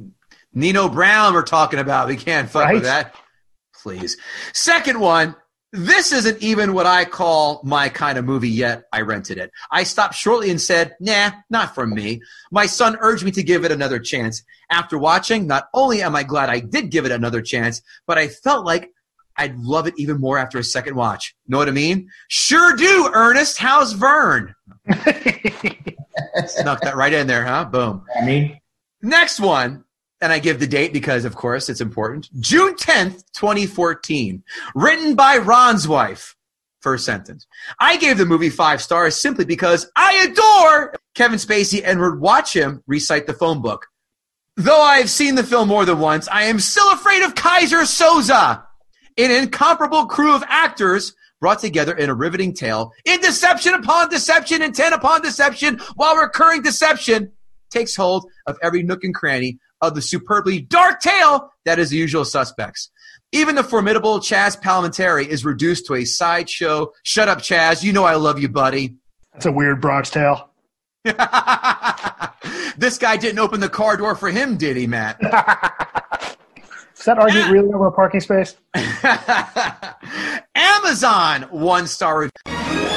Nino 0.53 0.87
Brown 0.87 1.33
we're 1.33 1.43
talking 1.43 1.79
about. 1.79 2.07
We 2.07 2.15
can't 2.15 2.49
fuck 2.49 2.71
with 2.71 2.83
that. 2.83 3.13
Please. 3.85 4.17
Second 4.51 4.99
one, 4.99 5.35
this 5.71 6.11
isn't 6.11 6.41
even 6.41 6.73
what 6.73 6.87
I 6.87 7.05
call 7.05 7.61
my 7.63 7.87
kind 7.87 8.17
of 8.17 8.25
movie 8.25 8.49
yet. 8.49 8.85
I 8.91 9.01
rented 9.01 9.37
it. 9.37 9.51
I 9.69 9.83
stopped 9.83 10.15
shortly 10.15 10.49
and 10.49 10.59
said, 10.59 10.95
nah, 10.99 11.29
not 11.51 11.75
for 11.75 11.85
me. 11.85 12.19
My 12.51 12.65
son 12.65 12.97
urged 12.99 13.23
me 13.23 13.29
to 13.29 13.43
give 13.43 13.63
it 13.63 13.71
another 13.71 13.99
chance. 13.99 14.41
After 14.71 14.97
watching, 14.97 15.45
not 15.45 15.67
only 15.71 16.01
am 16.01 16.15
I 16.15 16.23
glad 16.23 16.49
I 16.49 16.61
did 16.61 16.89
give 16.89 17.05
it 17.05 17.11
another 17.11 17.43
chance, 17.43 17.83
but 18.07 18.17
I 18.17 18.27
felt 18.27 18.65
like 18.65 18.89
I'd 19.37 19.55
love 19.59 19.85
it 19.85 19.93
even 19.97 20.19
more 20.19 20.39
after 20.39 20.57
a 20.57 20.63
second 20.63 20.95
watch. 20.95 21.35
Know 21.47 21.59
what 21.59 21.67
I 21.67 21.71
mean? 21.71 22.09
Sure 22.27 22.75
do, 22.75 23.11
Ernest. 23.13 23.59
How's 23.59 23.93
Vern? 23.93 24.55
Snuck 26.47 26.81
that 26.81 26.95
right 26.95 27.13
in 27.13 27.27
there, 27.27 27.45
huh? 27.45 27.65
Boom. 27.65 28.01
I 28.19 28.25
mean, 28.25 28.59
Next 29.03 29.39
one, 29.39 29.83
and 30.21 30.31
I 30.31 30.39
give 30.39 30.59
the 30.59 30.67
date 30.67 30.93
because, 30.93 31.25
of 31.25 31.35
course, 31.35 31.69
it's 31.69 31.81
important. 31.81 32.29
June 32.39 32.75
10th, 32.75 33.23
2014. 33.35 34.43
Written 34.73 35.15
by 35.15 35.37
Ron's 35.37 35.87
wife. 35.87 36.35
First 36.81 37.05
sentence. 37.05 37.47
I 37.79 37.97
gave 37.97 38.17
the 38.17 38.25
movie 38.25 38.49
five 38.49 38.81
stars 38.81 39.15
simply 39.15 39.45
because 39.45 39.89
I 39.95 40.27
adore 40.29 40.93
Kevin 41.15 41.39
Spacey 41.39 41.81
and 41.83 41.99
would 41.99 42.19
watch 42.19 42.55
him 42.55 42.83
recite 42.85 43.27
the 43.27 43.33
phone 43.33 43.61
book. 43.61 43.87
Though 44.55 44.81
I 44.81 44.97
have 44.97 45.09
seen 45.09 45.35
the 45.35 45.43
film 45.43 45.67
more 45.67 45.83
than 45.83 45.99
once, 45.99 46.27
I 46.29 46.43
am 46.43 46.59
still 46.59 46.89
afraid 46.93 47.23
of 47.23 47.35
Keyser 47.35 47.83
Soze, 47.83 48.63
an 49.17 49.31
incomparable 49.31 50.05
crew 50.05 50.33
of 50.33 50.43
actors 50.47 51.13
brought 51.41 51.59
together 51.59 51.93
in 51.93 52.09
a 52.09 52.13
riveting 52.13 52.53
tale, 52.53 52.91
in 53.03 53.19
deception 53.19 53.73
upon 53.73 54.09
deception, 54.09 54.61
intent 54.61 54.93
upon 54.93 55.21
deception, 55.21 55.79
while 55.95 56.15
recurring 56.15 56.61
deception 56.61 57.31
takes 57.69 57.95
hold 57.95 58.29
of 58.47 58.57
every 58.61 58.83
nook 58.83 59.03
and 59.03 59.13
cranny 59.13 59.59
of 59.81 59.95
the 59.95 60.01
superbly 60.01 60.61
dark 60.61 61.01
tale 61.01 61.51
that 61.65 61.79
is 61.79 61.89
the 61.89 61.97
usual 61.97 62.25
suspects. 62.25 62.89
Even 63.31 63.55
the 63.55 63.63
formidable 63.63 64.19
Chazz 64.19 64.59
Palminteri 64.61 65.27
is 65.27 65.43
reduced 65.43 65.87
to 65.87 65.95
a 65.95 66.05
sideshow. 66.05 66.91
Shut 67.03 67.27
up, 67.27 67.39
Chazz. 67.39 67.83
You 67.83 67.91
know 67.91 68.05
I 68.05 68.15
love 68.15 68.39
you, 68.39 68.47
buddy. 68.47 68.95
That's 69.33 69.45
a 69.45 69.51
weird 69.51 69.81
Bronx 69.81 70.09
tale. 70.09 70.51
this 71.03 72.97
guy 72.97 73.17
didn't 73.17 73.39
open 73.39 73.59
the 73.59 73.69
car 73.69 73.97
door 73.97 74.15
for 74.15 74.29
him, 74.29 74.57
did 74.57 74.77
he, 74.77 74.87
Matt? 74.87 75.19
Is 76.97 77.05
that 77.05 77.19
argument 77.19 77.51
really 77.51 77.73
over 77.73 77.87
a 77.87 77.91
parking 77.91 78.21
space? 78.21 78.55
Amazon 80.55 81.43
one 81.51 81.87
star 81.87 82.19
review. 82.19 82.94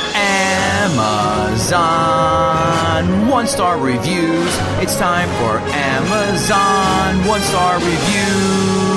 Amazon 1.69 3.29
one 3.29 3.47
star 3.47 3.79
reviews. 3.79 4.59
It's 4.83 4.97
time 4.99 5.29
for 5.39 5.59
Amazon 5.71 7.27
one 7.27 7.41
star 7.43 7.77
reviews. 7.77 8.89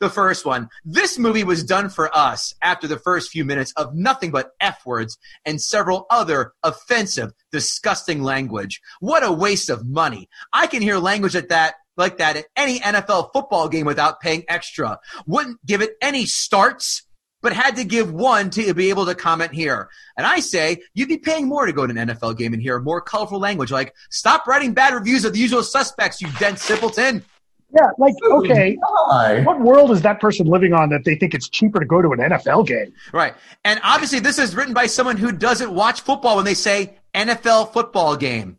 The 0.00 0.10
first 0.10 0.44
one. 0.44 0.68
This 0.84 1.18
movie 1.18 1.42
was 1.42 1.64
done 1.64 1.88
for 1.88 2.14
us 2.16 2.54
after 2.62 2.86
the 2.86 2.98
first 2.98 3.30
few 3.30 3.44
minutes 3.44 3.72
of 3.76 3.94
nothing 3.94 4.30
but 4.30 4.50
F 4.60 4.86
words 4.86 5.18
and 5.44 5.60
several 5.60 6.06
other 6.10 6.52
offensive, 6.62 7.32
disgusting 7.50 8.22
language. 8.22 8.80
What 9.00 9.24
a 9.24 9.32
waste 9.32 9.70
of 9.70 9.86
money. 9.86 10.28
I 10.52 10.68
can 10.68 10.82
hear 10.82 10.98
language 10.98 11.34
at 11.34 11.48
that 11.48 11.74
like 11.96 12.18
that 12.18 12.36
at 12.36 12.46
any 12.56 12.78
NFL 12.78 13.30
football 13.32 13.68
game 13.68 13.84
without 13.84 14.20
paying 14.20 14.44
extra. 14.48 15.00
Wouldn't 15.26 15.64
give 15.66 15.82
it 15.82 15.94
any 16.00 16.26
starts, 16.26 17.02
but 17.42 17.52
had 17.52 17.76
to 17.76 17.84
give 17.84 18.12
one 18.12 18.50
to 18.50 18.74
be 18.74 18.90
able 18.90 19.06
to 19.06 19.14
comment 19.14 19.52
here. 19.52 19.88
And 20.16 20.26
I 20.26 20.40
say 20.40 20.82
you'd 20.94 21.08
be 21.08 21.18
paying 21.18 21.48
more 21.48 21.66
to 21.66 21.72
go 21.72 21.86
to 21.86 21.96
an 21.96 22.08
NFL 22.08 22.36
game 22.36 22.52
and 22.52 22.62
hear 22.62 22.80
more 22.80 23.00
colorful 23.00 23.38
language 23.38 23.70
like 23.70 23.94
stop 24.10 24.46
writing 24.46 24.74
bad 24.74 24.94
reviews 24.94 25.24
of 25.24 25.32
the 25.32 25.38
usual 25.38 25.62
suspects, 25.62 26.20
you 26.20 26.28
dense 26.38 26.62
simpleton. 26.62 27.24
Yeah, 27.70 27.88
like 27.98 28.14
okay, 28.24 28.78
Hi. 28.82 29.42
what 29.42 29.60
world 29.60 29.90
is 29.90 30.00
that 30.00 30.20
person 30.20 30.46
living 30.46 30.72
on 30.72 30.88
that 30.88 31.04
they 31.04 31.16
think 31.16 31.34
it's 31.34 31.50
cheaper 31.50 31.78
to 31.78 31.84
go 31.84 32.00
to 32.00 32.12
an 32.12 32.18
NFL 32.18 32.66
game? 32.66 32.94
Right. 33.12 33.34
And 33.62 33.78
obviously 33.82 34.20
this 34.20 34.38
is 34.38 34.56
written 34.56 34.72
by 34.72 34.86
someone 34.86 35.18
who 35.18 35.32
doesn't 35.32 35.70
watch 35.70 36.00
football 36.00 36.36
when 36.36 36.46
they 36.46 36.54
say 36.54 36.96
NFL 37.14 37.74
football 37.74 38.16
game. 38.16 38.58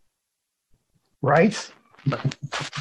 Right? 1.24 1.72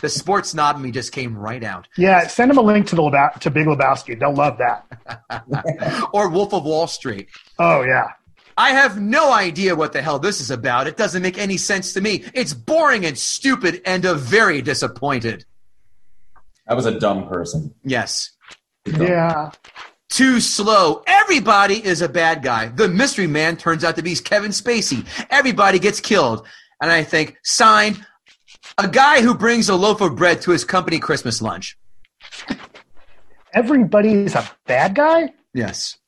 The 0.00 0.08
sports 0.08 0.50
snob 0.50 0.76
in 0.76 0.82
me 0.82 0.90
just 0.90 1.12
came 1.12 1.36
right 1.36 1.62
out. 1.62 1.88
Yeah, 1.96 2.26
send 2.26 2.50
them 2.50 2.58
a 2.58 2.62
link 2.62 2.86
to 2.88 2.96
the 2.96 3.02
Leba- 3.02 3.38
to 3.40 3.50
Big 3.50 3.66
Lebowski. 3.66 4.18
They'll 4.18 4.34
love 4.34 4.58
that. 4.58 6.08
or 6.12 6.28
Wolf 6.28 6.52
of 6.54 6.64
Wall 6.64 6.86
Street. 6.86 7.28
Oh 7.58 7.82
yeah. 7.82 8.08
I 8.56 8.70
have 8.70 9.00
no 9.00 9.32
idea 9.32 9.76
what 9.76 9.92
the 9.92 10.02
hell 10.02 10.18
this 10.18 10.40
is 10.40 10.50
about. 10.50 10.88
It 10.88 10.96
doesn't 10.96 11.22
make 11.22 11.38
any 11.38 11.56
sense 11.56 11.92
to 11.92 12.00
me. 12.00 12.24
It's 12.34 12.52
boring 12.52 13.06
and 13.06 13.16
stupid 13.16 13.80
and 13.84 14.04
a 14.04 14.14
very 14.14 14.62
disappointed. 14.62 15.44
That 16.66 16.74
was 16.74 16.84
a 16.84 16.98
dumb 16.98 17.28
person. 17.28 17.72
Yes. 17.84 18.32
Yeah. 18.84 19.52
Too 20.08 20.40
slow. 20.40 21.02
Everybody 21.06 21.84
is 21.84 22.02
a 22.02 22.08
bad 22.08 22.42
guy. 22.42 22.68
The 22.68 22.88
mystery 22.88 23.26
man 23.26 23.56
turns 23.56 23.84
out 23.84 23.94
to 23.96 24.02
be 24.02 24.16
Kevin 24.16 24.50
Spacey. 24.50 25.06
Everybody 25.30 25.78
gets 25.78 26.00
killed. 26.00 26.46
And 26.80 26.90
I 26.90 27.04
think, 27.04 27.36
signed, 27.42 28.04
a 28.78 28.88
guy 28.88 29.20
who 29.20 29.34
brings 29.34 29.68
a 29.68 29.74
loaf 29.74 30.00
of 30.00 30.16
bread 30.16 30.40
to 30.42 30.52
his 30.52 30.64
company 30.64 30.98
Christmas 30.98 31.42
lunch. 31.42 31.76
Everybody's 33.52 34.34
a 34.34 34.48
bad 34.66 34.94
guy? 34.94 35.32
Yes. 35.52 35.98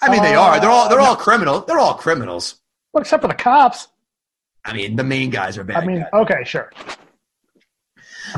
I 0.00 0.10
mean, 0.10 0.22
they 0.22 0.34
uh, 0.34 0.40
are. 0.40 0.60
They're 0.60 0.70
all 0.70 0.88
they're 0.88 1.00
all 1.00 1.16
criminal. 1.16 1.60
They're 1.60 1.78
all 1.78 1.94
criminals. 1.94 2.60
Well, 2.92 3.02
except 3.02 3.22
for 3.22 3.28
the 3.28 3.34
cops. 3.34 3.88
I 4.64 4.72
mean, 4.72 4.96
the 4.96 5.04
main 5.04 5.30
guys 5.30 5.58
are 5.58 5.64
bad. 5.64 5.82
I 5.82 5.86
mean, 5.86 6.00
guys. 6.00 6.08
okay, 6.12 6.44
sure. 6.44 6.70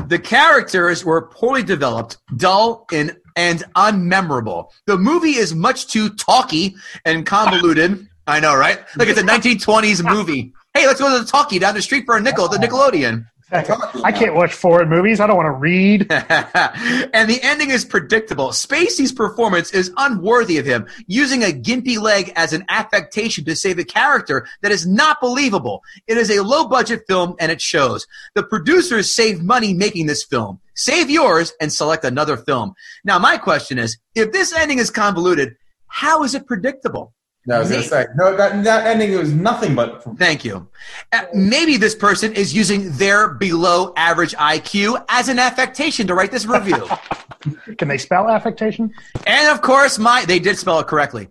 The 0.07 0.17
characters 0.17 1.05
were 1.05 1.27
poorly 1.27 1.63
developed, 1.63 2.17
dull, 2.35 2.85
and 2.91 3.15
and 3.35 3.63
unmemorable. 3.75 4.71
The 4.87 4.97
movie 4.97 5.35
is 5.35 5.53
much 5.53 5.87
too 5.87 6.09
talky 6.09 6.75
and 7.05 7.25
convoluted. 7.25 8.07
I 8.25 8.39
know, 8.39 8.55
right? 8.55 8.79
Like 8.95 9.09
it's 9.09 9.19
a 9.19 9.23
1920s 9.23 10.03
movie. 10.03 10.53
Hey, 10.73 10.87
let's 10.87 10.99
go 10.99 11.15
to 11.17 11.23
the 11.23 11.29
talkie 11.29 11.59
down 11.59 11.75
the 11.75 11.81
street 11.81 12.05
for 12.05 12.17
a 12.17 12.21
nickel 12.21 12.45
at 12.45 12.51
the 12.51 12.65
Nickelodeon. 12.65 13.25
I 13.53 14.11
can't 14.11 14.33
watch 14.33 14.53
foreign 14.53 14.89
movies. 14.89 15.19
I 15.19 15.27
don't 15.27 15.37
want 15.37 15.47
to 15.47 15.51
read. 15.51 16.01
and 16.11 17.29
the 17.29 17.39
ending 17.43 17.69
is 17.69 17.85
predictable. 17.85 18.49
Spacey's 18.49 19.11
performance 19.11 19.71
is 19.71 19.91
unworthy 19.97 20.57
of 20.57 20.65
him, 20.65 20.87
using 21.07 21.43
a 21.43 21.47
gimpy 21.47 22.01
leg 22.01 22.33
as 22.35 22.53
an 22.53 22.65
affectation 22.69 23.45
to 23.45 23.55
save 23.55 23.77
a 23.77 23.83
character 23.83 24.47
that 24.61 24.71
is 24.71 24.87
not 24.87 25.21
believable. 25.21 25.83
It 26.07 26.17
is 26.17 26.31
a 26.31 26.43
low 26.43 26.67
budget 26.67 27.03
film 27.07 27.35
and 27.39 27.51
it 27.51 27.61
shows. 27.61 28.07
The 28.33 28.43
producers 28.43 29.13
saved 29.13 29.43
money 29.43 29.73
making 29.73 30.07
this 30.07 30.23
film. 30.23 30.59
Save 30.75 31.09
yours 31.09 31.53
and 31.61 31.71
select 31.71 32.03
another 32.03 32.37
film. 32.37 32.73
Now, 33.03 33.19
my 33.19 33.37
question 33.37 33.77
is 33.77 33.97
if 34.15 34.31
this 34.31 34.51
ending 34.53 34.79
is 34.79 34.89
convoluted, 34.89 35.55
how 35.87 36.23
is 36.23 36.33
it 36.33 36.47
predictable? 36.47 37.13
No, 37.45 37.55
I 37.55 37.59
was 37.59 37.69
gonna 37.69 37.83
say 37.83 38.05
no. 38.15 38.35
That 38.37 38.63
that 38.63 38.87
ending 38.87 39.17
was 39.17 39.33
nothing 39.33 39.75
but 39.75 40.03
Thank 40.17 40.45
you. 40.45 40.67
Uh, 41.11 41.25
Maybe 41.33 41.75
this 41.75 41.93
person 41.93 42.33
is 42.33 42.53
using 42.53 42.91
their 42.93 43.33
below 43.33 43.91
average 43.97 44.33
IQ 44.35 45.03
as 45.09 45.27
an 45.27 45.39
affectation 45.39 46.07
to 46.07 46.15
write 46.15 46.31
this 46.31 46.45
review. 46.45 46.87
Can 47.77 47.89
they 47.89 47.97
spell 47.97 48.29
affectation? 48.29 48.93
and 49.27 49.51
of 49.51 49.61
course, 49.61 49.99
my 49.99 50.23
they 50.25 50.39
did 50.39 50.57
spell 50.57 50.79
it 50.79 50.87
correctly. 50.87 51.27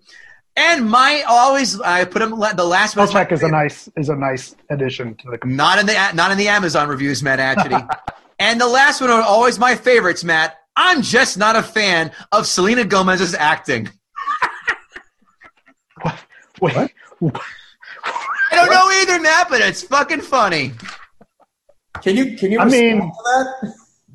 And 0.55 0.87
my 0.89 1.25
always 1.27 1.81
I 1.81 2.05
put 2.05 2.19
them 2.19 2.39
the 2.57 2.65
last 2.65 2.95
one. 2.95 3.09
Check 3.09 3.33
is 3.33 3.43
a 3.43 3.49
nice 3.49 3.89
is 3.97 4.11
a 4.11 4.17
nice 4.17 4.55
addition 4.69 5.15
to 5.15 5.31
the. 5.31 5.47
not 5.47 5.79
in 5.79 5.87
the 5.87 5.95
not 6.13 6.31
in 6.31 6.37
the 6.37 6.49
Amazon 6.49 6.89
reviews, 6.89 7.23
Matt 7.23 7.39
Atchity. 7.39 7.89
and 8.39 8.61
the 8.61 8.69
last 8.69 9.01
one 9.01 9.09
are 9.09 9.23
always 9.23 9.59
my 9.59 9.75
favorites, 9.75 10.23
Matt. 10.25 10.59
I'm 10.77 11.01
just 11.01 11.39
not 11.39 11.57
a 11.57 11.63
fan 11.63 12.13
of 12.33 12.47
Selena 12.47 12.85
Gomez's 12.85 13.35
acting. 13.35 13.89
Wait, 16.61 16.77
I 16.77 16.89
don't 18.51 18.71
know 18.71 18.91
either, 19.03 19.21
Matt, 19.21 19.49
but 19.49 19.61
it's 19.61 19.83
fucking 19.83 20.21
funny. 20.21 20.73
Can 22.03 22.17
you 22.17 22.37
can 22.37 22.53
you? 22.53 22.59
I 22.61 22.65
respond 22.65 22.83
mean- 22.99 23.01
to 23.01 23.13
that? 23.63 23.75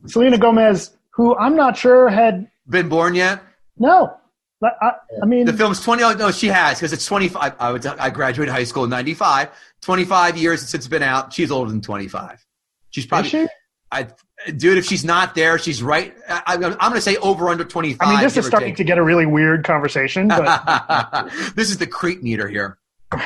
Selena 0.09 0.38
Gomez, 0.38 0.95
who 1.11 1.35
I'm 1.38 1.55
not 1.55 1.75
sure 1.77 2.09
had 2.09 2.49
Been 2.69 2.89
born 2.89 3.15
yet? 3.15 3.41
no. 3.77 4.13
But 4.59 4.73
I, 4.81 4.93
I 5.21 5.25
mean, 5.27 5.45
The 5.45 5.53
film's 5.53 5.79
20. 5.83 6.01
Oh, 6.01 6.13
no, 6.13 6.31
she 6.31 6.47
has 6.47 6.79
because 6.79 6.91
it's 6.91 7.05
25. 7.05 7.53
I, 7.59 7.71
would, 7.71 7.85
I 7.85 8.09
graduated 8.09 8.51
high 8.51 8.63
school 8.63 8.85
in 8.85 8.89
95. 8.89 9.49
25 9.81 10.35
years 10.35 10.61
since 10.61 10.73
it's 10.73 10.88
been 10.88 11.03
out. 11.03 11.31
She's 11.31 11.51
older 11.51 11.69
than 11.69 11.79
25. 11.81 12.43
She's 12.89 13.05
probably. 13.05 13.27
is 13.27 13.31
she? 13.31 13.47
I, 13.91 14.07
dude, 14.55 14.77
if 14.77 14.85
she's 14.85 15.05
not 15.05 15.35
there, 15.35 15.57
she's 15.57 15.81
right. 15.81 16.13
I, 16.27 16.55
I'm 16.55 16.59
going 16.59 16.93
to 16.93 17.01
say 17.01 17.15
over 17.17 17.49
under 17.49 17.63
25. 17.63 18.05
I 18.05 18.11
mean, 18.11 18.23
this 18.23 18.38
is 18.38 18.45
starting 18.45 18.69
take. 18.69 18.77
to 18.77 18.83
get 18.83 18.97
a 18.97 19.03
really 19.03 19.25
weird 19.25 19.63
conversation. 19.63 20.27
But 20.27 21.29
this 21.55 21.69
is 21.69 21.77
the 21.77 21.88
creep 21.88 22.21
meter 22.21 22.47
here. 22.47 22.77
A 23.13 23.19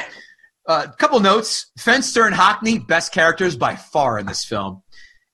uh, 0.68 0.92
couple 0.92 1.20
notes. 1.20 1.72
Fenster 1.80 2.28
and 2.28 2.36
Hockney, 2.36 2.86
best 2.86 3.12
characters 3.12 3.56
by 3.56 3.76
far 3.76 4.20
in 4.20 4.26
this 4.28 4.46
film. 4.46 4.84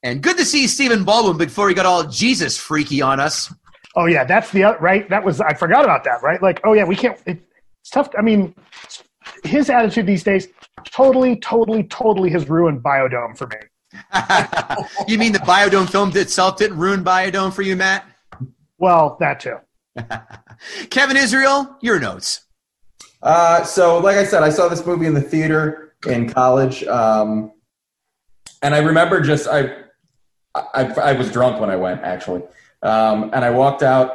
And 0.03 0.23
good 0.23 0.37
to 0.37 0.45
see 0.45 0.67
Stephen 0.67 1.03
Baldwin 1.03 1.37
before 1.37 1.67
he 1.67 1.75
got 1.75 1.85
all 1.85 2.03
Jesus 2.03 2.57
freaky 2.57 3.01
on 3.01 3.19
us. 3.19 3.53
oh 3.95 4.05
yeah, 4.05 4.23
that's 4.23 4.51
the 4.51 4.77
right. 4.79 5.09
That 5.09 5.25
was 5.25 5.41
I 5.41 5.53
forgot 5.53 5.83
about 5.83 6.05
that. 6.05 6.21
Right? 6.23 6.41
Like, 6.41 6.61
oh 6.63 6.73
yeah, 6.73 6.85
we 6.85 6.95
can't. 6.95 7.19
It, 7.25 7.41
it's 7.81 7.89
tough. 7.89 8.09
I 8.17 8.21
mean, 8.21 8.55
his 9.43 9.69
attitude 9.69 10.05
these 10.05 10.23
days 10.23 10.47
totally, 10.85 11.37
totally, 11.37 11.83
totally 11.83 12.29
has 12.31 12.47
ruined 12.47 12.83
Bio-Dome 12.83 13.35
for 13.35 13.47
me. 13.47 13.57
you 15.07 15.17
mean 15.17 15.31
the 15.31 15.43
Bio-Dome 15.45 15.87
film 15.87 16.15
itself 16.15 16.57
didn't 16.57 16.77
ruin 16.77 17.03
Bio-Dome 17.03 17.51
for 17.51 17.61
you, 17.61 17.75
Matt? 17.75 18.05
Well, 18.77 19.17
that 19.19 19.39
too. 19.39 19.57
Kevin 20.89 21.17
Israel, 21.17 21.75
your 21.81 21.99
notes. 21.99 22.41
Uh, 23.21 23.63
so, 23.63 23.97
like 23.99 24.17
I 24.17 24.23
said, 24.23 24.43
I 24.43 24.49
saw 24.49 24.67
this 24.67 24.85
movie 24.85 25.07
in 25.07 25.13
the 25.13 25.21
theater 25.21 25.95
in 26.07 26.29
college, 26.29 26.83
um, 26.85 27.51
and 28.61 28.75
I 28.75 28.79
remember 28.79 29.21
just 29.21 29.47
I, 29.47 29.75
I 30.53 30.85
I 30.85 31.13
was 31.13 31.31
drunk 31.31 31.59
when 31.59 31.69
I 31.69 31.75
went 31.75 32.01
actually, 32.01 32.43
um, 32.83 33.31
and 33.33 33.43
I 33.43 33.49
walked 33.49 33.81
out 33.81 34.13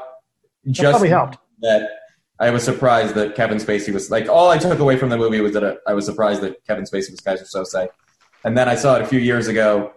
just 0.71 0.93
probably 0.93 1.09
helped. 1.09 1.39
that 1.61 1.89
I 2.39 2.51
was 2.51 2.63
surprised 2.63 3.15
that 3.17 3.35
Kevin 3.35 3.59
Spacey 3.59 3.93
was 3.93 4.11
like 4.11 4.29
all 4.29 4.51
I 4.51 4.59
took 4.59 4.79
away 4.79 4.97
from 4.97 5.09
the 5.09 5.17
movie 5.17 5.41
was 5.41 5.53
that 5.55 5.79
I 5.87 5.95
was 5.95 6.07
surprised 6.07 6.41
that 6.43 6.65
Kevin 6.67 6.85
Spacey 6.85 7.11
was 7.11 7.21
Keyser 7.21 7.47
Soze, 7.53 7.89
and 8.45 8.57
then 8.57 8.69
I 8.69 8.75
saw 8.75 8.97
it 8.97 9.03
a 9.03 9.07
few 9.07 9.21
years 9.21 9.49
ago, 9.49 9.93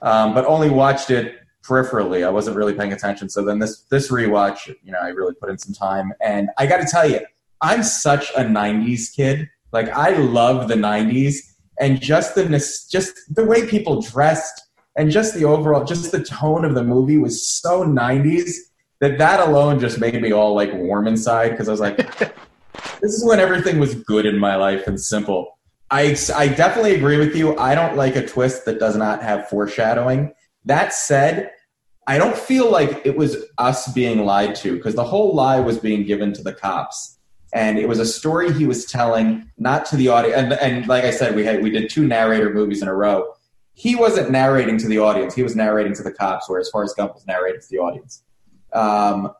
um, 0.00 0.34
but 0.34 0.44
only 0.46 0.70
watched 0.70 1.10
it 1.10 1.36
peripherally. 1.62 2.26
I 2.26 2.30
wasn't 2.30 2.56
really 2.56 2.74
paying 2.74 2.92
attention. 2.92 3.28
So 3.28 3.44
then 3.44 3.58
this 3.58 3.82
this 3.90 4.10
rewatch, 4.10 4.74
you 4.82 4.92
know, 4.92 4.98
I 5.00 5.08
really 5.08 5.34
put 5.34 5.50
in 5.50 5.58
some 5.58 5.74
time, 5.74 6.12
and 6.20 6.50
I 6.58 6.66
got 6.66 6.78
to 6.78 6.86
tell 6.86 7.08
you, 7.08 7.20
I'm 7.60 7.82
such 7.82 8.30
a 8.30 8.40
'90s 8.40 9.14
kid. 9.14 9.48
Like 9.72 9.88
I 9.88 10.10
love 10.16 10.68
the 10.68 10.74
'90s, 10.74 11.36
and 11.80 12.00
just 12.00 12.34
the 12.34 12.44
just 12.90 13.14
the 13.34 13.44
way 13.44 13.66
people 13.66 14.02
dressed, 14.02 14.62
and 14.96 15.10
just 15.10 15.34
the 15.34 15.44
overall, 15.44 15.84
just 15.84 16.12
the 16.12 16.22
tone 16.22 16.64
of 16.64 16.74
the 16.74 16.84
movie 16.84 17.18
was 17.18 17.46
so 17.46 17.84
'90s 17.84 18.52
that 19.00 19.18
that 19.18 19.40
alone 19.40 19.80
just 19.80 19.98
made 19.98 20.20
me 20.22 20.32
all 20.32 20.54
like 20.54 20.72
warm 20.74 21.08
inside 21.08 21.50
because 21.50 21.68
I 21.68 21.72
was 21.72 21.80
like, 21.80 21.96
this 23.00 23.12
is 23.12 23.24
when 23.24 23.40
everything 23.40 23.78
was 23.78 23.94
good 23.94 24.26
in 24.26 24.38
my 24.38 24.56
life 24.56 24.86
and 24.86 25.00
simple. 25.00 25.58
I, 25.92 26.16
I 26.34 26.48
definitely 26.48 26.94
agree 26.94 27.18
with 27.18 27.36
you. 27.36 27.56
I 27.58 27.74
don't 27.74 27.96
like 27.96 28.16
a 28.16 28.26
twist 28.26 28.64
that 28.64 28.80
does 28.80 28.96
not 28.96 29.22
have 29.22 29.48
foreshadowing. 29.50 30.32
That 30.64 30.94
said, 30.94 31.50
I 32.06 32.16
don't 32.16 32.36
feel 32.36 32.70
like 32.70 33.04
it 33.04 33.14
was 33.14 33.36
us 33.58 33.92
being 33.92 34.24
lied 34.24 34.54
to 34.56 34.74
because 34.74 34.94
the 34.94 35.04
whole 35.04 35.34
lie 35.34 35.60
was 35.60 35.78
being 35.78 36.04
given 36.04 36.32
to 36.32 36.42
the 36.42 36.54
cops. 36.54 37.18
And 37.52 37.78
it 37.78 37.86
was 37.86 37.98
a 37.98 38.06
story 38.06 38.54
he 38.54 38.66
was 38.66 38.86
telling, 38.86 39.50
not 39.58 39.84
to 39.86 39.96
the 39.96 40.08
audience. 40.08 40.36
And, 40.36 40.52
and 40.54 40.88
like 40.88 41.04
I 41.04 41.10
said, 41.10 41.36
we 41.36 41.44
had 41.44 41.62
we 41.62 41.68
did 41.68 41.90
two 41.90 42.06
narrator 42.06 42.54
movies 42.54 42.80
in 42.80 42.88
a 42.88 42.94
row. 42.94 43.34
He 43.74 43.94
wasn't 43.94 44.30
narrating 44.30 44.78
to 44.78 44.88
the 44.88 44.98
audience; 44.98 45.34
he 45.34 45.42
was 45.42 45.54
narrating 45.54 45.92
to 45.94 46.02
the 46.02 46.12
cops. 46.12 46.48
Whereas 46.48 46.70
Forrest 46.70 46.96
Gump 46.96 47.12
was 47.12 47.26
narrating 47.26 47.60
to 47.60 47.68
the 47.70 47.78
audience. 47.78 48.24
Um, 48.72 49.34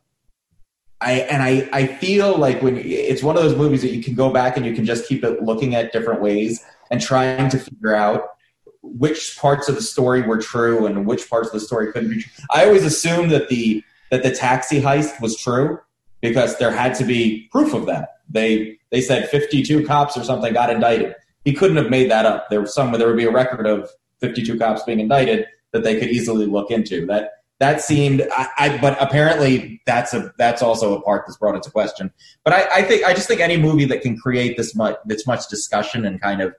I 1.02 1.12
and 1.30 1.42
I 1.42 1.68
I 1.72 1.86
feel 1.86 2.38
like 2.38 2.62
when 2.62 2.76
it's 2.78 3.22
one 3.22 3.36
of 3.36 3.42
those 3.42 3.56
movies 3.56 3.82
that 3.82 3.92
you 3.92 4.02
can 4.02 4.14
go 4.14 4.32
back 4.32 4.56
and 4.56 4.64
you 4.64 4.74
can 4.74 4.84
just 4.84 5.08
keep 5.08 5.24
it 5.24 5.42
looking 5.42 5.74
at 5.74 5.92
different 5.92 6.22
ways 6.22 6.64
and 6.90 7.00
trying 7.00 7.48
to 7.50 7.58
figure 7.58 7.94
out 7.94 8.36
which 8.82 9.36
parts 9.38 9.68
of 9.68 9.74
the 9.74 9.82
story 9.82 10.22
were 10.22 10.38
true 10.38 10.86
and 10.86 11.06
which 11.06 11.28
parts 11.28 11.48
of 11.48 11.54
the 11.54 11.60
story 11.60 11.92
couldn't 11.92 12.10
be 12.10 12.22
true. 12.22 12.32
I 12.50 12.64
always 12.64 12.84
assumed 12.84 13.30
that 13.32 13.48
the 13.48 13.82
that 14.10 14.22
the 14.22 14.30
taxi 14.30 14.80
heist 14.80 15.20
was 15.20 15.36
true 15.36 15.80
because 16.20 16.58
there 16.58 16.70
had 16.70 16.94
to 16.96 17.04
be 17.04 17.48
proof 17.50 17.74
of 17.74 17.86
that. 17.86 18.20
They 18.28 18.78
they 18.90 19.00
said 19.00 19.28
52 19.28 19.86
cops 19.86 20.16
or 20.16 20.24
something 20.24 20.52
got 20.52 20.70
indicted. 20.70 21.14
He 21.44 21.52
couldn't 21.52 21.76
have 21.76 21.90
made 21.90 22.10
that 22.10 22.26
up. 22.26 22.48
There 22.50 22.60
was 22.60 22.74
some 22.74 22.92
there 22.92 23.08
would 23.08 23.16
be 23.16 23.24
a 23.24 23.32
record 23.32 23.66
of 23.66 23.90
52 24.20 24.58
cops 24.58 24.82
being 24.84 25.00
indicted 25.00 25.46
that 25.72 25.82
they 25.82 25.98
could 25.98 26.10
easily 26.10 26.46
look 26.46 26.70
into. 26.70 27.06
That 27.06 27.41
that 27.62 27.80
seemed 27.80 28.26
I, 28.32 28.48
I 28.58 28.78
but 28.78 29.00
apparently 29.00 29.80
that's 29.86 30.12
a 30.14 30.34
that's 30.36 30.62
also 30.62 30.98
a 30.98 31.00
part 31.00 31.22
that's 31.24 31.38
brought 31.38 31.54
into 31.54 31.70
question. 31.70 32.12
But 32.44 32.54
I, 32.54 32.66
I 32.78 32.82
think 32.82 33.04
I 33.04 33.14
just 33.14 33.28
think 33.28 33.40
any 33.40 33.56
movie 33.56 33.84
that 33.84 34.02
can 34.02 34.18
create 34.18 34.56
this 34.56 34.74
much 34.74 34.96
this 35.06 35.28
much 35.28 35.48
discussion 35.48 36.04
and 36.04 36.20
kind 36.20 36.42
of 36.42 36.56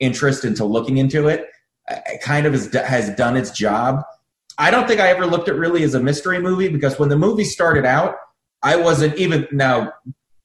interest 0.00 0.44
into 0.44 0.64
looking 0.64 0.96
into 0.96 1.28
it 1.28 1.46
uh, 1.88 2.00
kind 2.20 2.46
of 2.46 2.52
has, 2.52 2.74
has 2.74 3.14
done 3.14 3.36
its 3.36 3.52
job. 3.52 4.02
I 4.58 4.72
don't 4.72 4.88
think 4.88 5.00
I 5.00 5.06
ever 5.10 5.24
looked 5.24 5.48
at 5.48 5.54
really 5.54 5.84
as 5.84 5.94
a 5.94 6.00
mystery 6.00 6.40
movie 6.40 6.68
because 6.68 6.98
when 6.98 7.10
the 7.10 7.16
movie 7.16 7.44
started 7.44 7.86
out, 7.86 8.16
I 8.60 8.74
wasn't 8.74 9.16
even 9.18 9.46
now. 9.52 9.92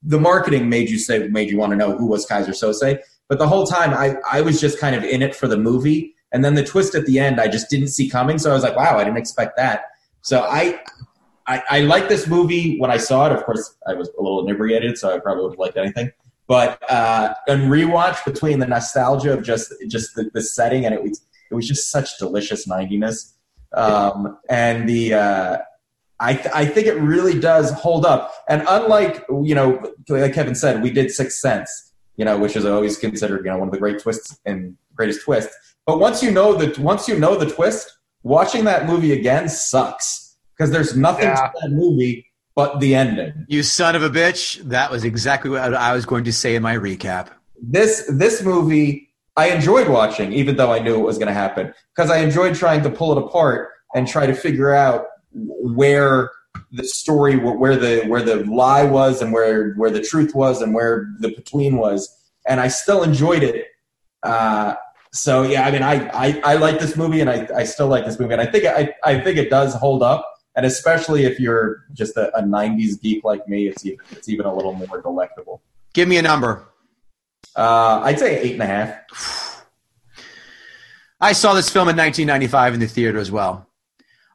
The 0.03 0.19
marketing 0.19 0.69
made 0.69 0.87
you 0.87 0.99
say 0.99 1.27
made 1.29 1.49
you 1.49 1.57
want 1.57 1.71
to 1.71 1.75
know 1.75 1.97
who 1.97 2.05
was 2.05 2.27
Keyser 2.27 2.49
Soze, 2.49 2.99
but 3.27 3.39
the 3.39 3.47
whole 3.47 3.65
time 3.65 3.91
I 3.91 4.17
I 4.31 4.41
was 4.41 4.61
just 4.61 4.79
kind 4.79 4.95
of 4.95 5.03
in 5.03 5.23
it 5.23 5.35
for 5.35 5.47
the 5.47 5.57
movie, 5.57 6.13
and 6.31 6.45
then 6.45 6.53
the 6.53 6.63
twist 6.63 6.93
at 6.93 7.07
the 7.07 7.17
end 7.17 7.41
I 7.41 7.47
just 7.47 7.71
didn't 7.71 7.87
see 7.87 8.07
coming. 8.07 8.37
So 8.37 8.51
I 8.51 8.53
was 8.53 8.61
like, 8.61 8.75
wow, 8.75 8.99
I 8.99 9.03
didn't 9.03 9.17
expect 9.17 9.57
that. 9.57 9.85
So 10.25 10.41
I. 10.41 10.81
I, 11.47 11.61
I 11.69 11.79
like 11.81 12.09
this 12.09 12.25
movie 12.25 12.79
when 12.79 12.89
I 12.89 12.97
saw 12.97 13.27
it. 13.27 13.31
Of 13.31 13.45
course, 13.45 13.77
I 13.85 13.93
was 13.93 14.09
a 14.17 14.19
little 14.19 14.43
inebriated, 14.43 14.97
so 14.97 15.13
I 15.13 15.19
probably 15.19 15.43
would 15.43 15.51
have 15.51 15.59
liked 15.59 15.77
anything. 15.77 16.11
But 16.47 16.79
uh, 16.89 17.35
and 17.47 17.71
rewatch 17.71 18.25
between 18.25 18.57
the 18.57 18.65
nostalgia 18.65 19.33
of 19.33 19.43
just 19.43 19.71
just 19.87 20.15
the, 20.15 20.31
the 20.33 20.41
setting 20.41 20.85
and 20.85 20.93
it 20.95 21.03
was 21.03 21.23
it 21.51 21.53
was 21.53 21.67
just 21.67 21.91
such 21.91 22.17
delicious 22.17 22.67
ninetyness, 22.67 23.33
um, 23.73 24.39
and 24.49 24.89
the 24.89 25.13
uh, 25.13 25.57
I 26.19 26.33
th- 26.33 26.53
I 26.53 26.65
think 26.65 26.87
it 26.87 26.95
really 26.95 27.39
does 27.39 27.71
hold 27.71 28.05
up. 28.05 28.33
And 28.47 28.63
unlike 28.67 29.23
you 29.29 29.55
know, 29.55 29.93
like 30.09 30.33
Kevin 30.33 30.55
said, 30.55 30.81
we 30.81 30.91
did 30.91 31.11
Sixth 31.11 31.37
Sense, 31.37 31.93
you 32.17 32.25
know, 32.25 32.37
which 32.37 32.55
is 32.55 32.65
always 32.65 32.97
considered 32.97 33.45
you 33.45 33.51
know 33.51 33.57
one 33.57 33.67
of 33.67 33.73
the 33.73 33.79
great 33.79 33.99
twists 33.99 34.39
and 34.45 34.77
greatest 34.95 35.23
twists. 35.23 35.55
But 35.85 35.99
once 35.99 36.23
you 36.23 36.31
know 36.31 36.53
that 36.55 36.79
once 36.79 37.07
you 37.07 37.19
know 37.19 37.35
the 37.35 37.49
twist, 37.49 37.94
watching 38.25 38.63
that 38.65 38.87
movie 38.87 39.13
again 39.13 39.47
sucks 39.47 40.35
because 40.57 40.71
there's 40.71 40.97
nothing 40.97 41.25
Yeah. 41.27 41.35
to 41.35 41.51
that 41.61 41.69
movie 41.71 42.25
but 42.55 42.79
the 42.79 42.95
ending. 42.95 43.45
You 43.47 43.63
son 43.63 43.95
of 43.95 44.03
a 44.03 44.09
bitch. 44.09 44.61
That 44.69 44.89
was 44.89 45.03
exactly 45.03 45.49
what 45.51 45.73
I 45.73 45.93
was 45.93 46.05
going 46.05 46.23
to 46.25 46.33
say 46.33 46.55
in 46.55 46.63
my 46.63 46.75
recap. 46.75 47.27
this 47.61 48.03
this 48.09 48.41
movie 48.41 49.09
I 49.37 49.49
enjoyed 49.49 49.87
watching, 49.89 50.31
even 50.33 50.55
though 50.55 50.71
I 50.73 50.79
knew 50.79 50.95
it 50.95 51.03
was 51.05 51.17
going 51.17 51.27
to 51.27 51.33
happen, 51.33 51.73
because 51.95 52.09
I 52.09 52.17
enjoyed 52.19 52.55
trying 52.55 52.81
to 52.83 52.89
pull 52.89 53.11
it 53.11 53.17
apart 53.23 53.69
and 53.93 54.07
try 54.07 54.25
to 54.25 54.33
figure 54.33 54.73
out 54.73 55.05
where 55.33 56.29
the 56.71 56.83
story, 56.85 57.35
where 57.37 57.75
the 57.75 58.03
where 58.07 58.21
the 58.23 58.37
lie 58.45 58.83
was, 58.85 59.21
and 59.21 59.33
where 59.33 59.73
where 59.73 59.89
the 59.89 60.01
truth 60.01 60.33
was, 60.33 60.61
and 60.61 60.73
where 60.73 61.07
the 61.19 61.29
between 61.35 61.77
was, 61.77 62.09
and 62.47 62.59
I 62.61 62.69
still 62.69 63.03
enjoyed 63.03 63.43
it. 63.43 63.65
Uh, 64.23 64.75
so 65.15 65.43
yeah, 65.43 65.65
I 65.65 65.71
mean, 65.71 65.81
I, 65.81 66.07
I, 66.09 66.41
I 66.43 66.55
like 66.55 66.79
this 66.79 66.97
movie, 66.97 67.21
and 67.21 67.29
I, 67.29 67.47
I 67.55 67.63
still 67.63 67.87
like 67.87 68.05
this 68.05 68.19
movie, 68.19 68.33
and 68.33 68.41
I 68.41 68.45
think 68.45 68.65
I, 68.65 68.93
I 69.03 69.19
think 69.19 69.37
it 69.37 69.49
does 69.49 69.73
hold 69.73 70.03
up, 70.03 70.29
and 70.55 70.65
especially 70.65 71.23
if 71.23 71.39
you're 71.39 71.85
just 71.93 72.17
a, 72.17 72.35
a 72.37 72.43
'90s 72.43 73.01
geek 73.01 73.23
like 73.23 73.47
me, 73.47 73.67
it's 73.67 73.85
even 73.85 73.99
it's 74.11 74.27
even 74.27 74.45
a 74.45 74.53
little 74.53 74.73
more 74.73 75.01
delectable. 75.01 75.61
Give 75.93 76.07
me 76.07 76.17
a 76.17 76.21
number. 76.21 76.67
Uh, 77.55 78.01
I'd 78.03 78.19
say 78.19 78.41
eight 78.41 78.53
and 78.53 78.63
a 78.63 78.65
half. 78.65 79.65
I 81.21 81.31
saw 81.31 81.53
this 81.53 81.69
film 81.69 81.87
in 81.87 81.95
1995 81.95 82.73
in 82.73 82.79
the 82.81 82.87
theater 82.87 83.17
as 83.17 83.31
well. 83.31 83.69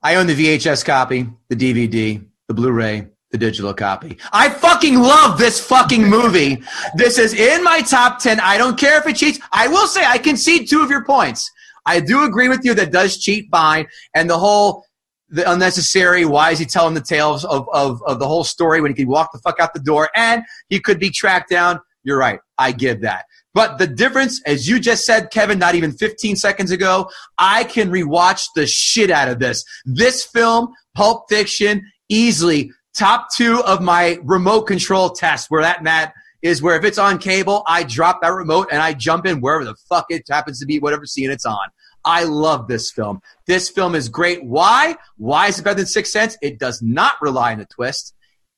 I 0.03 0.15
own 0.15 0.27
the 0.27 0.35
VHS 0.35 0.83
copy, 0.85 1.29
the 1.51 1.57
DVD, 1.57 2.25
the 2.49 2.55
Blu-ray, 2.55 3.09
the 3.31 3.39
digital 3.39 3.73
copy. 3.73 4.19
I 4.33 4.49
fucking 4.49 4.99
love 4.99 5.39
this 5.39 5.65
fucking 5.65 6.05
movie. 6.05 6.63
this 6.95 7.19
is 7.19 7.35
in 7.35 7.63
my 7.63 7.81
top 7.81 8.19
10. 8.19 8.41
I 8.41 8.59
don't 8.59 8.79
care 8.79 8.99
if 8.99 9.07
it 9.07 9.17
cheats. 9.17 9.39
I 9.53 9.69
will 9.69 9.87
say 9.87 10.05
I 10.05 10.19
concede 10.19 10.69
two 10.69 10.83
of 10.83 10.91
your 10.91 11.05
points. 11.05 11.51
I 11.87 12.01
do 12.01 12.25
agree 12.25 12.49
with 12.49 12.65
you 12.65 12.75
that 12.75 12.93
does 12.93 13.19
cheat 13.19 13.49
fine 13.51 13.87
and 14.15 14.29
the 14.29 14.39
whole 14.39 14.85
the 15.33 15.49
unnecessary 15.51 16.25
why 16.25 16.51
is 16.51 16.59
he 16.59 16.65
telling 16.65 16.93
the 16.93 17.01
tales 17.01 17.45
of, 17.45 17.69
of, 17.73 18.03
of 18.03 18.19
the 18.19 18.27
whole 18.27 18.43
story 18.43 18.81
when 18.81 18.91
he 18.91 18.97
could 18.97 19.07
walk 19.07 19.31
the 19.33 19.39
fuck 19.39 19.61
out 19.61 19.73
the 19.73 19.81
door 19.81 20.11
and 20.17 20.43
he 20.69 20.81
could 20.81 20.99
be 20.99 21.09
tracked 21.09 21.49
down. 21.49 21.79
You're 22.03 22.19
right. 22.19 22.41
I 22.59 22.73
give 22.73 23.01
that. 23.03 23.27
But 23.55 23.79
the 23.79 23.87
difference, 23.87 24.41
as 24.45 24.69
you 24.69 24.81
just 24.81 25.05
said, 25.05 25.31
Kevin, 25.31 25.59
not 25.59 25.75
even 25.75 25.93
15 25.93 26.37
seconds 26.37 26.71
ago, 26.71 27.09
I 27.39 27.65
can 27.65 27.91
rewatch 27.91 28.47
the 28.55 28.67
shit 28.67 29.11
out 29.11 29.29
of 29.29 29.39
this. 29.39 29.65
This 29.85 30.25
film, 30.25 30.73
Pulp 30.95 31.27
Fiction, 31.29 31.83
easily 32.09 32.73
top 32.97 33.29
two 33.35 33.63
of 33.65 33.81
my 33.81 34.19
remote 34.23 34.63
control 34.63 35.11
test 35.11 35.51
where 35.51 35.63
that 35.63 35.83
Matt 35.83 36.13
is 36.43 36.63
where 36.63 36.77
if 36.77 36.85
it's 36.85 36.99
on 36.99 37.19
cable, 37.19 37.63
I 37.67 37.83
drop 37.83 38.23
that 38.23 38.33
remote 38.33 38.69
and 38.73 38.81
I 38.81 38.95
jump 38.95 39.27
in 39.27 39.41
wherever 39.41 39.65
the 39.65 39.77
fuck 39.89 40.07
it 40.09 40.23
happens 40.29 40.61
to 40.61 40.67
be, 40.67 40.79
whatever 40.79 41.05
scene 41.07 41.31
it's 41.31 41.45
on. 41.45 41.59
I 42.05 42.25
love 42.25 42.67
this 42.67 42.91
film. 42.91 43.21
This 43.47 43.69
film 43.69 43.95
is 43.95 44.09
great. 44.09 44.45
Why? 44.45 44.97
Why 45.19 45.49
is 45.49 45.59
it 45.59 45.65
better 45.65 45.77
than 45.77 45.87
Sixth 45.87 46.13
Sense? 46.13 46.37
It 46.41 46.59
does 46.59 46.81
not 46.81 47.15
rely 47.21 47.53
on 47.53 47.61
a 47.61 47.67
twist. 47.67 48.15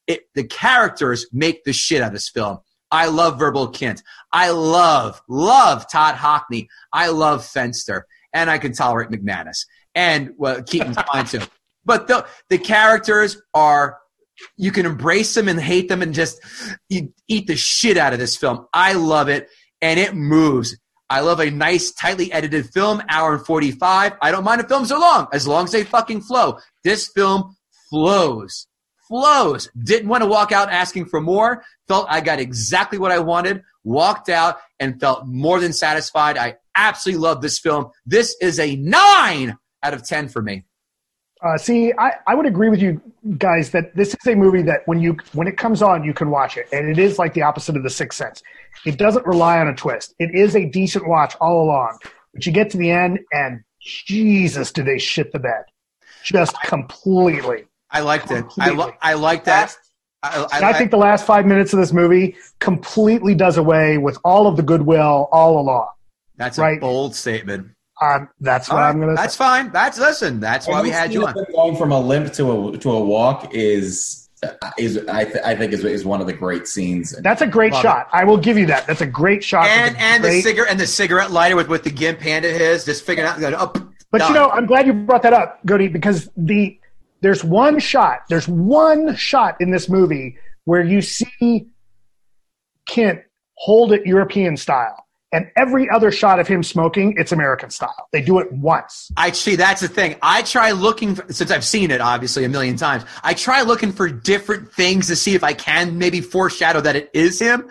It, 0.07 0.29
the 0.35 0.45
characters 0.45 1.27
make 1.33 1.65
the 1.65 1.73
shit 1.73 2.03
out 2.03 2.09
of 2.09 2.13
this 2.13 2.29
film. 2.29 2.59
I 2.91 3.07
love 3.07 3.39
Verbal 3.39 3.73
Kint. 3.73 4.03
I 4.33 4.51
love, 4.51 5.21
love 5.29 5.91
Todd 5.91 6.15
Hockney. 6.15 6.69
I 6.93 7.09
love 7.09 7.41
Fenster. 7.43 8.03
And 8.33 8.51
I 8.51 8.59
can 8.59 8.73
tolerate 8.73 9.11
McManus. 9.11 9.67
And 9.95 10.35
well, 10.37 10.63
Keaton's 10.63 10.99
fine 11.13 11.25
too. 11.25 11.41
But 11.85 12.07
the, 12.07 12.27
the 12.49 12.59
characters 12.59 13.41
are 13.55 13.99
you 14.57 14.73
can 14.73 14.87
embrace 14.87 15.35
them 15.35 15.49
and 15.49 15.61
hate 15.61 15.89
them 15.89 16.03
and 16.03 16.15
just 16.15 16.41
eat 16.91 17.47
the 17.47 17.57
shit 17.57 17.97
out 17.97 18.13
of 18.13 18.19
this 18.19 18.37
film. 18.37 18.67
I 18.73 18.95
love 18.95 19.29
it 19.29 19.49
and 19.81 19.99
it 19.99 20.15
moves. 20.15 20.77
I 21.11 21.21
love 21.21 21.41
a 21.41 21.51
nice, 21.51 21.93
tightly 21.93 22.33
edited 22.33 22.71
film, 22.73 23.03
hour 23.09 23.35
and 23.35 23.45
45. 23.45 24.15
I 24.23 24.31
don't 24.31 24.45
mind 24.45 24.63
if 24.63 24.69
films 24.69 24.91
are 24.91 24.99
long, 24.99 25.29
as 25.33 25.47
long 25.47 25.65
as 25.65 25.73
they 25.73 25.85
fucking 25.85 26.23
flow. 26.23 26.59
This 26.85 27.09
film 27.15 27.55
flows. 27.91 28.67
Flows. 29.09 29.69
Didn't 29.85 30.09
want 30.09 30.23
to 30.23 30.29
walk 30.29 30.53
out 30.53 30.71
asking 30.71 31.07
for 31.07 31.21
more. 31.21 31.63
Felt 31.87 32.07
I 32.09 32.23
got 32.23 32.41
exactly 32.41 32.99
what 32.99 33.13
I 33.13 33.19
wanted. 33.19 33.63
Walked 33.85 34.31
out 34.31 34.57
and 34.81 34.99
felt 34.99 35.27
more 35.27 35.61
than 35.61 35.75
satisfied. 35.75 36.39
I 36.39 36.57
absolutely 36.75 37.21
love 37.21 37.43
this 37.43 37.59
film. 37.59 37.91
This 38.07 38.35
is 38.41 38.59
a 38.59 38.77
nine 38.77 39.59
out 39.83 39.93
of 39.93 40.07
10 40.07 40.29
for 40.29 40.41
me. 40.41 40.65
Uh, 41.43 41.59
see, 41.59 41.93
I, 41.99 42.13
I 42.27 42.35
would 42.37 42.47
agree 42.47 42.69
with 42.69 42.81
you 42.81 43.01
guys 43.37 43.71
that 43.71 43.97
this 43.97 44.11
is 44.11 44.27
a 44.27 44.37
movie 44.37 44.63
that 44.63 44.83
when 44.87 45.01
you 45.01 45.17
when 45.33 45.49
it 45.49 45.57
comes 45.57 45.83
on, 45.83 46.05
you 46.05 46.15
can 46.15 46.31
watch 46.31 46.57
it, 46.57 46.69
and 46.73 46.89
it 46.89 46.99
is 46.99 47.19
like 47.19 47.35
the 47.35 47.43
opposite 47.43 47.77
of 47.77 47.83
The 47.83 47.91
Sixth 47.91 48.17
Sense. 48.17 48.43
It 48.87 48.97
doesn't 48.97 49.27
rely 49.27 49.59
on 49.59 49.67
a 49.69 49.75
twist. 49.75 50.15
It 50.19 50.35
is 50.35 50.55
a 50.55 50.65
decent 50.65 51.09
watch 51.09 51.35
all 51.41 51.65
along, 51.65 51.99
but 52.33 52.47
you 52.47 52.53
get 52.53 52.71
to 52.71 52.79
the 52.79 52.91
end, 52.91 53.19
and 53.33 53.63
Jesus, 53.81 54.71
do 54.71 54.85
they 54.85 54.99
shit 54.99 55.33
the 55.33 55.41
bed, 55.41 55.65
just 56.23 56.55
completely. 56.63 57.65
I 57.91 58.01
liked 58.01 58.31
it. 58.31 58.45
I, 58.59 58.71
lo- 58.71 58.95
I 59.03 59.15
liked 59.15 59.45
that. 59.47 59.77
I, 60.23 60.47
And 60.53 60.65
I 60.65 60.73
think 60.73 60.93
the 60.93 60.97
last 60.97 61.27
five 61.27 61.45
minutes 61.47 61.73
of 61.73 61.81
this 61.81 61.93
movie 61.93 62.37
completely 62.61 63.35
does 63.35 63.57
away 63.57 63.99
with 63.99 64.17
all 64.25 64.47
of 64.47 64.57
the 64.57 64.63
goodwill 64.63 65.29
all 65.33 65.59
along. 65.59 65.89
that's 66.37 66.59
a 66.59 66.63
right. 66.63 66.81
bold 66.81 67.15
statement. 67.17 67.69
Um, 68.03 68.29
that's 68.41 68.69
what 68.69 68.75
All 68.77 68.81
right, 68.83 68.89
I'm 68.89 68.97
going 69.01 69.09
to 69.11 69.15
That's 69.21 69.37
fine. 69.37 69.71
That's 69.71 69.99
listen. 69.99 70.41
That's 70.41 70.67
why 70.67 70.83
we 70.83 70.91
had 70.91 71.13
you 71.13 71.27
on. 71.27 71.35
Going 71.53 71.77
from 71.77 71.93
a 71.93 72.01
limp 72.01 72.33
to 72.35 72.71
a 72.73 72.79
to 72.79 72.91
a 72.91 73.01
walk 73.01 73.55
is 73.55 74.29
is 74.77 74.99
I, 75.07 75.25
th- 75.25 75.37
I 75.45 75.55
think 75.55 75.73
is 75.73 75.85
is 75.85 76.05
one 76.05 76.21
of 76.21 76.27
the 76.27 76.33
great 76.33 76.67
scenes. 76.67 77.13
That's 77.23 77.43
a 77.43 77.47
great 77.47 77.73
Love 77.73 77.83
shot. 77.83 78.09
I 78.13 78.25
will 78.25 78.39
give 78.39 78.59
you 78.59 78.67
that. 78.67 78.87
That's 78.89 79.01
a 79.03 79.07
great 79.07 79.45
shot. 79.45 79.67
And 79.67 79.95
It's 79.95 80.01
a 80.01 80.03
and 80.05 80.25
the 80.25 80.29
great- 80.29 80.43
cigarette 80.43 80.71
and 80.73 80.81
the 80.81 80.87
cigarette 80.87 81.31
lighter 81.31 81.55
with 81.55 81.69
with 81.69 81.85
the 81.85 81.91
gimp 81.91 82.19
hand 82.21 82.45
of 82.45 82.51
his, 82.53 82.85
just 82.85 83.05
figuring 83.05 83.29
out. 83.31 83.39
Going, 83.39 83.55
up, 83.55 83.79
But 84.11 84.19
done. 84.19 84.29
you 84.29 84.35
know, 84.35 84.51
I'm 84.51 84.67
glad 84.67 84.87
you 84.87 84.95
brought 84.95 85.23
that 85.23 85.33
up, 85.33 85.61
Gootee, 85.65 85.93
because 85.93 86.29
the 86.37 86.77
there's 87.21 87.45
one 87.45 87.79
shot, 87.79 88.23
there's 88.29 88.49
one 88.49 89.15
shot 89.15 89.57
in 89.61 89.71
this 89.71 89.89
movie 89.89 90.37
where 90.65 90.83
you 90.83 91.01
see 91.03 91.69
Kint 92.89 93.23
hold 93.55 93.93
it 93.93 94.05
European 94.07 94.57
style. 94.57 95.02
And 95.35 95.51
every 95.57 95.89
other 95.89 96.11
shot 96.13 96.39
of 96.41 96.47
him 96.47 96.63
smoking, 96.63 97.15
it's 97.17 97.33
American 97.33 97.71
style. 97.71 98.09
They 98.13 98.21
do 98.21 98.39
it 98.39 98.53
once. 98.53 99.11
I 99.17 99.31
see. 99.33 99.57
That's 99.57 99.81
the 99.81 99.89
thing. 99.89 100.17
I 100.21 100.43
try 100.43 100.73
looking 100.73 101.15
for, 101.15 101.33
since 101.33 101.51
I've 101.51 101.65
seen 101.65 101.91
it 101.91 102.03
obviously 102.03 102.45
a 102.45 102.51
million 102.51 102.77
times. 102.77 103.05
I 103.23 103.33
try 103.33 103.63
looking 103.63 103.93
for 103.93 104.09
different 104.11 104.73
things 104.75 105.07
to 105.07 105.17
see 105.17 105.35
if 105.35 105.43
I 105.43 105.55
can 105.55 105.97
maybe 105.97 106.21
foreshadow 106.21 106.83
that 106.83 106.97
it 106.97 107.11
is 107.15 107.39
him. 107.39 107.71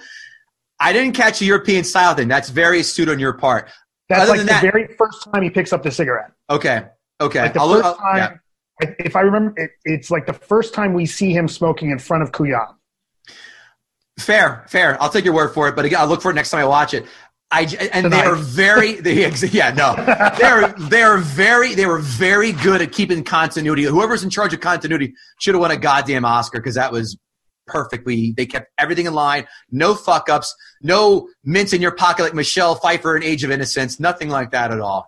I 0.80 0.92
didn't 0.92 1.14
catch 1.14 1.40
a 1.42 1.46
European 1.46 1.84
style 1.84 2.16
thing. 2.16 2.28
That's 2.28 2.50
very 2.50 2.80
astute 2.80 3.10
on 3.10 3.20
your 3.20 3.34
part. 3.34 3.70
That's 4.10 4.22
Other 4.24 4.32
like 4.32 4.40
the 4.42 4.46
that- 4.48 4.62
very 4.64 4.88
first 4.98 5.28
time 5.32 5.44
he 5.44 5.52
picks 5.52 5.72
up 5.72 5.84
the 5.84 5.92
cigarette. 5.92 6.32
Okay. 6.50 6.86
Okay. 7.22 7.42
Like 7.44 7.54
the 7.54 7.60
I'll 7.62 7.68
look- 7.68 7.84
first 7.84 8.00
I'll- 8.04 8.18
yeah. 8.18 8.28
time, 8.82 8.96
if 8.98 9.16
I 9.16 9.20
remember, 9.22 9.54
it, 9.62 9.70
it's 9.86 10.10
like 10.10 10.26
the 10.26 10.34
first 10.34 10.74
time 10.74 10.96
we 10.96 11.06
see 11.06 11.32
him 11.32 11.48
smoking 11.48 11.92
in 11.92 12.00
front 12.00 12.24
of 12.24 12.32
Kujan. 12.32 12.74
Fair, 14.20 14.66
fair. 14.68 15.02
I'll 15.02 15.10
take 15.10 15.26
your 15.26 15.34
word 15.34 15.54
for 15.54 15.68
it, 15.68 15.76
but 15.76 15.86
again, 15.86 16.00
I'll 16.00 16.08
look 16.08 16.22
for 16.22 16.32
it 16.32 16.34
next 16.34 16.50
time 16.52 16.62
I 16.62 16.66
watch 16.66 16.94
it. 16.94 17.06
I 17.54 17.64
and 17.92 18.12
they 18.12 18.22
are 18.22 18.36
very 18.36 18.94
they, 19.02 19.30
yeah 19.50 19.72
no 19.74 19.94
they're 20.40 20.70
they're 20.90 21.18
very 21.18 21.76
they 21.76 21.86
were 21.86 22.00
very 22.00 22.54
good 22.54 22.82
at 22.82 22.92
keeping 22.94 23.24
continuity. 23.24 23.84
Whoever's 23.84 24.24
in 24.24 24.30
charge 24.30 24.54
of 24.54 24.62
continuity 24.62 25.14
should 25.42 25.54
have 25.56 25.62
won 25.62 25.72
a 25.72 25.78
goddamn 25.78 26.24
Oscar 26.24 26.60
because 26.60 26.76
that 26.76 26.92
was 26.92 27.18
perfectly. 27.68 28.34
They 28.36 28.46
kept 28.46 28.70
everything 28.78 29.06
in 29.06 29.14
line, 29.14 29.48
no 29.70 29.96
fuck 29.96 30.30
ups, 30.30 30.54
no 30.82 31.28
mints 31.44 31.74
in 31.74 31.82
your 31.82 31.92
pocket 31.92 32.24
like 32.24 32.34
Michelle 32.34 32.76
Pfeiffer 32.76 33.16
in 33.18 33.24
Age 33.24 33.44
of 33.44 33.52
Innocence, 33.52 34.00
nothing 34.00 34.30
like 34.30 34.52
that 34.52 34.72
at 34.72 34.80
all. 34.80 35.08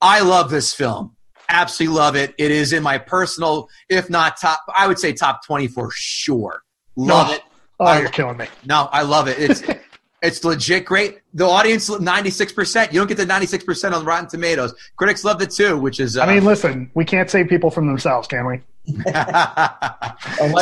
I 0.00 0.20
love 0.20 0.50
this 0.50 0.74
film. 0.74 1.16
Absolutely 1.48 1.96
love 1.98 2.16
it. 2.16 2.34
It 2.38 2.50
is 2.50 2.72
in 2.72 2.82
my 2.82 2.98
personal, 2.98 3.68
if 3.88 4.10
not 4.10 4.36
top, 4.40 4.60
I 4.76 4.86
would 4.86 4.98
say 4.98 5.12
top 5.12 5.44
twenty 5.46 5.68
for 5.68 5.90
sure. 5.94 6.62
Love 6.96 7.28
No. 7.28 7.34
it. 7.34 7.42
Oh, 7.78 7.84
I- 7.86 8.00
you're 8.00 8.08
killing 8.10 8.36
me. 8.36 8.46
No, 8.64 8.88
I 8.92 9.02
love 9.02 9.28
it. 9.28 9.38
It's 9.38 9.62
it's 10.26 10.44
legit 10.44 10.84
great. 10.84 11.20
The 11.34 11.46
audience 11.46 11.88
ninety 12.00 12.30
six 12.30 12.52
percent. 12.52 12.92
You 12.92 13.00
don't 13.00 13.06
get 13.06 13.16
the 13.16 13.26
ninety 13.26 13.46
six 13.46 13.64
percent 13.64 13.94
on 13.94 14.04
Rotten 14.04 14.28
Tomatoes. 14.28 14.74
Critics 14.96 15.24
loved 15.24 15.42
it 15.42 15.50
too, 15.50 15.78
which 15.78 16.00
is. 16.00 16.16
Uh, 16.16 16.22
I 16.22 16.34
mean, 16.34 16.44
listen, 16.44 16.90
we 16.94 17.04
can't 17.04 17.30
save 17.30 17.48
people 17.48 17.70
from 17.70 17.86
themselves, 17.86 18.26
can 18.26 18.46
we? 18.46 18.60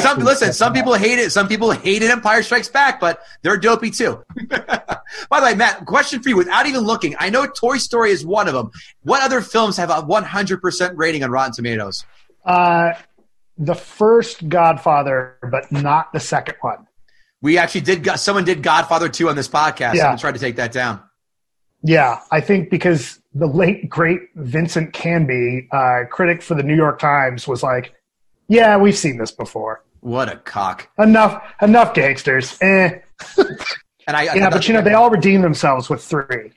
some, 0.00 0.18
listen, 0.20 0.52
some 0.52 0.72
people 0.72 0.94
hate 0.94 1.18
it. 1.18 1.30
Some 1.30 1.46
people 1.46 1.70
hated 1.70 2.10
Empire 2.10 2.42
Strikes 2.42 2.68
Back, 2.68 2.98
but 2.98 3.20
they're 3.42 3.58
dopey 3.58 3.90
too. 3.90 4.24
By 4.48 5.40
the 5.40 5.46
way, 5.46 5.54
Matt, 5.54 5.84
question 5.84 6.22
for 6.22 6.30
you. 6.30 6.36
Without 6.36 6.66
even 6.66 6.80
looking, 6.80 7.14
I 7.18 7.30
know 7.30 7.46
Toy 7.46 7.76
Story 7.76 8.10
is 8.10 8.24
one 8.24 8.48
of 8.48 8.54
them. 8.54 8.70
What 9.02 9.22
other 9.22 9.40
films 9.40 9.76
have 9.76 9.90
a 9.90 10.00
one 10.02 10.24
hundred 10.24 10.60
percent 10.60 10.96
rating 10.96 11.22
on 11.22 11.30
Rotten 11.30 11.52
Tomatoes? 11.52 12.04
Uh, 12.44 12.92
the 13.58 13.74
first 13.74 14.48
Godfather, 14.48 15.38
but 15.50 15.70
not 15.70 16.12
the 16.12 16.20
second 16.20 16.56
one. 16.60 16.86
We 17.44 17.58
actually 17.58 17.82
did. 17.82 18.08
Someone 18.18 18.44
did 18.44 18.62
Godfather 18.62 19.10
two 19.10 19.28
on 19.28 19.36
this 19.36 19.48
podcast. 19.48 19.96
Yeah. 19.96 20.04
Someone 20.04 20.18
tried 20.18 20.32
to 20.32 20.38
take 20.38 20.56
that 20.56 20.72
down. 20.72 21.02
Yeah, 21.82 22.20
I 22.32 22.40
think 22.40 22.70
because 22.70 23.20
the 23.34 23.46
late 23.46 23.90
great 23.90 24.20
Vincent 24.34 24.94
Canby, 24.94 25.68
uh, 25.70 26.04
critic 26.10 26.40
for 26.40 26.54
the 26.54 26.62
New 26.62 26.74
York 26.74 26.98
Times, 26.98 27.46
was 27.46 27.62
like, 27.62 27.92
"Yeah, 28.48 28.78
we've 28.78 28.96
seen 28.96 29.18
this 29.18 29.30
before. 29.30 29.84
What 30.00 30.32
a 30.32 30.36
cock! 30.36 30.88
Enough, 30.98 31.44
enough 31.60 31.92
gangsters." 31.92 32.56
Eh. 32.62 32.98
And 34.06 34.18
I 34.18 34.34
Yeah, 34.34 34.50
but 34.50 34.68
you 34.68 34.74
know 34.74 34.82
they 34.82 34.92
all 34.92 35.08
redeem 35.10 35.40
themselves 35.40 35.88
with 35.88 36.04
three. 36.04 36.52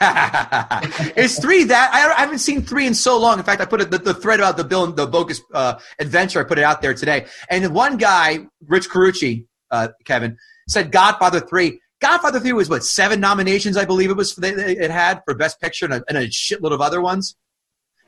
is 1.14 1.38
three 1.38 1.64
that 1.64 1.90
I, 1.92 2.12
I 2.16 2.20
haven't 2.20 2.38
seen 2.38 2.62
three 2.62 2.86
in 2.86 2.94
so 2.94 3.16
long. 3.16 3.38
In 3.38 3.44
fact, 3.44 3.60
I 3.60 3.64
put 3.64 3.80
it, 3.80 3.92
the, 3.92 3.98
the 3.98 4.14
thread 4.14 4.40
about 4.40 4.56
the 4.56 4.64
Bill 4.64 4.84
and 4.84 4.96
the 4.96 5.06
bogus 5.06 5.40
uh, 5.54 5.78
adventure. 6.00 6.40
I 6.40 6.44
put 6.44 6.58
it 6.58 6.64
out 6.64 6.82
there 6.82 6.94
today, 6.94 7.26
and 7.48 7.72
one 7.72 7.96
guy, 7.96 8.46
Rich 8.66 8.90
Carucci, 8.90 9.46
uh, 9.70 9.88
Kevin, 10.04 10.36
said 10.68 10.92
Godfather 10.92 11.40
three. 11.40 11.80
Godfather 12.00 12.40
3 12.40 12.54
was 12.54 12.70
what, 12.70 12.82
seven 12.82 13.20
nominations, 13.20 13.76
I 13.76 13.84
believe 13.84 14.08
it 14.08 14.16
was, 14.16 14.34
they, 14.34 14.52
it 14.52 14.90
had 14.90 15.20
for 15.26 15.34
Best 15.34 15.60
Picture 15.60 15.84
and 15.84 15.92
a, 15.92 16.02
and 16.08 16.16
a 16.16 16.28
shitload 16.28 16.72
of 16.72 16.80
other 16.80 17.02
ones. 17.02 17.36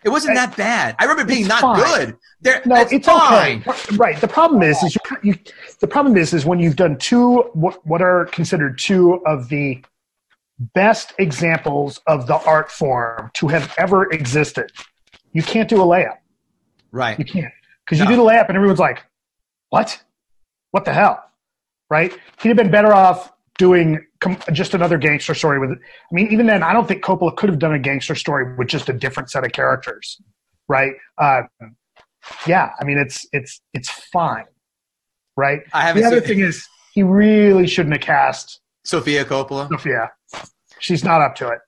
It 0.05 0.09
wasn't 0.09 0.35
that 0.35 0.57
bad. 0.57 0.97
I 0.99 1.05
remember 1.05 1.25
being 1.25 1.47
not 1.47 1.61
fine. 1.61 1.77
good. 2.07 2.17
There, 2.41 2.63
No, 2.67 2.77
it's 2.77 3.07
fine. 3.07 3.63
okay. 3.67 3.97
Right. 3.97 4.21
The 4.21 4.27
problem 4.29 4.63
is, 4.63 4.83
is 4.83 4.97
you, 4.97 5.17
you. 5.23 5.35
The 5.81 5.87
problem 5.87 6.17
is, 6.17 6.33
is 6.33 6.45
when 6.45 6.59
you've 6.59 6.75
done 6.75 6.99
two 6.99 7.43
what 7.53 7.87
what 7.87 8.03
are 8.03 8.25
considered 8.27 8.79
two 8.79 9.23
of 9.27 9.49
the 9.49 9.85
best 10.75 11.13
examples 11.19 12.01
of 12.09 12.27
the 12.27 12.35
art 12.35 12.71
form 12.73 13.31
to 13.35 13.47
have 13.49 13.73
ever 13.79 14.11
existed. 14.11 14.73
You 15.33 15.43
can't 15.43 15.69
do 15.69 15.81
a 15.81 15.87
layup. 15.87 16.17
Right. 16.91 17.17
You 17.19 17.25
can't 17.25 17.53
because 17.85 18.01
you 18.01 18.07
do 18.07 18.17
the 18.17 18.23
layup 18.23 18.49
and 18.49 18.57
everyone's 18.57 18.81
like, 18.81 19.05
"What? 19.69 20.03
What 20.73 20.85
the 20.85 20.93
hell?" 20.93 21.23
Right? 21.93 22.11
He'd 22.41 22.49
have 22.49 22.57
been 22.57 22.71
better 22.71 22.95
off 22.95 23.31
doing 23.59 24.03
just 24.51 24.73
another 24.73 24.97
gangster 24.97 25.35
story 25.35 25.61
with. 25.61 25.73
I 25.73 26.15
mean, 26.15 26.33
even 26.33 26.47
then, 26.47 26.63
I 26.63 26.73
don't 26.73 26.89
think 26.89 27.05
Coppola 27.05 27.37
could 27.37 27.51
have 27.51 27.59
done 27.59 27.75
a 27.75 27.79
gangster 27.79 28.15
story 28.15 28.57
with 28.57 28.69
just 28.69 28.89
a 28.89 28.95
different 28.95 29.31
set 29.31 29.45
of 29.45 29.53
characters. 29.53 30.19
Right? 30.69 30.95
Uh, 31.19 31.43
yeah. 32.47 32.71
I 32.81 32.85
mean, 32.85 32.97
it's 32.97 33.27
it's 33.35 33.61
it's 33.75 33.91
fine. 33.91 34.47
Right? 35.37 35.61
I 35.75 35.93
The 35.93 36.05
other 36.05 36.23
thing 36.23 36.39
is, 36.41 36.67
he 36.95 37.03
really 37.03 37.67
shouldn't 37.67 37.93
have 37.93 38.03
cast 38.03 38.61
Sofia 38.85 39.27
Coppola. 39.27 39.69
Sofia. 39.69 40.11
She's 40.79 41.05
not 41.05 41.21
up 41.21 41.35
to 41.37 41.49
it. 41.49 41.59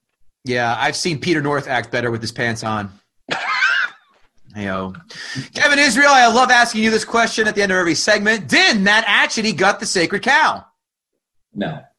Yeah, 0.46 0.74
I've 0.78 0.96
seen 0.96 1.20
Peter 1.20 1.42
North 1.42 1.68
act 1.68 1.90
better 1.90 2.10
with 2.10 2.22
his 2.22 2.32
pants 2.32 2.64
on. 2.64 2.90
Heyo. 4.56 4.94
Kevin 5.54 5.78
Israel, 5.78 6.10
I 6.10 6.26
love 6.28 6.50
asking 6.50 6.82
you 6.84 6.90
this 6.90 7.04
question 7.04 7.48
at 7.48 7.54
the 7.54 7.62
end 7.62 7.72
of 7.72 7.78
every 7.78 7.94
segment. 7.94 8.48
Did 8.48 8.80
Matt 8.80 9.04
actually 9.06 9.52
gut 9.52 9.80
the 9.80 9.86
sacred 9.86 10.22
cow? 10.22 10.64
No. 11.54 11.80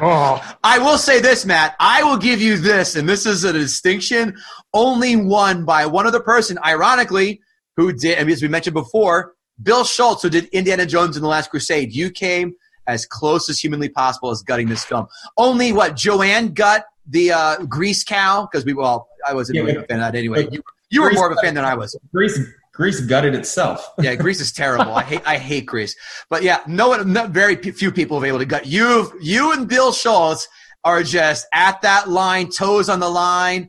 Oh, 0.00 0.56
I 0.62 0.78
will 0.78 0.98
say 0.98 1.20
this, 1.20 1.44
Matt. 1.46 1.74
I 1.80 2.02
will 2.04 2.18
give 2.18 2.40
you 2.40 2.56
this, 2.58 2.94
and 2.94 3.08
this 3.08 3.26
is 3.26 3.42
a 3.42 3.52
distinction 3.52 4.36
only 4.74 5.16
won 5.16 5.64
by 5.64 5.86
one 5.86 6.06
other 6.06 6.20
person, 6.20 6.58
ironically, 6.64 7.40
who 7.76 7.92
did, 7.92 8.18
and 8.18 8.30
as 8.30 8.42
we 8.42 8.48
mentioned 8.48 8.74
before, 8.74 9.34
Bill 9.62 9.84
Schultz, 9.84 10.22
who 10.22 10.30
did 10.30 10.44
Indiana 10.48 10.86
Jones 10.86 11.16
in 11.16 11.22
the 11.22 11.28
Last 11.28 11.50
Crusade. 11.50 11.92
You 11.92 12.10
came 12.10 12.54
as 12.86 13.06
close 13.06 13.48
as 13.48 13.58
humanly 13.58 13.88
possible 13.88 14.30
as 14.30 14.42
gutting 14.42 14.68
this 14.68 14.84
film. 14.84 15.06
Only 15.36 15.72
what 15.72 15.96
Joanne 15.96 16.52
gut 16.52 16.84
the 17.08 17.32
uh, 17.32 17.64
grease 17.64 18.04
cow 18.04 18.46
because 18.50 18.64
we 18.64 18.74
well, 18.74 19.08
I 19.26 19.34
wasn't 19.34 19.56
Yeah, 19.56 19.62
really 19.62 19.74
but- 19.74 19.84
a 19.84 19.86
fan 19.88 20.00
of 20.00 20.12
that 20.12 20.18
anyway. 20.18 20.44
but 20.44 20.52
You, 20.54 20.62
you 20.90 21.02
were 21.02 21.12
more 21.12 21.30
of 21.30 21.36
a 21.36 21.40
fan 21.40 21.54
than 21.54 21.64
I 21.64 21.74
was. 21.74 21.98
Grease, 22.12 22.38
Grease 22.72 23.00
gutted 23.00 23.34
itself. 23.34 23.92
Yeah, 24.00 24.14
Grease 24.14 24.40
is 24.40 24.52
terrible. 24.52 24.94
I 24.94 25.02
hate 25.02 25.22
I 25.26 25.36
hate 25.36 25.66
Grease. 25.66 25.96
But 26.30 26.42
yeah, 26.42 26.60
no 26.66 26.88
one, 26.90 27.12
no, 27.12 27.26
very 27.26 27.56
few 27.56 27.90
people 27.90 28.16
have 28.16 28.22
been 28.22 28.28
able 28.28 28.38
to 28.38 28.46
gut 28.46 28.66
you. 28.66 29.12
You 29.20 29.52
and 29.52 29.68
Bill 29.68 29.92
Schultz 29.92 30.48
are 30.84 31.02
just 31.02 31.46
at 31.52 31.82
that 31.82 32.08
line, 32.08 32.50
toes 32.50 32.88
on 32.88 33.00
the 33.00 33.08
line, 33.08 33.68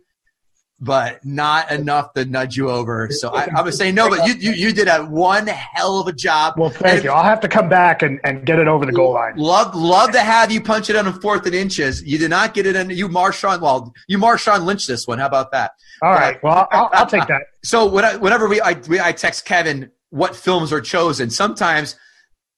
but 0.82 1.24
not 1.26 1.72
enough 1.72 2.14
to 2.14 2.26
nudge 2.26 2.56
you 2.56 2.70
over. 2.70 3.10
So 3.12 3.30
I, 3.30 3.46
I'm 3.46 3.54
gonna 3.54 3.72
say 3.72 3.92
no. 3.92 4.10
But 4.10 4.28
you 4.28 4.34
you, 4.36 4.52
you 4.52 4.72
did 4.72 4.88
a 4.88 5.06
one 5.06 5.48
hell 5.48 6.00
of 6.00 6.08
a 6.08 6.14
job. 6.14 6.56
well, 6.58 6.70
thank 6.70 7.04
you. 7.04 7.12
I'll 7.12 7.24
have 7.24 7.42
to 7.42 7.48
come 7.48 7.68
back 7.68 8.02
and, 8.02 8.20
and 8.24 8.46
get 8.46 8.60
it 8.60 8.68
over 8.68 8.86
the 8.86 8.92
goal 8.92 9.14
line. 9.14 9.36
Love 9.36 9.76
love 9.76 10.12
to 10.12 10.22
have 10.22 10.52
you 10.52 10.62
punch 10.62 10.90
it 10.90 10.96
on 10.96 11.08
a 11.08 11.14
fourth 11.14 11.46
and 11.46 11.56
inches. 11.56 12.04
You 12.04 12.18
did 12.18 12.30
not 12.30 12.54
get 12.54 12.66
it 12.66 12.76
in. 12.76 12.90
You 12.90 13.10
Marshawn. 13.10 13.62
Well, 13.62 13.94
you 14.08 14.18
Marshawn 14.18 14.66
Lynch 14.66 14.88
this 14.88 15.08
one. 15.08 15.20
How 15.20 15.28
about 15.28 15.52
that? 15.52 15.72
All 16.02 16.12
right. 16.12 16.42
Well, 16.42 16.68
I'll, 16.72 16.90
I'll 16.94 17.08
take 17.08 17.28
that. 17.28 17.42
So 17.62 17.88
when 17.88 18.06
I, 18.06 18.16
whenever 18.16 18.48
we 18.48 18.62
I, 18.62 18.72
we 18.88 19.02
I 19.02 19.12
text 19.12 19.44
Kevin 19.44 19.92
what 20.12 20.34
films 20.34 20.72
are 20.72 20.80
chosen, 20.80 21.30
sometimes 21.30 21.98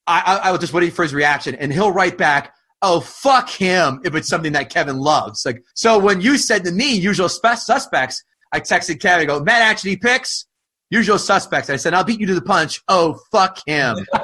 I, 0.05 0.21
I 0.21 0.49
I 0.49 0.51
was 0.51 0.59
just 0.59 0.73
waiting 0.73 0.91
for 0.91 1.01
his 1.01 1.11
reaction, 1.11 1.55
and 1.55 1.73
he'll 1.73 1.91
write 1.91 2.19
back, 2.19 2.53
"Oh 2.81 2.99
fuck 3.01 3.49
him!" 3.49 4.01
if 4.03 4.15
it's 4.15 4.27
something 4.29 4.53
that 4.53 4.69
Kevin 4.69 4.97
loves. 4.97 5.45
Like 5.45 5.63
so, 5.75 5.97
when 5.99 6.21
you 6.21 6.37
said 6.37 6.63
to 6.65 6.71
me, 6.71 6.93
"Usual 6.95 7.29
suspects," 7.29 8.23
I 8.51 8.59
texted 8.59 8.99
Kevin, 8.99 9.23
I 9.23 9.25
"Go 9.25 9.43
Matt 9.43 9.77
Atchity 9.77 9.99
picks." 10.01 10.45
Usual 10.89 11.17
suspects. 11.17 11.69
I 11.69 11.77
said, 11.77 11.93
I'll 11.93 12.03
beat 12.03 12.19
you 12.19 12.27
to 12.27 12.35
the 12.35 12.41
punch. 12.41 12.81
Oh, 12.89 13.17
fuck 13.31 13.59
him. 13.65 13.95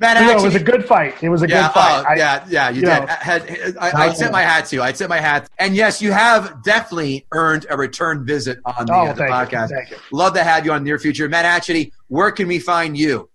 Matt 0.00 0.22
No, 0.22 0.38
it 0.38 0.42
was 0.42 0.54
a 0.54 0.62
good 0.62 0.86
fight. 0.86 1.22
It 1.22 1.28
was 1.28 1.42
a 1.42 1.48
yeah, 1.48 1.66
good 1.66 1.72
fight. 1.74 2.04
oh, 2.06 2.10
I- 2.12 2.14
yeah, 2.16 2.46
yeah, 2.48 2.68
you 2.70 2.76
you 2.76 2.80
did. 2.82 3.00
know. 3.00 3.06
I, 3.06 3.12
had, 3.14 3.42
I, 3.80 4.06
I 4.06 4.08
tip 4.14 4.30
my 4.30 4.42
hat 4.42 4.66
to 4.66 4.76
you. 4.76 4.82
I 4.82 4.92
tip 4.92 5.08
my 5.10 5.18
hat. 5.18 5.50
And 5.58 5.74
yes, 5.74 6.00
you 6.00 6.12
have 6.12 6.62
definitely 6.62 7.26
earned 7.32 7.66
a 7.68 7.76
return 7.76 8.24
visit 8.24 8.60
on 8.64 8.86
the, 8.86 8.94
oh, 8.94 9.06
uh, 9.08 9.12
the 9.12 9.26
thank 9.26 9.28
you. 9.52 9.58
podcast. 9.58 9.70
Thank 9.70 9.90
you. 9.90 9.96
Love 10.12 10.34
to 10.34 10.44
have 10.44 10.64
you 10.64 10.72
on 10.72 10.82
the 10.82 10.84
near 10.84 10.98
future. 11.00 11.28
Matt 11.28 11.44
Atchity, 11.44 11.90
where 12.06 12.30
can 12.30 12.46
we 12.48 12.60
find 12.60 12.96
you? 12.96 13.28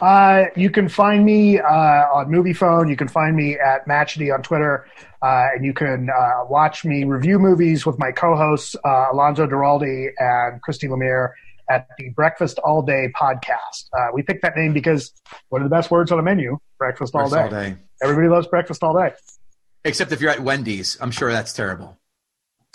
Uh, 0.00 0.44
you 0.56 0.70
can 0.70 0.88
find 0.88 1.24
me 1.24 1.58
uh, 1.58 1.64
on 1.66 2.28
Moviefone. 2.28 2.88
You 2.88 2.96
can 2.96 3.08
find 3.08 3.36
me 3.36 3.58
at 3.58 3.86
Matchity 3.86 4.32
on 4.34 4.42
Twitter, 4.42 4.86
uh, 5.22 5.48
and 5.54 5.64
you 5.64 5.72
can 5.72 6.08
uh, 6.10 6.44
watch 6.48 6.84
me 6.84 7.04
review 7.04 7.38
movies 7.38 7.84
with 7.84 7.98
my 7.98 8.12
co-hosts 8.12 8.76
uh, 8.84 9.06
Alonso 9.12 9.46
Duralde 9.46 10.08
and 10.18 10.62
Christy 10.62 10.88
Lemire 10.88 11.30
at 11.68 11.86
the 11.98 12.08
Breakfast 12.10 12.58
All 12.60 12.82
Day 12.82 13.12
podcast. 13.18 13.86
Uh, 13.96 14.08
we 14.12 14.22
picked 14.22 14.42
that 14.42 14.56
name 14.56 14.72
because 14.72 15.12
what 15.50 15.60
are 15.60 15.64
the 15.64 15.70
best 15.70 15.90
words 15.90 16.10
on 16.10 16.18
a 16.18 16.22
menu? 16.22 16.58
Breakfast 16.78 17.14
all 17.14 17.28
Breakfast 17.28 17.50
day. 17.50 17.56
all 17.56 17.70
day. 17.70 17.76
Everybody 18.02 18.28
loves 18.28 18.46
breakfast 18.46 18.82
all 18.82 18.94
day. 18.98 19.14
Except 19.84 20.12
if 20.12 20.20
you're 20.20 20.30
at 20.30 20.40
Wendy's. 20.40 20.98
I'm 21.00 21.10
sure 21.10 21.32
that's 21.32 21.52
terrible. 21.52 21.96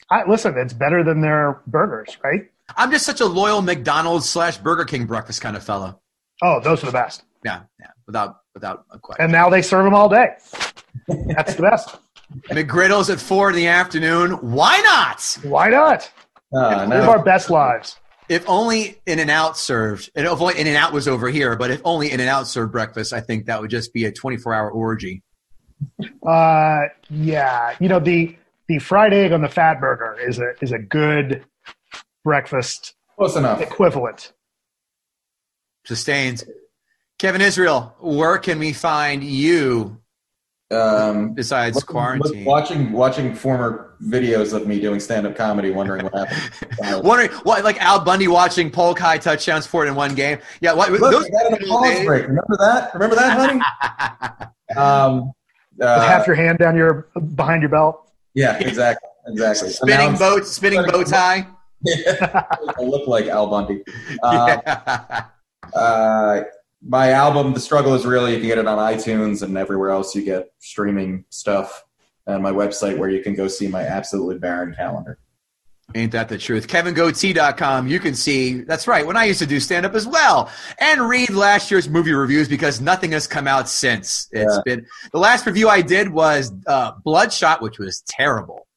I, 0.10 0.28
listen, 0.30 0.58
it's 0.58 0.74
better 0.74 1.04
than 1.04 1.22
their 1.22 1.62
burgers, 1.68 2.18
right? 2.24 2.50
I'm 2.78 2.92
just 2.92 3.06
such 3.06 3.22
a 3.22 3.26
loyal 3.26 3.62
McDonald's 3.62 4.30
slash 4.30 4.58
Burger 4.58 4.86
King 4.86 5.06
breakfast 5.06 5.42
kind 5.42 5.56
of 5.56 5.64
fellow. 5.64 6.00
Oh, 6.42 6.60
those 6.60 6.84
are 6.84 6.88
the 6.88 6.92
best. 6.92 7.24
Yeah, 7.44 7.62
yeah, 7.80 7.88
without 8.08 8.38
without 8.54 8.86
a 8.92 9.00
question. 9.00 9.24
And 9.24 9.32
now 9.32 9.50
they 9.50 9.62
serve 9.62 9.86
them 9.86 9.94
all 9.94 10.10
day. 10.10 10.30
That's 11.08 11.56
the 11.56 11.62
best. 11.62 11.96
McGriddles 12.50 13.12
at 13.12 13.20
four 13.20 13.50
in 13.52 13.56
the 13.56 13.68
afternoon. 13.68 14.32
Why 14.32 14.80
not? 14.82 15.38
Why 15.44 15.70
not? 15.70 16.12
Uh, 16.54 16.86
Live 16.90 17.04
no. 17.04 17.10
our 17.12 17.24
best 17.24 17.50
lives. 17.50 17.98
If 18.28 18.44
only 18.50 19.00
In-N-Out 19.06 19.56
served, 19.56 20.10
and 20.16 20.26
if 20.26 20.42
only 20.42 20.58
In-N-Out 20.60 20.92
was 20.94 21.08
over 21.08 21.30
here, 21.30 21.56
but 21.56 21.70
if 21.70 21.82
only 21.86 22.10
In-N-Out 22.12 22.48
served 22.48 22.72
breakfast, 22.72 23.14
I 23.14 23.20
think 23.22 23.46
that 23.46 23.62
would 23.62 23.70
just 23.70 23.94
be 23.94 24.06
a 24.06 24.12
24 24.12 24.54
hour 24.54 24.72
orgy. 24.72 25.22
Uh, 26.28 26.80
yeah, 27.12 27.76
you 27.80 27.88
know 27.88 28.00
the 28.00 28.36
the 28.68 28.80
fried 28.80 29.14
egg 29.14 29.32
on 29.32 29.42
the 29.42 29.50
fat 29.50 29.80
burger 29.80 30.18
is 30.20 30.40
a 30.40 30.54
is 30.62 30.72
a 30.72 30.80
good 30.80 31.44
breakfast 32.24 32.96
Close 33.16 33.36
enough. 33.36 33.62
equivalent. 33.62 34.34
Sustained. 35.86 36.44
Kevin 37.20 37.42
Israel, 37.42 37.96
where 38.00 38.38
can 38.38 38.60
we 38.60 38.74
find 38.74 39.24
you 39.24 40.02
Um, 40.72 41.34
besides 41.34 41.76
look- 41.76 41.86
quarantine? 41.86 42.40
look- 42.40 42.48
watching 42.48 42.92
watching 42.92 43.36
former 43.36 43.96
videos 44.04 44.52
of 44.54 44.68
me 44.68 44.80
doing 44.82 45.00
stand 45.00 45.26
up 45.26 45.36
comedy, 45.36 45.72
wondering 45.72 46.04
what 46.04 46.14
happened. 46.14 47.04
Wondering 47.06 47.30
what, 47.44 47.64
like 47.64 47.82
Al 47.82 48.00
Bundy 48.04 48.28
watching 48.28 48.70
polk 48.70 49.00
high 49.00 49.18
touchdowns 49.18 49.66
for 49.66 49.86
it 49.86 49.88
in 49.88 49.96
one 49.96 50.14
game. 50.16 50.40
Yeah, 50.60 50.74
what, 50.74 50.92
Look, 50.92 51.00
those 51.00 51.26
I 51.26 51.30
got 51.30 51.62
it 51.62 51.68
pause 51.68 52.04
break. 52.06 52.24
Remember 52.28 52.58
that? 52.60 52.94
Remember 52.94 53.16
that, 53.16 53.38
honey? 53.38 54.78
um, 54.78 55.32
uh, 55.82 56.02
half 56.08 56.28
your 56.28 56.36
hand 56.36 56.58
down 56.58 56.76
your 56.76 57.08
behind 57.36 57.62
your 57.62 57.70
belt. 57.70 58.12
yeah, 58.34 58.58
exactly, 58.58 59.10
exactly. 59.28 59.70
spinning 59.72 60.08
Announce- 60.08 60.20
boat, 60.20 60.46
spinning 60.46 60.84
bow 60.86 61.04
tie. 61.04 61.48
I 61.88 62.82
look 62.82 63.08
like 63.08 63.28
Al 63.28 63.48
Bundy. 63.48 63.82
Uh, 64.24 64.58
Yeah. 64.66 65.26
Uh, 65.74 66.42
my 66.88 67.12
album, 67.12 67.54
The 67.54 67.60
Struggle 67.60 67.94
Is 67.96 68.06
Real, 68.06 68.30
you 68.30 68.38
can 68.38 68.48
get 68.48 68.58
it 68.58 68.68
on 68.68 68.78
iTunes 68.78 69.42
and 69.42 69.58
everywhere 69.58 69.90
else 69.90 70.16
you 70.16 70.24
get 70.24 70.50
streaming 70.60 71.26
stuff. 71.30 71.84
And 72.28 72.42
my 72.44 72.52
website 72.52 72.98
where 72.98 73.10
you 73.10 73.22
can 73.24 73.36
go 73.36 73.48
see 73.48 73.68
my 73.68 73.82
absolutely 73.82 74.38
barren 74.40 74.74
calendar. 74.76 75.20
Ain't 75.94 76.12
that 76.14 76.30
the 76.30 76.38
truth? 76.40 76.68
KevinGootee.com. 76.68 77.88
You 77.88 78.00
can 78.00 78.16
see, 78.16 78.62
that's 78.62 78.88
right, 78.88 79.06
when 79.06 79.16
I 79.16 79.26
used 79.26 79.38
to 79.40 79.46
do 79.46 79.60
stand 79.60 79.86
up 79.86 79.94
as 79.94 80.08
well 80.08 80.50
and 80.80 81.08
read 81.08 81.30
last 81.30 81.70
year's 81.70 81.88
movie 81.88 82.14
reviews 82.14 82.48
because 82.50 82.82
nothing 82.82 83.12
has 83.12 83.28
come 83.28 83.48
out 83.48 83.70
since. 83.70 84.28
It's 84.32 84.52
Yeah. 84.56 84.62
been, 84.66 84.86
the 85.12 85.20
last 85.20 85.46
review 85.46 85.70
I 85.70 85.82
did 85.82 86.10
was 86.10 86.52
uh, 86.66 86.94
Bloodshot, 87.04 87.62
which 87.62 87.78
was 87.78 88.02
terrible. 88.08 88.68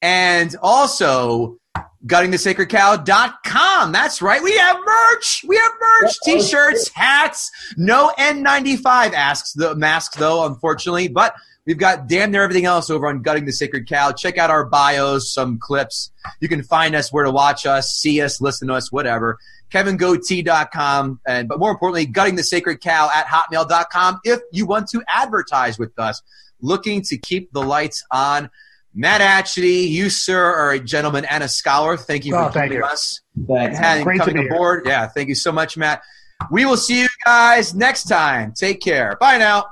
And 0.00 0.54
also, 0.62 1.58
guttingthesacredcow.com. 2.06 3.92
That's 3.92 4.22
right. 4.22 4.42
We 4.42 4.56
have 4.56 4.78
merch. 4.84 5.44
We 5.46 5.56
have 5.56 5.72
merch, 6.00 6.14
t-shirts, 6.24 6.90
hats. 6.94 7.50
No 7.76 8.12
N95 8.18 9.12
asks 9.12 9.52
the 9.52 9.74
masks 9.74 10.16
though, 10.16 10.44
unfortunately, 10.46 11.08
but 11.08 11.34
we've 11.66 11.78
got 11.78 12.08
damn 12.08 12.32
near 12.32 12.42
everything 12.42 12.64
else 12.64 12.90
over 12.90 13.06
on 13.06 13.22
Gutting 13.22 13.44
the 13.44 13.52
Sacred 13.52 13.88
Cow. 13.88 14.12
Check 14.12 14.36
out 14.38 14.50
our 14.50 14.64
bios, 14.64 15.32
some 15.32 15.58
clips. 15.58 16.10
You 16.40 16.48
can 16.48 16.62
find 16.62 16.94
us 16.94 17.12
where 17.12 17.24
to 17.24 17.30
watch 17.30 17.66
us, 17.66 17.90
see 17.90 18.20
us, 18.20 18.40
listen 18.40 18.68
to 18.68 18.74
us, 18.74 18.90
whatever. 18.90 19.38
KevinGootee.com, 19.70 21.20
and 21.26 21.48
but 21.48 21.58
more 21.58 21.70
importantly, 21.70 22.04
Gutting 22.06 22.36
the 22.36 22.44
Sacred 22.44 22.80
Cow 22.80 23.10
at 23.14 23.26
hotmail.com 23.26 24.20
if 24.24 24.40
you 24.52 24.66
want 24.66 24.88
to 24.90 25.02
advertise 25.08 25.78
with 25.78 25.98
us. 25.98 26.20
Looking 26.60 27.02
to 27.02 27.16
keep 27.16 27.52
the 27.52 27.62
lights 27.62 28.04
on. 28.10 28.50
Matt 28.94 29.20
Atchity, 29.20 29.88
you, 29.88 30.10
sir, 30.10 30.42
are 30.42 30.72
a 30.72 30.78
gentleman 30.80 31.24
and 31.24 31.42
a 31.42 31.48
scholar. 31.48 31.96
Thank 31.96 32.24
you 32.24 32.34
oh, 32.34 32.38
for 32.38 32.44
Oh, 32.44 32.50
thank 32.50 32.72
joining 32.72 32.78
you. 32.78 32.84
us 32.84 33.20
Thanks. 33.48 33.78
and 33.80 34.04
Great 34.04 34.18
to 34.18 34.20
coming 34.20 34.34
be 34.36 34.42
here. 34.42 34.52
aboard. 34.54 34.82
Yeah, 34.86 35.06
thank 35.08 35.28
you 35.28 35.34
so 35.34 35.50
much, 35.52 35.76
Matt. 35.76 36.02
We 36.50 36.64
will 36.66 36.76
see 36.76 37.00
you 37.00 37.08
guys 37.24 37.74
next 37.74 38.04
time. 38.04 38.52
Take 38.52 38.80
care. 38.80 39.16
Bye 39.20 39.38
now. 39.38 39.66